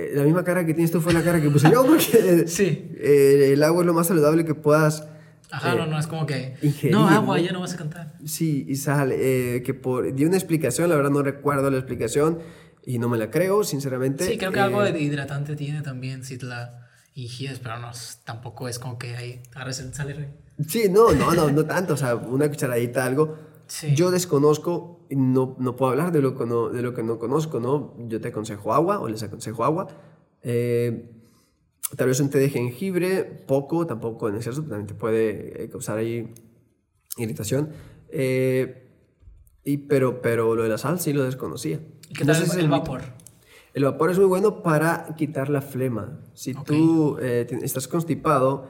Eh, 0.02 0.12
la 0.16 0.24
misma 0.24 0.46
cara 0.46 0.66
que 0.66 0.74
tienes 0.74 0.92
tú 0.92 1.02
fue 1.02 1.12
la 1.14 1.22
cara 1.22 1.42
que 1.42 1.50
puse 1.50 1.70
yo, 1.70 1.86
porque 1.86 2.46
Sí. 2.48 2.90
eh, 2.98 3.50
el 3.54 3.62
agua 3.64 3.82
es 3.82 3.86
lo 3.86 3.94
más 3.94 4.08
saludable 4.08 4.46
que 4.46 4.56
puedas... 4.56 5.06
Ajá, 5.52 5.74
eh, 5.74 5.78
no, 5.78 5.88
no, 5.88 6.00
es 6.00 6.08
como 6.08 6.26
que... 6.26 6.56
ingerir, 6.62 6.96
no, 6.96 7.10
agua, 7.10 7.38
¿no? 7.38 7.44
ya 7.44 7.52
no 7.52 7.60
vas 7.60 7.74
a 7.74 7.78
cantar. 7.78 8.14
Sí, 8.24 8.66
y 8.70 8.76
sal, 8.78 9.12
eh, 9.12 9.62
que 9.66 9.74
por... 9.74 10.14
Di 10.14 10.24
una 10.24 10.38
explicación, 10.38 10.90
la 10.90 10.96
verdad 10.96 11.10
no 11.12 11.22
recuerdo 11.22 11.70
la 11.70 11.78
explicación 11.78 12.40
y 12.86 12.98
no 12.98 13.10
me 13.10 13.18
la 13.18 13.30
creo, 13.30 13.64
sinceramente. 13.66 14.26
Sí, 14.26 14.38
creo 14.38 14.52
que 14.54 14.60
algo 14.62 14.82
de 14.84 14.98
hidratante 15.00 15.56
tiene 15.58 15.82
también 15.82 16.24
si 16.24 16.38
te 16.38 16.46
la 16.46 16.88
ingieres, 17.16 17.60
pero 17.60 17.78
no, 17.80 17.92
tampoco 18.24 18.70
es 18.70 18.80
como 18.80 18.98
que 18.98 19.18
ahí 19.18 19.42
agarres 19.54 19.80
el 19.82 19.94
sal 19.94 20.12
y 20.12 20.14
re- 20.14 20.30
Sí, 20.68 20.84
no, 20.90 21.12
no, 21.14 21.34
no, 21.34 21.52
no 21.52 21.66
tanto, 21.66 21.96
o 21.96 21.98
sea, 21.98 22.16
una 22.16 22.48
cucharadita, 22.48 23.04
algo. 23.06 23.38
Sí. 23.68 23.94
Yo 23.96 24.12
desconozco, 24.12 24.99
no, 25.16 25.56
no 25.60 25.76
puedo 25.76 25.92
hablar 25.92 26.12
de 26.12 26.22
lo, 26.22 26.36
que 26.38 26.46
no, 26.46 26.70
de 26.70 26.82
lo 26.82 26.94
que 26.94 27.04
no 27.04 27.18
conozco, 27.20 27.60
¿no? 27.60 27.96
Yo 28.08 28.20
te 28.22 28.30
aconsejo 28.30 28.74
agua, 28.74 29.00
o 29.00 29.08
les 29.08 29.24
aconsejo 29.24 29.64
agua. 29.64 29.88
Eh, 30.44 31.10
tal 31.98 32.08
vez 32.08 32.20
un 32.20 32.30
té 32.30 32.38
de 32.40 32.50
jengibre, 32.50 33.24
poco, 33.24 33.86
tampoco 33.88 34.30
en 34.30 34.36
exceso, 34.36 34.62
también 34.62 34.88
te 34.88 34.94
puede 34.94 35.64
eh, 35.64 35.70
causar 35.70 35.98
ahí 35.98 36.34
irritación. 37.18 37.70
Eh, 38.10 38.86
y, 39.64 39.78
pero, 39.78 40.22
pero 40.22 40.56
lo 40.56 40.64
de 40.64 40.70
la 40.70 40.78
sal 40.78 41.00
sí 41.00 41.14
lo 41.14 41.24
desconocía. 41.24 41.80
¿Y 42.10 42.14
qué 42.14 42.26
tal 42.26 42.36
si 42.36 42.44
el, 42.58 42.66
el 42.66 42.70
vapor? 42.70 43.02
el 43.74 43.84
vapor 43.84 44.12
es 44.12 44.18
muy 44.18 44.28
bueno 44.28 44.64
para 44.64 45.16
quitar 45.18 45.50
la 45.50 45.62
flema. 45.62 46.20
Si 46.34 46.54
Ok. 46.54 46.64
tú 46.66 47.18
eh, 47.22 47.46
estás 47.62 47.88
constipado, 47.88 48.68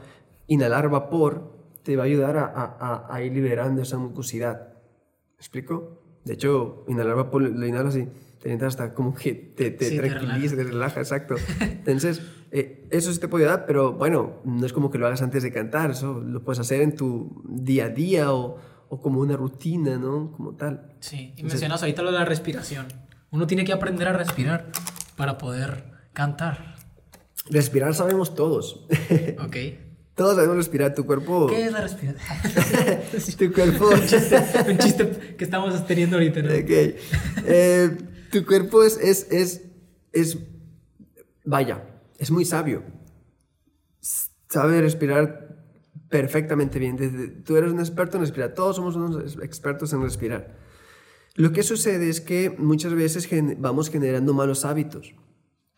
inhalar 0.47 0.89
vapor 0.89 1.57
te 1.83 1.95
va 1.95 2.03
a 2.03 2.05
ayudar 2.05 2.37
a, 2.37 2.45
a- 2.45 2.77
a- 3.07 3.13
a 3.15 3.23
ir 3.23 3.31
liberando 3.33 3.81
esa 3.81 3.97
mucosidad. 3.97 4.73
¿Me 4.73 5.37
explico? 5.37 5.98
De 6.29 6.35
hecho, 6.35 6.85
inhalar 6.87 7.15
vapor 7.15 7.41
lo 7.41 7.65
inhalas 7.65 7.95
y 7.95 8.05
te 8.37 8.49
sientes 8.49 8.67
hasta 8.67 8.93
como 8.93 9.15
que 9.15 9.33
te, 9.33 9.71
te 9.71 9.85
Sí, 9.85 9.97
te 9.97 10.11
tranquiliza, 10.11 10.55
te 10.55 10.63
relaja, 10.63 10.99
exacto. 10.99 11.33
Entonces, 11.59 12.21
eh, 12.51 12.87
eso 12.91 13.11
sí 13.11 13.19
te 13.19 13.27
puede 13.27 13.45
ayudar, 13.45 13.65
pero 13.65 13.93
bueno, 13.93 14.35
no 14.45 14.63
es 14.63 14.71
como 14.71 14.91
que 14.91 14.99
lo 14.99 15.07
hagas 15.07 15.23
antes 15.23 15.41
de 15.41 15.51
cantar, 15.51 15.89
eso 15.89 16.21
lo 16.21 16.43
puedes 16.43 16.59
hacer 16.59 16.81
en 16.81 16.95
tu 16.95 17.41
día 17.49 17.85
a 17.85 17.89
día 17.89 18.31
o, 18.31 18.57
o 18.89 19.01
como 19.01 19.21
una 19.21 19.35
rutina, 19.37 19.97
¿no? 19.97 20.31
Como 20.31 20.53
tal. 20.53 20.93
Sí, 20.99 21.33
y 21.35 21.41
mencionas 21.41 21.81
ahorita 21.81 22.03
lo 22.03 22.11
de 22.11 22.19
la 22.19 22.25
respiración. 22.25 22.85
Uno 23.31 23.47
tiene 23.47 23.65
que 23.65 23.73
aprender 23.73 24.07
a 24.07 24.13
respirar 24.13 24.69
para 25.15 25.39
poder 25.39 25.93
cantar. 26.13 26.75
Respirar 27.49 27.95
sabemos 27.95 28.35
todos. 28.35 28.85
¿Ok? 29.43 29.55
Todos 30.19 30.35
sabemos 30.35 30.57
respirar. 30.57 30.93
Tu 30.93 31.05
cuerpo... 31.05 31.47
¿Qué 31.47 31.63
es 31.67 31.71
la 31.71 31.79
respiración? 31.79 32.17
Tu 33.37 33.53
cuerpo... 33.53 33.87
un, 33.87 34.01
chiste, 34.05 34.35
un 34.69 34.77
chiste 34.77 35.35
que 35.37 35.43
estamos 35.45 35.87
teniendo 35.87 36.17
ahorita, 36.17 36.41
¿no? 36.41 36.49
Ok. 36.49 36.69
Eh, 37.45 37.97
tu 38.29 38.45
cuerpo 38.45 38.83
es, 38.83 38.97
es, 38.97 39.27
es, 39.31 39.61
es, 40.11 40.37
vaya, 41.45 41.85
es 42.17 42.31
muy 42.31 42.43
sabio. 42.43 42.83
Sabe 44.49 44.81
respirar 44.81 45.63
perfectamente 46.09 46.79
bien. 46.79 46.97
Desde- 46.97 47.29
tú 47.29 47.55
eres 47.55 47.71
un 47.71 47.79
experto 47.79 48.17
en 48.17 48.21
respirar. 48.23 48.53
Todos 48.53 48.75
somos 48.75 48.97
unos 48.97 49.37
expertos 49.41 49.93
en 49.93 50.01
respirar. 50.01 50.57
Lo 51.35 51.53
que 51.53 51.63
sucede 51.63 52.09
es 52.09 52.19
que 52.19 52.49
muchas 52.57 52.93
veces 52.93 53.25
gen- 53.25 53.55
vamos 53.61 53.89
generando 53.89 54.33
malos 54.33 54.65
hábitos. 54.65 55.13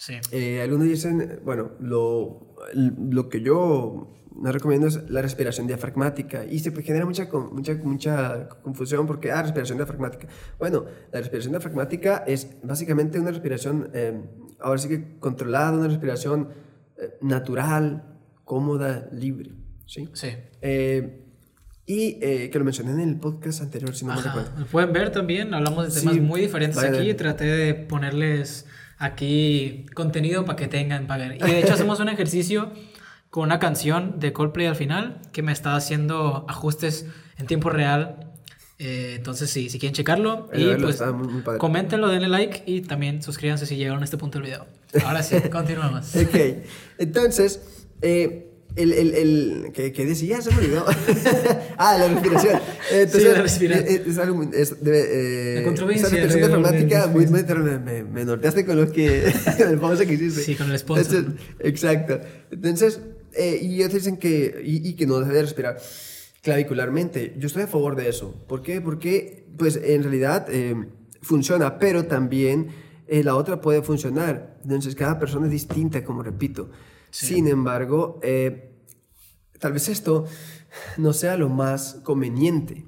Sí. 0.02 0.16
Eh, 0.32 0.62
algunos 0.64 0.88
dicen, 0.88 1.42
bueno, 1.46 1.74
lo, 1.80 2.56
lo 2.74 3.30
que 3.30 3.42
yo 3.42 4.18
me 4.36 4.52
recomiendo 4.52 4.88
es 4.88 5.08
la 5.12 5.22
respiración 5.22 5.68
diafragmática 5.68 6.44
y 6.44 6.58
se 6.58 6.72
genera 6.82 7.06
mucha, 7.06 7.30
mucha, 7.52 7.76
mucha 7.76 8.50
confusión 8.64 9.06
porque, 9.06 9.32
ah, 9.32 9.44
respiración 9.44 9.78
diafragmática. 9.78 10.28
Bueno, 10.58 10.86
la 11.12 11.20
respiración 11.20 11.52
diafragmática 11.52 12.24
es 12.26 12.58
básicamente 12.64 13.20
una 13.20 13.30
respiración, 13.30 13.92
eh, 13.94 14.24
ahora 14.60 14.80
sí 14.80 14.90
que 14.90 15.20
controlada, 15.20 15.74
una 15.74 15.88
respiración 15.88 16.50
eh, 16.98 17.12
natural, 17.22 18.18
cómoda, 18.44 19.08
libre, 19.12 19.52
¿sí? 19.86 20.10
Sí. 20.14 20.30
Eh, 20.62 21.28
y 21.86 22.18
eh, 22.24 22.50
que 22.50 22.58
lo 22.58 22.66
mencioné 22.66 22.94
en 22.94 23.02
el 23.02 23.20
podcast 23.20 23.62
anterior, 23.62 23.94
si 23.94 24.06
no 24.06 24.14
me 24.14 24.20
Ajá. 24.20 24.30
recuerdo. 24.34 24.60
Lo 24.62 24.66
pueden 24.66 24.94
ver 24.94 25.12
también, 25.12 25.54
hablamos 25.54 25.86
de 25.86 25.92
Sí, 25.92 26.08
temas 26.08 26.22
muy 26.24 26.42
diferentes 26.42 26.78
vayan. 26.78 26.96
aquí. 26.96 27.14
Traté 27.14 27.44
de 27.46 27.74
ponerles 27.76 28.66
aquí 29.02 29.86
contenido 29.94 30.46
para 30.46 30.56
que 30.56 30.68
tengan, 30.68 31.08
para 31.08 31.28
ver. 31.28 31.38
Y 31.38 31.52
de 31.52 31.60
hecho 31.60 31.74
hacemos 31.74 32.00
un 32.00 32.10
ejercicio 32.10 32.72
con 33.30 33.44
una 33.44 33.60
canción 33.60 34.20
de 34.20 34.32
Coldplay 34.34 34.68
al 34.68 34.76
final 34.76 35.20
que 35.32 35.42
me 35.42 35.52
está 35.52 35.76
haciendo 35.76 36.46
ajustes 36.48 37.06
en 37.38 37.48
tiempo 37.48 37.70
real. 37.70 38.28
Eh, 38.78 39.14
entonces 39.18 39.50
sí, 39.50 39.70
si 39.70 39.78
quieren 39.80 39.94
checarlo 39.94 40.50
y 40.54 40.66
verlo 40.66 40.88
pues 40.88 41.02
muy- 41.14 41.28
muy 41.28 41.58
coméntenlo, 41.60 42.08
denle 42.10 42.28
like 42.30 42.64
y 42.66 42.82
también 42.82 43.22
suscríbanse 43.22 43.66
si 43.66 43.76
llegaron 43.76 44.02
a 44.02 44.06
este 44.06 44.18
punto 44.18 44.40
del 44.40 44.48
video. 44.48 44.66
Ahora 45.06 45.22
sí, 45.24 45.36
continuamos. 45.52 46.16
Ok, 46.16 46.36
entonces, 46.98 47.86
eh, 48.02 48.51
el, 48.76 48.94
el, 48.94 49.14
el 49.16 49.72
¿qué, 49.74 49.92
qué 49.92 50.06
decía? 50.06 50.42
Se 50.42 50.52
me 50.52 50.58
olvidó. 50.58 50.86
ah, 51.78 51.98
la 51.98 52.08
respiración. 52.08 52.60
Entonces, 52.92 53.22
Sí, 53.24 53.28
la 53.36 53.42
respiración. 53.42 53.88
eh, 53.88 54.04
Es, 54.08 54.18
algo 54.18 54.44
es- 54.54 54.84
debe, 54.84 55.00
eh, 55.10 55.56
La 55.60 55.64
controversia 55.66 56.08
esa 56.08 56.16
de 56.16 56.22
la 56.50 57.08
muy, 57.08 57.28
me, 57.28 57.80
me, 57.80 58.04
me 58.04 58.26
norteaste 58.26 58.66
con 58.66 58.78
lo 58.78 58.92
que, 58.92 59.24
con 59.58 59.70
el 59.70 59.80
famoso 59.80 60.06
que 60.06 60.14
hiciste. 60.14 60.42
Sí, 60.42 60.56
con 60.56 60.72
el 60.72 60.80
sponsor. 60.80 61.18
Entonces, 61.18 61.42
exacto. 61.60 62.20
Entonces, 62.52 63.00
eh, 63.34 63.60
y 63.62 63.76
ellos 63.76 63.94
dicen 63.94 64.18
que, 64.18 64.62
y, 64.66 64.88
y 64.88 64.94
que 64.96 65.06
no 65.06 65.20
debe 65.20 65.42
respirar 65.42 65.78
clavicularmente. 66.42 67.36
Yo 67.38 67.48
estoy 67.48 67.64
a 67.64 67.68
favor 67.68 67.96
de 67.96 68.10
eso. 68.10 68.34
¿Por 68.48 68.62
qué? 68.62 68.82
Porque, 68.82 69.46
pues, 69.58 69.80
en 69.84 70.04
realidad 70.04 70.48
eh, 70.50 70.76
funciona, 71.22 71.78
pero 71.78 72.06
también 72.06 72.68
eh, 73.08 73.24
la 73.24 73.36
otra 73.36 73.62
puede 73.62 73.82
funcionar. 73.82 74.58
Entonces, 74.64 74.96
cada 74.96 75.20
persona 75.20 75.46
es 75.48 75.52
distinta, 75.52 76.04
como 76.04 76.24
repito. 76.24 76.70
Sí. 77.12 77.28
Sin 77.28 77.48
embargo, 77.48 78.20
eh, 78.24 78.86
tal 79.60 79.74
vez 79.74 79.90
esto 79.90 80.26
no 80.98 81.14
sea 81.14 81.38
lo 81.38 81.50
más 81.50 82.00
conveniente. 82.04 82.86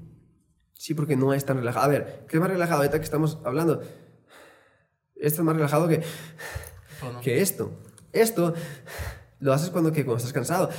Sí, 0.72 0.94
porque 0.94 1.16
no 1.16 1.32
es 1.32 1.44
tan 1.44 1.58
relajado. 1.58 1.86
A 1.86 1.88
ver, 1.88 2.26
¿qué 2.28 2.36
es 2.36 2.40
más 2.40 2.50
relajado 2.50 2.78
ahorita 2.80 2.98
que 2.98 3.04
estamos 3.04 3.38
hablando? 3.44 3.80
Esto 5.14 5.40
es 5.40 5.44
más 5.44 5.56
relajado 5.56 5.88
que, 5.88 6.02
no. 7.02 7.20
que 7.20 7.40
esto. 7.40 7.78
Esto 8.12 8.54
lo 9.40 9.52
haces 9.52 9.70
cuando, 9.70 9.92
que, 9.92 10.04
cuando 10.04 10.18
estás 10.18 10.32
cansado. 10.32 10.70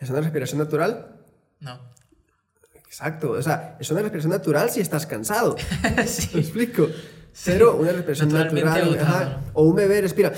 ¿Es 0.00 0.08
una 0.10 0.20
respiración 0.20 0.58
natural? 0.58 1.20
No. 1.60 1.78
Exacto. 2.86 3.32
O 3.32 3.42
sea, 3.42 3.76
es 3.78 3.90
una 3.90 4.00
respiración 4.00 4.32
natural 4.32 4.70
si 4.70 4.80
estás 4.80 5.06
cansado. 5.06 5.56
¿Me 5.96 6.06
sí. 6.06 6.38
explico? 6.38 6.88
Pero 7.44 7.76
una 7.76 7.92
respiración 7.92 8.32
natural. 8.32 8.98
ajá, 9.00 9.40
O 9.52 9.64
un 9.64 9.76
bebé 9.76 10.00
respira. 10.00 10.32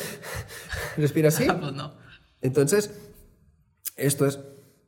Respira 0.96 1.28
así. 1.28 1.46
pues 1.46 1.72
no. 1.72 1.94
Entonces, 2.40 2.90
esto 3.96 4.26
es 4.26 4.40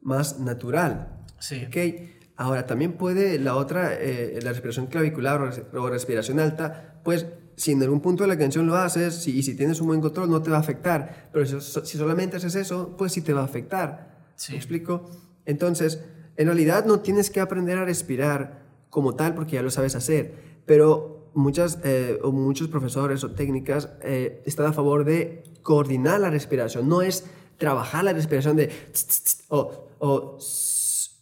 más 0.02 0.38
natural. 0.40 1.24
Sí. 1.38 1.64
¿ok? 1.66 2.10
Ahora, 2.36 2.66
también 2.66 2.94
puede 2.94 3.38
la 3.38 3.54
otra, 3.56 3.94
eh, 3.94 4.38
la 4.42 4.50
respiración 4.50 4.86
clavicular 4.86 5.40
o, 5.40 5.46
res- 5.46 5.62
o 5.72 5.88
respiración 5.88 6.40
alta, 6.40 7.00
pues 7.04 7.26
si 7.56 7.70
en 7.72 7.82
algún 7.82 8.00
punto 8.00 8.24
de 8.24 8.28
la 8.28 8.36
canción 8.38 8.66
lo 8.66 8.74
haces 8.76 9.14
si- 9.14 9.38
y 9.38 9.42
si 9.44 9.54
tienes 9.56 9.80
un 9.80 9.86
buen 9.86 10.00
control 10.00 10.28
no 10.28 10.42
te 10.42 10.50
va 10.50 10.56
a 10.56 10.60
afectar, 10.60 11.28
pero 11.32 11.46
si, 11.46 11.60
si 11.60 11.96
solamente 11.98 12.36
haces 12.36 12.56
eso, 12.56 12.96
pues 12.98 13.12
sí 13.12 13.20
te 13.22 13.32
va 13.32 13.42
a 13.42 13.44
afectar. 13.44 14.32
Sí. 14.34 14.52
¿Me 14.52 14.58
explico? 14.58 15.08
Entonces, 15.46 16.00
en 16.36 16.46
realidad 16.46 16.84
no 16.86 16.98
tienes 17.00 17.30
que 17.30 17.40
aprender 17.40 17.78
a 17.78 17.84
respirar 17.84 18.64
como 18.90 19.14
tal 19.14 19.34
porque 19.34 19.52
ya 19.52 19.62
lo 19.62 19.70
sabes 19.70 19.94
hacer, 19.94 20.34
pero 20.66 21.13
muchas, 21.34 21.78
eh, 21.84 22.18
o 22.22 22.32
muchos 22.32 22.68
profesores 22.68 23.22
o 23.24 23.30
técnicas 23.32 23.88
eh, 24.02 24.42
están 24.46 24.66
a 24.66 24.72
favor 24.72 25.04
de 25.04 25.42
coordinar 25.62 26.20
la 26.20 26.30
respiración, 26.30 26.88
no 26.88 27.02
es 27.02 27.24
trabajar 27.58 28.04
la 28.04 28.12
respiración 28.12 28.56
de 28.56 28.66
tss, 28.68 29.06
tss, 29.06 29.24
tss, 29.24 29.44
o, 29.48 29.88
o, 29.98 30.38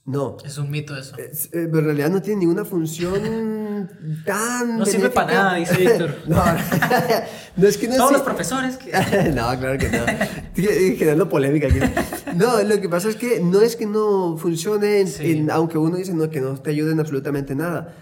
No. 0.04 0.36
Es 0.44 0.58
un 0.58 0.68
mito 0.68 0.96
eso. 0.96 1.16
Es- 1.16 1.44
eh, 1.52 1.68
pero 1.70 1.78
en 1.78 1.84
realidad 1.84 2.10
no 2.10 2.20
tiene 2.20 2.40
ninguna 2.40 2.64
función 2.64 3.88
tan. 4.26 4.78
No 4.78 4.84
sirve 4.84 5.10
para 5.10 5.32
nada, 5.32 5.54
dice 5.56 5.76
Víctor. 5.76 6.16
no, 6.26 6.42
no 7.56 7.68
es 7.68 7.76
que 7.78 7.86
no 7.86 7.96
Todos 7.96 8.12
los 8.12 8.22
profesores 8.22 8.76
que... 8.78 8.90
no, 8.90 9.58
claro 9.60 9.78
que 9.78 9.88
no. 9.88 10.04
Estoy 10.56 10.96
Generando 10.96 11.28
polémica 11.28 11.68
aquí. 11.68 11.78
No, 12.34 12.60
lo 12.64 12.80
que 12.80 12.88
pasa 12.88 13.10
es 13.10 13.14
que 13.16 13.38
no 13.40 13.60
es 13.60 13.76
que 13.76 13.86
no 13.86 14.36
funcione, 14.38 15.00
en- 15.02 15.08
Sí. 15.08 15.30
en- 15.38 15.50
aunque 15.52 15.78
uno 15.78 15.96
dice 15.96 16.12
no, 16.14 16.28
que 16.30 16.40
no 16.40 16.56
te 16.60 16.70
ayude 16.70 16.90
en 16.92 16.98
absolutamente 16.98 17.54
nada. 17.54 17.94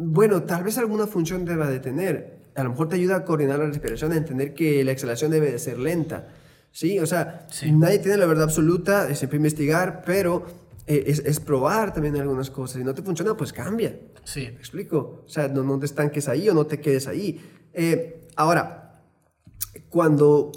Bueno, 0.00 0.44
tal 0.44 0.62
vez 0.62 0.78
alguna 0.78 1.06
función 1.08 1.44
deba 1.44 1.68
de 1.68 1.80
tener. 1.80 2.38
A 2.54 2.62
lo 2.62 2.70
mejor 2.70 2.88
te 2.88 2.94
ayuda 2.96 3.16
a 3.16 3.24
coordinar 3.24 3.58
la 3.58 3.66
respiración, 3.66 4.12
a 4.12 4.16
entender 4.16 4.54
que 4.54 4.84
la 4.84 4.92
exhalación 4.92 5.32
debe 5.32 5.50
de 5.50 5.58
ser 5.58 5.78
lenta. 5.78 6.28
Sí, 6.70 6.98
o 7.00 7.06
sea, 7.06 7.46
Sí. 7.50 7.72
nadie 7.72 7.98
tiene 7.98 8.16
la 8.16 8.26
verdad 8.26 8.44
absoluta, 8.44 9.08
es 9.10 9.18
siempre 9.18 9.36
investigar, 9.38 10.02
pero 10.06 10.46
eh, 10.86 11.04
es, 11.08 11.18
es 11.18 11.40
probar 11.40 11.92
también 11.92 12.16
algunas 12.16 12.48
cosas. 12.50 12.78
Si 12.78 12.84
no 12.84 12.94
te 12.94 13.02
funciona, 13.02 13.36
pues 13.36 13.52
cambia. 13.52 13.98
Sí. 14.24 14.42
¿Me 14.52 14.58
explico? 14.58 15.24
O 15.26 15.28
sea, 15.28 15.48
no, 15.48 15.62
no 15.64 15.78
te 15.80 15.86
estanques 15.86 16.28
ahí 16.28 16.48
o 16.48 16.54
no 16.54 16.64
te 16.66 16.80
quedes 16.80 17.08
ahí. 17.08 17.40
Eh, 17.74 18.28
ahora, 18.36 19.02
cuando, 19.88 20.52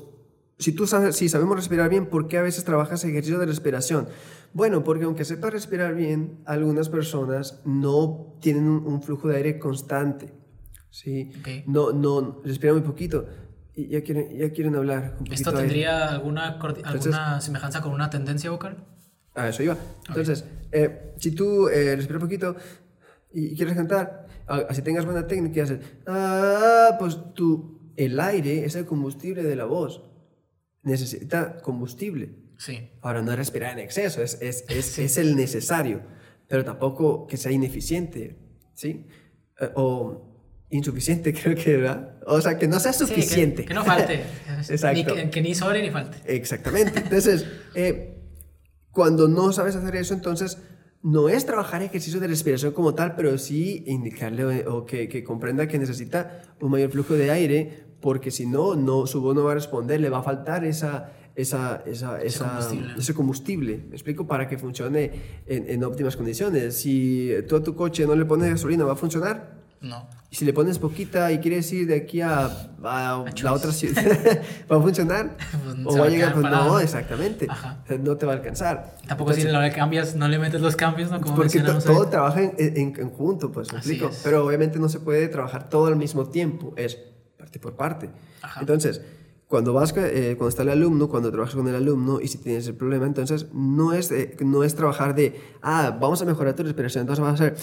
si 0.62 0.72
tú 0.72 0.88
sabes, 0.88 1.16
si 1.16 1.28
sabemos 1.28 1.56
respirar 1.58 1.90
bien, 1.90 2.06
¿por 2.06 2.28
qué 2.28 2.38
a 2.38 2.42
veces 2.42 2.64
trabajas 2.64 3.04
ejercicio 3.04 3.40
de 3.40 3.46
respiración? 3.48 4.08
Bueno, 4.54 4.84
porque 4.84 5.06
aunque 5.06 5.26
sepas 5.26 5.52
respirar 5.54 5.96
bien, 5.96 6.40
algunas 6.46 6.88
personas 6.90 7.62
no 7.66 8.38
tienen 8.42 8.68
un, 8.68 8.86
un 8.86 9.02
flujo 9.02 9.28
de 9.28 9.38
aire 9.38 9.60
constante. 9.60 10.34
¿sí? 10.90 11.32
Ok. 11.40 11.48
No, 11.68 11.92
no, 11.92 12.42
respiran 12.44 12.76
muy 12.78 12.86
poquito 12.86 13.26
y 13.74 13.88
ya 13.88 14.02
quieren, 14.04 14.38
ya 14.38 14.50
quieren 14.52 14.76
hablar. 14.76 15.16
un 15.20 15.32
¿Esto 15.32 15.54
tendría 15.54 16.10
alguna, 16.10 16.60
cordi- 16.60 16.82
alguna 16.84 17.40
semejanza 17.42 17.82
con 17.82 17.94
una 17.94 18.10
tendencia 18.10 18.52
vocal? 18.52 18.86
A 19.34 19.48
eso 19.48 19.64
iba. 19.64 19.78
Entonces, 20.10 20.44
eh, 20.74 21.14
si 21.18 21.32
tú 21.32 21.70
eh, 21.70 21.96
respiras 21.96 22.22
poquito 22.22 22.56
y 23.34 23.56
quieres 23.56 23.76
cantar, 23.76 24.28
a- 24.48 24.66
así 24.70 24.82
tengas 24.82 25.06
buena 25.06 25.26
técnica 25.26 25.60
y 25.60 25.62
haces, 25.62 25.80
ah, 26.06 26.98
pues 27.00 27.18
tú, 27.34 27.80
el 27.96 28.20
aire 28.20 28.66
es 28.66 28.76
el 28.76 28.86
combustible 28.86 29.44
de 29.44 29.56
la 29.56 29.64
voz. 29.66 30.04
Necesita 30.84 31.58
combustible. 31.62 32.36
Sí. 32.58 32.90
Ahora, 33.02 33.22
no 33.22 33.32
es 33.32 33.38
respirar 33.38 33.74
en 33.74 33.80
exceso, 33.80 34.22
es, 34.22 34.38
es, 34.42 34.66
es, 34.70 34.98
es 35.00 35.18
el 35.18 35.36
necesario, 35.36 36.02
pero 36.48 36.64
tampoco 36.64 37.26
que 37.28 37.38
sea 37.38 37.52
ineficiente, 37.52 38.38
¿sí? 38.74 39.08
Eh, 39.60 39.70
o 39.76 40.28
insuficiente, 40.70 41.34
creo 41.40 41.56
que, 41.56 41.78
¿verdad? 41.78 42.20
O 42.28 42.40
sea, 42.42 42.58
que 42.58 42.68
no 42.68 42.80
sea 42.80 42.94
Sí, 42.94 43.06
que- 43.06 43.14
suficiente. 43.14 43.66
que, 43.66 43.74
no 43.74 43.84
falte. 43.84 44.22
Exacto. 44.70 45.16
Ni 45.16 45.22
que, 45.24 45.30
que 45.30 45.42
ni 45.42 45.56
sobre 45.56 45.82
ni 45.82 45.90
falte. 45.90 46.18
Exactamente. 46.26 47.00
Entonces, 47.00 47.46
eh, 47.76 48.18
cuando 48.92 49.28
no 49.28 49.52
sabes 49.54 49.76
hacer 49.76 49.96
eso, 49.96 50.14
entonces 50.14 50.58
no 51.04 51.30
es 51.30 51.46
trabajar 51.48 51.82
ejercicio 51.82 52.20
de 52.20 52.28
respiración 52.28 52.74
como 52.74 52.94
tal, 52.94 53.16
pero 53.16 53.38
sí 53.40 53.84
indicarle 53.88 54.66
o, 54.68 54.78
o 54.78 54.86
que, 54.86 55.08
que 55.10 55.24
comprenda 55.24 55.68
que 55.68 55.80
necesita 55.80 56.44
un 56.62 56.70
mayor 56.72 56.92
flujo 56.92 57.16
de 57.16 57.32
aire, 57.32 57.84
porque 58.02 58.32
si 58.32 58.46
no, 58.46 58.76
no 58.76 59.06
su 59.08 59.22
voz 59.22 59.36
no 59.36 59.44
va 59.44 59.52
a 59.52 59.56
responder, 59.56 60.02
le 60.02 60.10
va 60.10 60.20
a 60.20 60.24
faltar 60.24 60.66
esa, 60.66 61.12
esa, 61.36 61.82
esa, 61.86 62.22
esa- 62.22 62.46
combustible. 62.48 62.94
ese 62.98 63.14
combustible. 63.14 63.86
¿Me 63.90 63.96
explico? 63.96 64.28
Para 64.28 64.48
que 64.48 64.58
funcione 64.58 65.12
en, 65.48 65.70
en 65.70 65.84
óptimas 65.84 66.18
condiciones. 66.18 66.78
Si 66.78 67.32
tú 67.48 67.56
a 67.58 67.64
tu 67.64 67.76
coche 67.76 68.06
no 68.06 68.16
le 68.16 68.26
pones 68.26 68.50
gasolina, 68.50 68.84
¿va 68.84 68.94
a 68.94 68.96
funcionar? 68.98 69.62
No. 69.82 70.08
Y 70.30 70.36
si 70.36 70.46
le 70.46 70.54
pones 70.54 70.78
poquita 70.78 71.32
y 71.32 71.40
quieres 71.40 71.72
ir 71.74 71.88
de 71.88 71.96
aquí 71.96 72.22
a, 72.22 72.46
a 72.84 73.24
la 73.26 73.32
Choice. 73.34 73.48
otra 73.56 73.72
ciudad, 73.72 74.04
¿va 74.72 74.78
a 74.78 74.82
funcionar? 74.82 75.36
Pues 75.84 75.96
o 75.96 76.00
va 76.00 76.06
a 76.06 76.08
a 76.08 76.12
llegar, 76.12 76.34
pues 76.34 76.44
no, 76.46 76.66
¿no? 76.66 76.80
exactamente. 76.80 77.48
Ajá. 77.50 77.84
No 78.00 78.16
te 78.16 78.26
va 78.28 78.34
a 78.34 78.36
alcanzar. 78.36 78.96
Tampoco 79.08 79.34
si 79.34 79.42
a 79.42 79.52
la 79.52 79.58
hora 79.58 79.70
que 79.72 79.76
cambias, 79.78 80.16
no 80.16 80.28
le 80.28 80.38
metes 80.38 80.62
los 80.62 80.76
cambios, 80.76 81.10
¿no? 81.10 81.20
Como 81.20 81.36
Porque 81.36 81.60
todo 81.62 81.72
ahorita. 81.74 82.10
trabaja 82.12 82.42
en, 82.44 82.54
en- 82.60 82.78
en 82.78 82.92
conjunto, 83.10 83.52
pues, 83.52 83.72
¿me 83.74 83.80
explico? 83.80 84.12
Pero 84.24 84.46
obviamente 84.46 84.78
no 84.78 84.88
se 84.90 85.00
puede 85.00 85.28
trabajar 85.30 85.68
todo 85.70 85.88
al 85.88 85.96
mismo 85.96 86.28
tiempo, 86.30 86.74
es 86.78 87.00
parte 87.52 87.60
por 87.60 87.76
parte. 87.76 88.10
Ajá. 88.42 88.60
Entonces, 88.62 89.02
cuando 89.48 89.74
vas, 89.74 89.94
eh, 89.98 90.36
cuando 90.38 90.50
está 90.50 90.64
el 90.64 90.70
alumno, 90.70 91.10
cuando 91.10 91.30
trabajas 91.32 91.56
con 91.56 91.68
el 91.68 91.76
alumno 91.76 92.22
y 92.22 92.28
si 92.30 92.38
tienes 92.38 92.68
el 92.68 92.76
problema, 92.76 93.06
entonces 93.06 93.48
no 93.54 93.92
es, 93.94 94.08
de- 94.10 94.38
no 94.46 94.64
es 94.64 94.76
trabajar 94.76 95.14
de, 95.16 95.36
ah, 95.62 95.98
vamos 96.00 96.22
a 96.22 96.26
mejorar 96.26 96.56
tu 96.56 96.64
respiración, 96.64 97.02
entonces 97.02 97.22
vas 97.24 97.32
a 97.32 97.34
hacer... 97.46 97.56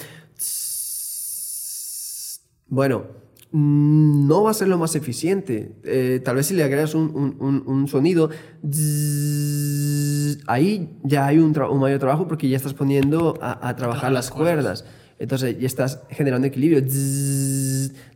Bueno, 2.71 3.07
no 3.51 4.43
va 4.43 4.51
a 4.51 4.55
ser 4.55 4.69
lo 4.69 4.77
más 4.77 4.95
eficiente. 4.95 5.77
Eh, 5.85 6.21
tal 6.23 6.37
vez 6.37 6.47
si 6.47 6.55
le 6.55 6.63
agregas 6.65 6.95
un, 6.95 7.05
un- 7.15 7.37
un- 7.41 7.63
un 7.67 7.89
sonido, 7.89 8.29
ahí 10.47 10.99
ya 11.03 11.27
hay 11.27 11.39
un, 11.39 11.55
tra- 11.55 11.73
mayor 11.75 11.99
trabajo 11.99 12.29
porque 12.29 12.47
ya 12.51 12.59
estás 12.59 12.75
poniendo 12.75 13.39
a, 13.41 13.67
a 13.67 13.75
trabajar 13.77 14.13
las 14.13 14.31
cuerdas. 14.31 14.85
Entonces 15.19 15.59
ya 15.59 15.67
estás 15.67 16.03
generando 16.11 16.47
equilibrio. 16.47 16.83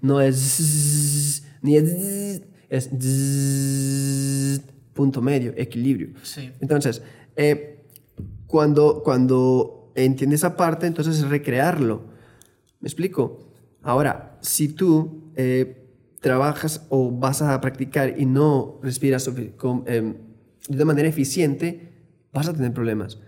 No 0.03 0.20
es 0.20 1.45
ni 1.63 1.77
es 1.77 2.43
es 2.73 2.89
punto 4.95 5.21
medio, 5.21 5.53
equilibrio. 5.57 6.15
Sí. 6.23 6.51
Entonces, 6.61 7.03
eh, 7.37 7.85
cuando, 8.47 9.03
cuando 9.03 9.93
entiendes 9.95 10.41
esa 10.41 10.57
parte, 10.57 10.87
entonces 10.87 11.19
es 11.19 11.29
recrearlo. 11.29 12.07
¿Me 12.81 12.89
explico? 12.89 13.53
Ahora, 13.83 14.39
si 14.41 14.69
tú 14.69 15.33
eh, 15.37 15.87
trabajas 16.21 16.87
o 16.89 17.11
vas 17.11 17.43
a 17.43 17.61
practicar 17.61 18.19
y 18.19 18.25
no 18.25 18.81
respiras 18.83 19.31
con, 19.57 19.85
em, 19.87 20.17
de 20.67 20.85
manera 20.87 21.09
eficiente, 21.09 21.93
vas 22.33 22.49
a 22.49 22.55
tener 22.55 22.73
problemas. 22.73 23.19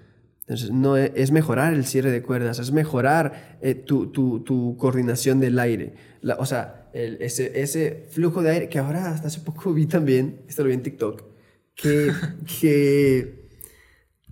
Entonces, 0.46 0.70
no 0.70 0.96
e- 0.98 1.12
es 1.16 1.30
mejorar 1.32 1.72
el 1.72 1.86
cierre 1.86 2.10
de 2.10 2.22
cuerdas, 2.22 2.58
es 2.58 2.70
mejorar 2.70 3.58
eh, 3.62 3.74
tu, 3.74 4.08
tu- 4.12 4.40
tu 4.44 4.76
coordinación 4.76 5.40
del 5.40 5.58
aire. 5.58 5.94
La- 6.20 6.36
o 6.36 6.44
sea, 6.46 6.90
el- 6.92 7.16
ese, 7.22 7.62
ese 7.62 8.06
flujo 8.10 8.42
de 8.42 8.50
aire 8.50 8.68
que 8.68 8.78
ahora 8.78 9.10
hasta 9.10 9.28
hace 9.28 9.40
poco 9.40 9.72
vi 9.72 9.86
también, 9.86 10.42
esto 10.48 10.62
lo 10.62 10.68
vi 10.68 10.74
en 10.74 10.82
TikTok, 10.82 11.22
que, 11.74 12.12
que 12.60 13.48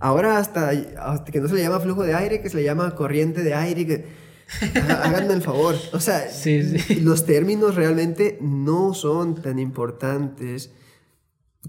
ahora 0.01 0.37
hasta, 0.39 0.71
hasta 0.99 1.33
que 1.33 1.41
no 1.41 1.49
se 1.49 1.55
le 1.55 1.63
llama 1.63 1.81
flujo 1.81 2.03
de 2.03 2.15
aire, 2.15 2.43
que 2.43 2.51
se 2.51 2.57
le 2.59 2.65
llama 2.65 2.95
corriente 2.95 3.43
de 3.43 3.55
aire, 3.55 3.87
que 3.87 4.05
háganme 4.91 5.33
el 5.33 5.41
favor. 5.41 5.77
O 5.95 6.01
sea, 6.01 6.29
Sí, 6.29 6.79
sí. 6.79 7.01
los 7.01 7.25
términos 7.25 7.75
realmente 7.75 8.37
no 8.43 8.93
son 8.93 9.41
tan 9.41 9.59
importantes 9.59 10.73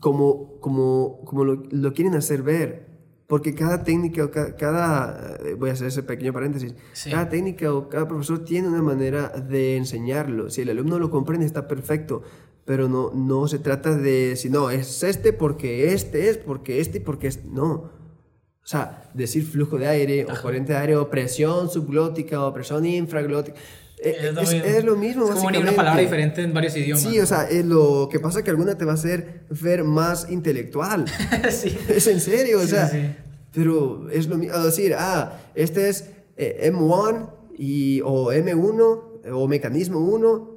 como, 0.01 0.59
como, 0.59 1.21
como 1.23 1.45
lo, 1.45 1.63
lo 1.71 1.93
quieren 1.93 2.15
hacer 2.15 2.41
ver. 2.43 2.91
Porque 3.33 3.55
cada 3.55 3.83
técnica 3.83 4.25
o 4.25 4.29
ca- 4.29 4.55
cada, 4.55 5.37
eh, 5.43 5.55
voy 5.57 5.71
a 5.71 5.73
hacer 5.73 5.87
ese 5.87 6.03
pequeño 6.03 6.31
paréntesis, 6.33 6.75
Sí. 6.93 7.09
cada 7.09 7.29
técnica 7.29 7.73
o 7.73 7.89
cada 7.89 8.07
profesor 8.07 8.45
tiene 8.45 8.67
una 8.67 8.83
manera 8.83 9.29
de 9.29 9.75
enseñarlo. 9.75 10.51
Si 10.51 10.61
el 10.61 10.69
alumno 10.69 10.99
lo 10.99 11.09
comprende 11.09 11.43
está 11.47 11.67
perfecto, 11.67 12.21
pero 12.63 12.87
no, 12.87 13.09
no 13.15 13.47
se 13.47 13.57
trata 13.57 13.95
de 13.97 14.35
si 14.35 14.51
no, 14.51 14.69
es 14.69 15.01
este 15.01 15.33
porque 15.33 15.93
este 15.95 16.29
es, 16.29 16.37
porque 16.37 16.79
este 16.79 16.99
y 16.99 17.01
porque 17.01 17.25
este. 17.25 17.47
No. 17.49 17.69
O 17.71 18.65
sea, 18.65 19.09
decir 19.15 19.43
flujo 19.43 19.79
de 19.79 19.87
aire 19.87 20.25
o 20.25 20.39
corriente 20.39 20.73
de 20.73 20.77
aire 20.77 20.95
o 20.95 21.09
presión 21.09 21.71
subglótica 21.71 22.45
o 22.45 22.53
presión 22.53 22.85
infraglótica. 22.85 23.57
Eh, 24.03 24.17
Es 24.21 24.33
lo 24.33 24.41
es, 24.41 24.51
mismo. 24.53 24.65
es 24.67 24.83
lo 24.83 24.95
mismo. 24.95 25.23
Es 25.25 25.35
como 25.35 25.47
una 25.47 25.71
palabra 25.71 26.01
diferente 26.01 26.41
en 26.43 26.53
varios 26.53 26.75
idiomas. 26.75 27.03
Sí, 27.03 27.19
o 27.19 27.25
sea, 27.25 27.47
lo 27.63 28.09
que 28.11 28.19
pasa 28.19 28.39
es 28.39 28.45
que 28.45 28.51
alguna 28.51 28.77
te 28.77 28.85
va 28.85 28.91
a 28.91 28.95
hacer 28.95 29.41
ver 29.49 29.83
más 29.83 30.29
intelectual. 30.29 31.05
sí. 31.51 31.77
es 31.87 32.07
en 32.07 32.19
serio, 32.19 32.59
o 32.59 32.67
sea. 32.67 32.87
sí. 32.89 33.15
Pero 33.53 34.09
es 34.09 34.27
lo 34.27 34.37
mismo. 34.37 34.57
decir, 34.57 34.95
ah, 34.97 35.39
este 35.53 35.87
es 35.89 36.09
eh, 36.37 36.71
M1 36.73 37.29
y, 37.57 38.01
o 38.01 38.31
M1 38.33 39.01
o 39.31 39.47
mecanismo 39.47 39.99
1. 39.99 40.49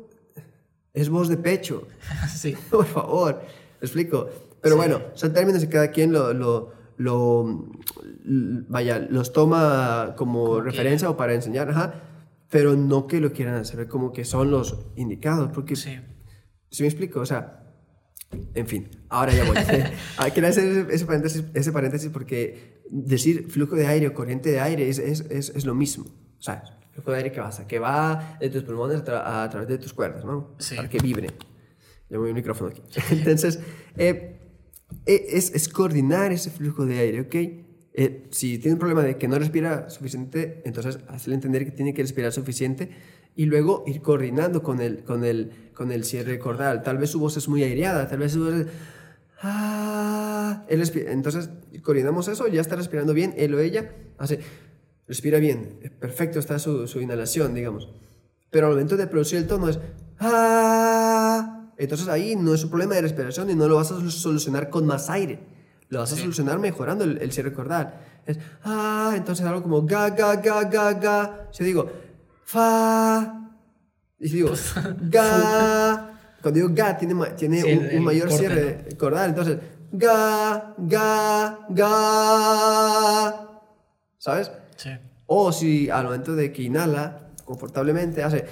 Es 0.94 1.10
voz 1.10 1.28
de 1.28 1.36
pecho. 1.36 1.86
sí. 2.34 2.56
Por 2.70 2.86
favor, 2.86 3.42
¿me 3.80 3.84
explico? 3.86 4.28
Pero 4.62 4.76
bueno, 4.76 5.00
son 5.14 5.32
términos 5.34 5.62
que 5.62 5.68
cada 5.68 5.90
quien 5.90 6.10
lo, 6.12 6.32
lo, 6.32 6.72
lo- 6.96 7.66
vaya, 8.24 8.98
los 9.10 9.32
toma 9.32 10.14
como, 10.16 10.44
Como 10.46 10.60
referencia 10.62 11.10
o 11.10 11.16
para 11.16 11.34
enseñar, 11.34 11.68
ajá, 11.70 11.94
pero 12.50 12.76
no 12.76 13.06
que 13.06 13.20
lo 13.20 13.32
quieran 13.32 13.54
hacer 13.56 13.86
como 13.88 14.12
que 14.12 14.24
son 14.24 14.50
los 14.50 14.86
indicados, 14.96 15.50
porque 15.52 15.76
Sí. 15.76 15.98
¿Sí 16.70 16.82
me 16.82 16.88
explico? 16.88 17.20
O 17.20 17.26
sea, 17.26 17.62
en 18.54 18.66
fin, 18.66 18.88
ahora 19.08 19.32
ya 19.32 19.44
voy. 19.44 19.56
Ah, 20.18 20.30
Quería 20.30 20.50
hacer 20.50 20.88
ese, 20.90 21.06
paréntesis, 21.06 21.44
ese 21.54 21.72
paréntesis 21.72 22.10
porque 22.10 22.82
decir 22.90 23.48
flujo 23.50 23.76
de 23.76 23.86
aire 23.86 24.08
o 24.08 24.14
corriente 24.14 24.50
de 24.50 24.60
aire 24.60 24.88
es, 24.88 24.98
es, 24.98 25.20
es, 25.30 25.50
es 25.50 25.64
lo 25.64 25.74
mismo. 25.74 26.04
O 26.38 26.42
sea, 26.42 26.62
flujo 26.92 27.12
de 27.12 27.18
aire 27.18 27.32
que 27.32 27.40
pasa, 27.40 27.66
que 27.66 27.78
va 27.78 28.36
de 28.40 28.50
tus 28.50 28.64
pulmones 28.64 29.00
a, 29.00 29.04
tra- 29.04 29.44
a 29.44 29.48
través 29.50 29.68
de 29.68 29.78
tus 29.78 29.92
cuerdas, 29.92 30.24
¿no? 30.24 30.54
Sí. 30.58 30.74
Para 30.76 30.88
que 30.88 30.98
vibre. 30.98 31.28
Le 32.08 32.18
voy 32.18 32.28
el 32.28 32.34
micrófono 32.34 32.70
aquí. 32.70 32.82
Entonces, 33.12 33.60
eh, 33.96 34.40
eh, 35.06 35.26
es, 35.30 35.52
es 35.54 35.68
coordinar 35.68 36.32
ese 36.32 36.50
flujo 36.50 36.84
de 36.84 36.98
aire, 36.98 37.20
¿ok? 37.22 37.65
Eh, 37.98 38.26
si 38.30 38.58
tiene 38.58 38.74
un 38.74 38.78
problema 38.78 39.02
de 39.02 39.16
que 39.16 39.26
no 39.26 39.38
respira 39.38 39.88
suficiente, 39.88 40.60
entonces 40.66 40.98
hazle 41.08 41.34
entender 41.34 41.64
que 41.64 41.70
tiene 41.70 41.94
que 41.94 42.02
respirar 42.02 42.30
suficiente 42.30 42.90
y 43.34 43.46
luego 43.46 43.84
ir 43.86 44.02
coordinando 44.02 44.62
con 44.62 44.82
el, 44.82 45.02
con 45.02 45.24
el, 45.24 45.70
con 45.72 45.90
el 45.90 46.04
cierre 46.04 46.38
cordal. 46.38 46.82
Tal 46.82 46.98
vez 46.98 47.08
su 47.08 47.18
voz 47.18 47.38
es 47.38 47.48
muy 47.48 47.62
aireada, 47.62 48.06
tal 48.06 48.18
vez 48.18 48.32
su 48.32 48.44
voz 48.44 48.54
es... 48.54 48.66
Ah, 49.40 50.66
él 50.68 50.82
entonces 51.06 51.48
coordinamos 51.82 52.28
eso, 52.28 52.46
ya 52.48 52.60
está 52.60 52.76
respirando 52.76 53.14
bien, 53.14 53.32
él 53.38 53.54
o 53.54 53.60
ella 53.60 53.90
hace... 54.18 54.40
respira 55.08 55.38
bien, 55.38 55.78
eh, 55.80 55.88
perfecto 55.88 56.38
está 56.38 56.58
su, 56.58 56.86
su 56.86 57.00
inhalación, 57.00 57.54
digamos. 57.54 57.88
Pero 58.50 58.66
al 58.66 58.72
momento 58.72 58.98
de 58.98 59.06
producir 59.06 59.38
el 59.38 59.46
tono 59.46 59.70
es 59.70 59.78
ah, 60.20 61.72
entonces 61.78 62.08
ahí 62.08 62.36
no 62.36 62.52
es 62.52 62.62
un 62.62 62.68
problema 62.68 62.94
de 62.94 63.00
respiración 63.00 63.48
y 63.48 63.54
no 63.54 63.68
lo 63.68 63.76
vas 63.76 63.90
a 63.90 64.10
solucionar 64.10 64.68
con 64.68 64.86
más 64.86 65.08
aire. 65.08 65.55
Lo 65.88 66.00
vas 66.00 66.12
a 66.12 66.16
solucionar 66.16 66.58
mejorando 66.58 67.04
el, 67.04 67.18
el 67.18 67.30
cierre 67.32 67.52
cordal. 67.52 67.94
Es 68.26 68.38
ah, 68.64 69.12
entonces 69.16 69.46
algo 69.46 69.62
como 69.62 69.82
ga, 69.82 70.10
ga, 70.10 70.34
ga, 70.36 70.64
ga, 70.64 70.92
ga. 70.94 71.48
Si 71.52 71.62
digo 71.64 71.88
fa, 72.44 73.50
y 74.18 74.28
si 74.28 74.34
digo 74.36 74.50
ga, 75.02 76.18
cuando 76.42 76.56
digo 76.60 76.68
ga 76.72 76.96
tiene, 76.96 77.14
tiene 77.36 77.60
Sí, 77.62 77.72
un, 77.72 77.84
el- 77.84 77.98
un 77.98 78.04
mayor 78.04 78.28
corte, 78.28 78.38
cierre 78.46 78.96
cordal. 78.98 79.28
Entonces 79.30 79.58
ga, 79.92 80.74
ga, 80.78 81.58
ga. 81.70 83.48
¿Sabes? 84.18 84.50
Sí. 84.76 84.90
O 85.26 85.52
si 85.52 85.88
al 85.90 86.04
momento 86.04 86.34
de 86.34 86.52
que 86.52 86.62
inhala 86.62 87.30
confortablemente 87.44 88.22
hace 88.24 88.44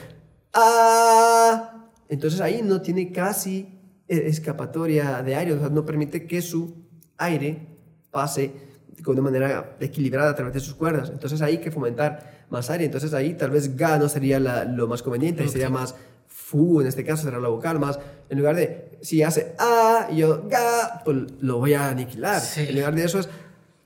ah, 0.52 1.88
entonces 2.08 2.40
ahí 2.40 2.62
no 2.62 2.80
tiene 2.80 3.10
casi 3.12 3.80
eh, 4.06 4.24
escapatoria 4.26 5.22
de 5.22 5.34
aire, 5.34 5.52
o 5.54 5.58
sea, 5.58 5.68
no 5.68 5.84
permite 5.84 6.26
que 6.26 6.42
su 6.42 6.83
aire 7.18 7.66
pase 8.10 8.52
de 8.96 9.10
una 9.10 9.22
manera 9.22 9.76
equilibrada 9.80 10.30
a 10.30 10.34
través 10.34 10.54
de 10.54 10.60
sus 10.60 10.74
cuerdas. 10.74 11.10
Entonces 11.10 11.42
ahí 11.42 11.56
hay 11.56 11.60
que 11.60 11.70
fomentar 11.70 12.46
más 12.50 12.70
aire. 12.70 12.84
Entonces 12.84 13.12
ahí 13.12 13.34
tal 13.34 13.50
vez 13.50 13.76
ga 13.76 13.98
no 13.98 14.08
sería 14.08 14.38
la- 14.40 14.64
lo 14.64 14.86
más 14.86 15.02
conveniente, 15.02 15.46
sería 15.48 15.68
más 15.70 15.94
fu, 16.26 16.80
en 16.80 16.86
este 16.86 17.04
caso 17.04 17.22
será 17.24 17.38
la 17.40 17.48
vocal, 17.48 17.78
más 17.78 17.98
en 18.28 18.38
lugar 18.38 18.56
de 18.56 18.98
si 19.02 19.22
hace 19.22 19.54
a 19.58 20.08
y 20.10 20.16
yo 20.18 20.44
ga, 20.48 21.02
pues 21.04 21.16
lo 21.40 21.58
voy 21.58 21.74
a 21.74 21.88
aniquilar. 21.88 22.40
Sí. 22.40 22.66
En 22.68 22.74
lugar 22.76 22.94
de 22.94 23.04
eso 23.04 23.18
es 23.18 23.28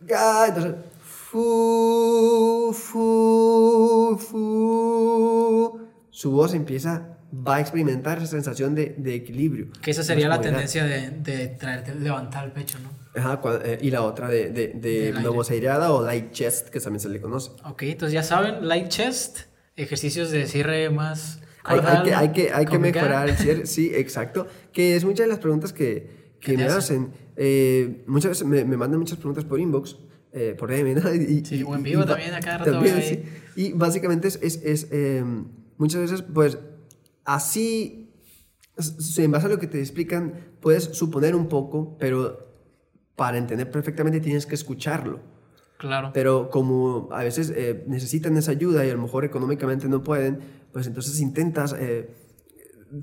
ga, 0.07 0.47
entonces 0.49 0.75
fu, 1.03 2.73
fu, 2.75 4.17
fu. 4.19 5.88
Su 6.19 6.33
voz 6.33 6.53
empieza, 6.53 7.17
va 7.33 7.55
a 7.57 7.61
experimentar 7.61 8.19
esa 8.19 8.27
sensación 8.27 8.75
de, 8.75 8.97
de 8.99 9.15
equilibrio. 9.15 9.69
Que 9.81 9.93
esa 9.93 10.03
sería 10.03 10.27
la 10.29 10.41
tendencia 10.41 10.85
de, 10.85 11.11
de 11.11 11.47
traerte, 11.47 11.95
levantar 11.95 12.45
el 12.47 12.51
pecho, 12.51 12.77
¿no? 12.81 12.91
Ajá, 13.15 13.41
eh, 13.65 13.79
y 13.81 13.93
la 13.93 14.03
otra 14.03 14.27
de, 14.29 14.51
de, 14.51 14.67
de 14.75 15.13
aire. 15.17 15.29
voz 15.29 15.49
aireada 15.53 15.93
o 15.93 16.05
light 16.05 16.33
chest, 16.33 16.71
que 16.71 16.81
también 16.81 16.99
se 16.99 17.09
le 17.09 17.21
conoce. 17.21 17.53
Ok, 17.65 17.85
entonces 17.85 18.15
ya 18.15 18.25
saben, 18.25 18.67
light 18.67 18.89
chest, 18.89 19.43
ejercicios 19.77 20.33
de 20.33 20.49
cierre 20.49 20.91
más 20.91 21.41
Hay, 21.63 21.79
que, 22.03 22.13
hay 22.13 22.33
que, 22.33 22.53
hay 22.53 22.67
que 22.67 22.81
mejorar 22.81 23.29
el 23.29 23.37
cierre, 23.37 23.67
sí, 23.67 23.93
exacto. 23.95 24.49
Que 24.73 24.97
es 24.97 25.05
muchas 25.05 25.27
de 25.27 25.29
las 25.29 25.39
preguntas 25.39 25.73
que, 25.73 26.35
que 26.41 26.51
¿Qué 26.51 26.57
te 26.57 26.65
me 26.65 26.65
hacen? 26.65 27.13
Eh, 27.37 28.03
muchas 28.09 28.31
veces 28.31 28.45
me, 28.45 28.65
me 28.65 28.77
mandan 28.77 28.99
muchas 28.99 29.19
preguntas 29.19 29.45
por 29.45 29.61
inbox, 29.61 29.97
eh, 30.33 30.57
por 30.59 30.69
DM, 30.69 30.95
¿no? 30.97 31.15
Y, 31.15 31.45
Sí, 31.45 31.59
y- 31.59 31.63
o 31.63 31.77
en 31.77 31.85
vivo 31.85 32.03
y 32.03 32.07
también, 32.07 32.35
a 32.35 32.41
cada 32.41 32.59
rato 32.59 32.73
también, 32.73 33.01
sí. 33.03 33.23
Y 33.55 33.73
básicamente 33.73 34.27
es, 34.27 34.37
es, 34.43 34.57
es, 34.65 34.89
eh, 34.91 35.23
muchas 35.79 36.03
veces, 36.03 36.23
pues, 36.23 36.59
así, 37.25 38.13
en 39.17 39.31
base 39.31 39.47
a 39.47 39.49
lo 39.49 39.59
que 39.59 39.67
te 39.67 39.81
explican, 39.81 40.35
puedes 40.61 40.85
suponer 40.85 41.35
un 41.35 41.49
poco, 41.49 41.97
pero 41.99 42.47
para 43.17 43.39
entender 43.39 43.71
perfectamente 43.71 44.21
tienes 44.21 44.47
que 44.47 44.55
escucharlo. 44.55 45.21
Claro. 45.79 46.11
Pero 46.13 46.51
como 46.51 47.09
a 47.13 47.23
veces 47.23 47.53
eh, 47.55 47.85
necesitan 47.87 48.37
esa 48.37 48.51
ayuda 48.51 48.85
y 48.85 48.91
a 48.91 48.95
lo 48.95 49.03
mejor 49.03 49.25
económicamente 49.25 49.89
no 49.89 50.03
pueden, 50.03 50.41
pues 50.73 50.87
entonces 50.89 51.21
intentas 51.21 51.75
eh, 51.79 52.11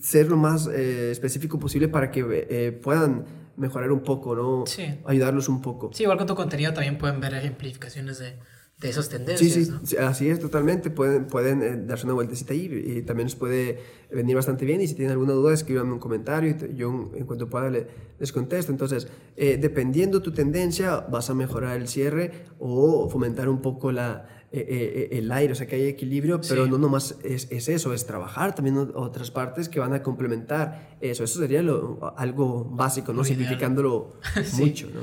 ser 0.01 0.30
lo 0.30 0.36
más 0.36 0.67
eh, 0.67 1.11
específico 1.11 1.57
posible 1.57 1.88
para 1.88 2.11
que 2.11 2.80
puedan 2.84 3.26
mejorar 3.55 3.91
un 3.91 4.01
poco, 4.01 4.36
¿no? 4.36 4.65
Sí. 4.65 4.84
Ayudarlos 5.05 5.47
un 5.47 5.61
poco. 5.61 5.91
Sí, 5.93 6.03
igual 6.03 6.17
con 6.17 6.28
tu 6.28 6.36
contenido 6.36 6.73
también 6.73 6.97
pueden 6.97 7.21
ver 7.21 7.34
ejemplificaciones 7.34 8.19
de, 8.19 8.38
de 8.86 8.92
esas 8.92 9.10
tendencias, 9.10 9.52
Sí, 9.54 9.66
sí, 9.66 9.72
¿no? 9.72 9.80
sí, 9.84 9.98
así 9.98 10.30
es 10.30 10.40
totalmente. 10.40 10.90
Pueden, 10.90 11.28
pueden 11.28 11.62
eh, 11.62 11.76
darse 11.86 12.06
una 12.06 12.14
vueltecita 12.14 12.54
ahí 12.54 12.66
y 12.98 13.02
también 13.02 13.28
les 13.28 13.36
puede 13.36 13.80
venir 14.12 14.36
bastante 14.36 14.66
bien. 14.66 14.82
Y 14.82 14.88
si 14.88 14.94
tienen 14.96 15.12
alguna 15.12 15.34
duda, 15.34 15.54
escríbanme 15.54 15.94
un 15.94 16.00
comentario 16.00 16.56
y 16.72 16.76
yo 16.76 17.12
en 17.16 17.26
cuanto 17.26 17.50
pueda 17.50 17.70
le- 17.70 17.88
les 18.20 18.32
contesto. 18.32 18.72
Entonces, 18.72 19.08
eh, 19.36 19.58
dependiendo 19.62 20.22
tu 20.22 20.32
tendencia, 20.32 21.02
vas 21.02 21.30
a 21.30 21.34
mejorar 21.34 21.78
el 21.78 21.88
cierre 21.88 22.46
o 22.60 23.10
fomentar 23.10 23.50
un 23.50 23.62
poco 23.62 23.92
la, 23.92 24.28
eh, 24.52 24.60
eh, 24.60 25.10
eh, 25.12 25.18
el 25.18 25.32
aire, 25.32 25.52
o 25.52 25.56
sea 25.56 25.68
que 25.68 25.76
hay 25.76 25.84
equilibrio, 25.88 26.40
pero 26.48 26.64
Sí. 26.66 26.72
no 26.72 26.78
nomás 26.78 27.18
es, 27.24 27.48
es 27.52 27.68
eso, 27.68 27.94
es 27.94 28.06
trabajar 28.06 28.56
también 28.56 28.78
otras 28.96 29.30
partes 29.32 29.68
que 29.68 29.80
van 29.82 29.94
a 29.94 30.02
complementar 30.02 30.96
eso. 31.02 31.24
Eso 31.26 31.40
sería 31.40 31.62
lo- 31.62 32.14
algo 32.18 32.64
básico, 32.64 33.12
¿no? 33.12 33.24
Simplificándolo 33.26 34.14
mucho, 34.58 34.88
¿no? 34.94 35.02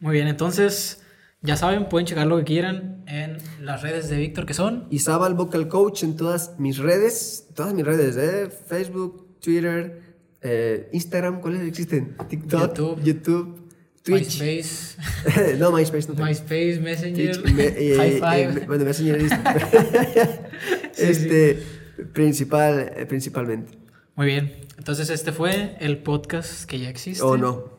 Muy 0.00 0.14
bien, 0.14 0.28
entonces, 0.28 1.02
ya 1.44 1.56
saben, 1.56 1.88
pueden 1.88 2.06
checar 2.06 2.26
lo 2.26 2.38
que 2.38 2.44
quieran 2.44 3.04
en 3.06 3.36
las 3.60 3.82
redes 3.82 4.08
de 4.08 4.16
Víctor, 4.16 4.46
que 4.46 4.54
son 4.54 4.86
Isabel 4.90 5.34
Vocal 5.34 5.68
Coach 5.68 6.02
en 6.02 6.16
todas 6.16 6.58
mis 6.58 6.78
redes, 6.78 7.48
todas 7.54 7.72
mis 7.74 7.84
redes, 7.84 8.16
¿eh? 8.16 8.48
Facebook, 8.66 9.38
Twitter, 9.40 10.00
eh, 10.40 10.88
Instagram, 10.92 11.40
¿cuáles 11.40 11.60
existen? 11.62 12.16
TikTok, 12.28 12.60
YouTube. 12.76 13.02
YouTube, 13.04 13.70
Twitch. 14.02 14.40
MySpace, 14.40 15.56
no, 15.58 15.70
MySpace 15.70 16.08
no 16.08 16.14
tengo. 16.14 16.26
MySpace, 16.28 16.80
Messenger, 16.80 17.42
Twitch, 17.42 17.54
me- 17.54 17.64
eh, 17.66 17.94
High 17.98 18.16
eh, 18.16 18.20
Five. 18.20 18.52
me- 18.60 18.66
bueno, 18.66 18.84
Messenger 18.84 19.16
es- 19.16 19.32
Sí, 20.92 21.02
este, 21.02 21.62
principal, 22.12 22.92
eh, 22.96 23.06
principalmente. 23.06 23.76
Muy 24.16 24.26
bien, 24.26 24.52
entonces 24.78 25.10
este 25.10 25.32
fue 25.32 25.76
el 25.80 25.98
podcast 25.98 26.64
que 26.64 26.78
ya 26.78 26.88
existe. 26.88 27.22
O 27.22 27.36
no. 27.36 27.73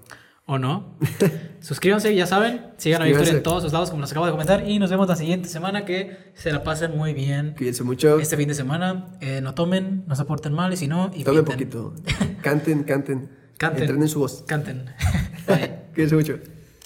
¿O 0.47 0.59
no? 0.59 0.97
Suscríbanse, 1.59 2.13
ya 2.15 2.27
saben. 2.27 2.61
Sigan 2.77 3.01
a 3.01 3.05
Víctor 3.05 3.27
en 3.27 3.41
todos 3.41 3.63
los 3.63 3.73
lados, 3.73 3.89
como 3.89 4.01
les 4.03 4.11
acabo 4.11 4.27
de 4.27 4.31
comentar. 4.31 4.69
Y 4.69 4.77
nos 4.77 4.91
vemos 4.91 5.07
la 5.07 5.15
siguiente 5.15 5.49
semana. 5.49 5.85
Que 5.85 6.31
se 6.35 6.51
la 6.51 6.63
pasen 6.63 6.95
muy 6.95 7.13
bien. 7.13 7.55
Cuídense 7.57 7.83
mucho. 7.83 8.19
Este 8.19 8.37
fin 8.37 8.47
de 8.47 8.53
semana. 8.53 9.17
Eh, 9.21 9.41
no 9.41 9.55
tomen, 9.55 10.03
no 10.05 10.15
se 10.15 10.23
porten 10.25 10.53
mal. 10.53 10.71
Y 10.71 10.77
si 10.77 10.87
no, 10.87 11.09
y 11.15 11.23
Tomen 11.23 11.45
pinten. 11.45 11.69
poquito. 11.69 11.93
Canten, 12.43 12.83
canten. 12.83 13.29
Canten. 13.57 13.83
Entrenen 13.83 14.07
su 14.07 14.19
voz. 14.19 14.43
Canten. 14.47 14.85
Bye. 15.47 15.71
Cuídense 15.95 16.15
mucho. 16.15 16.39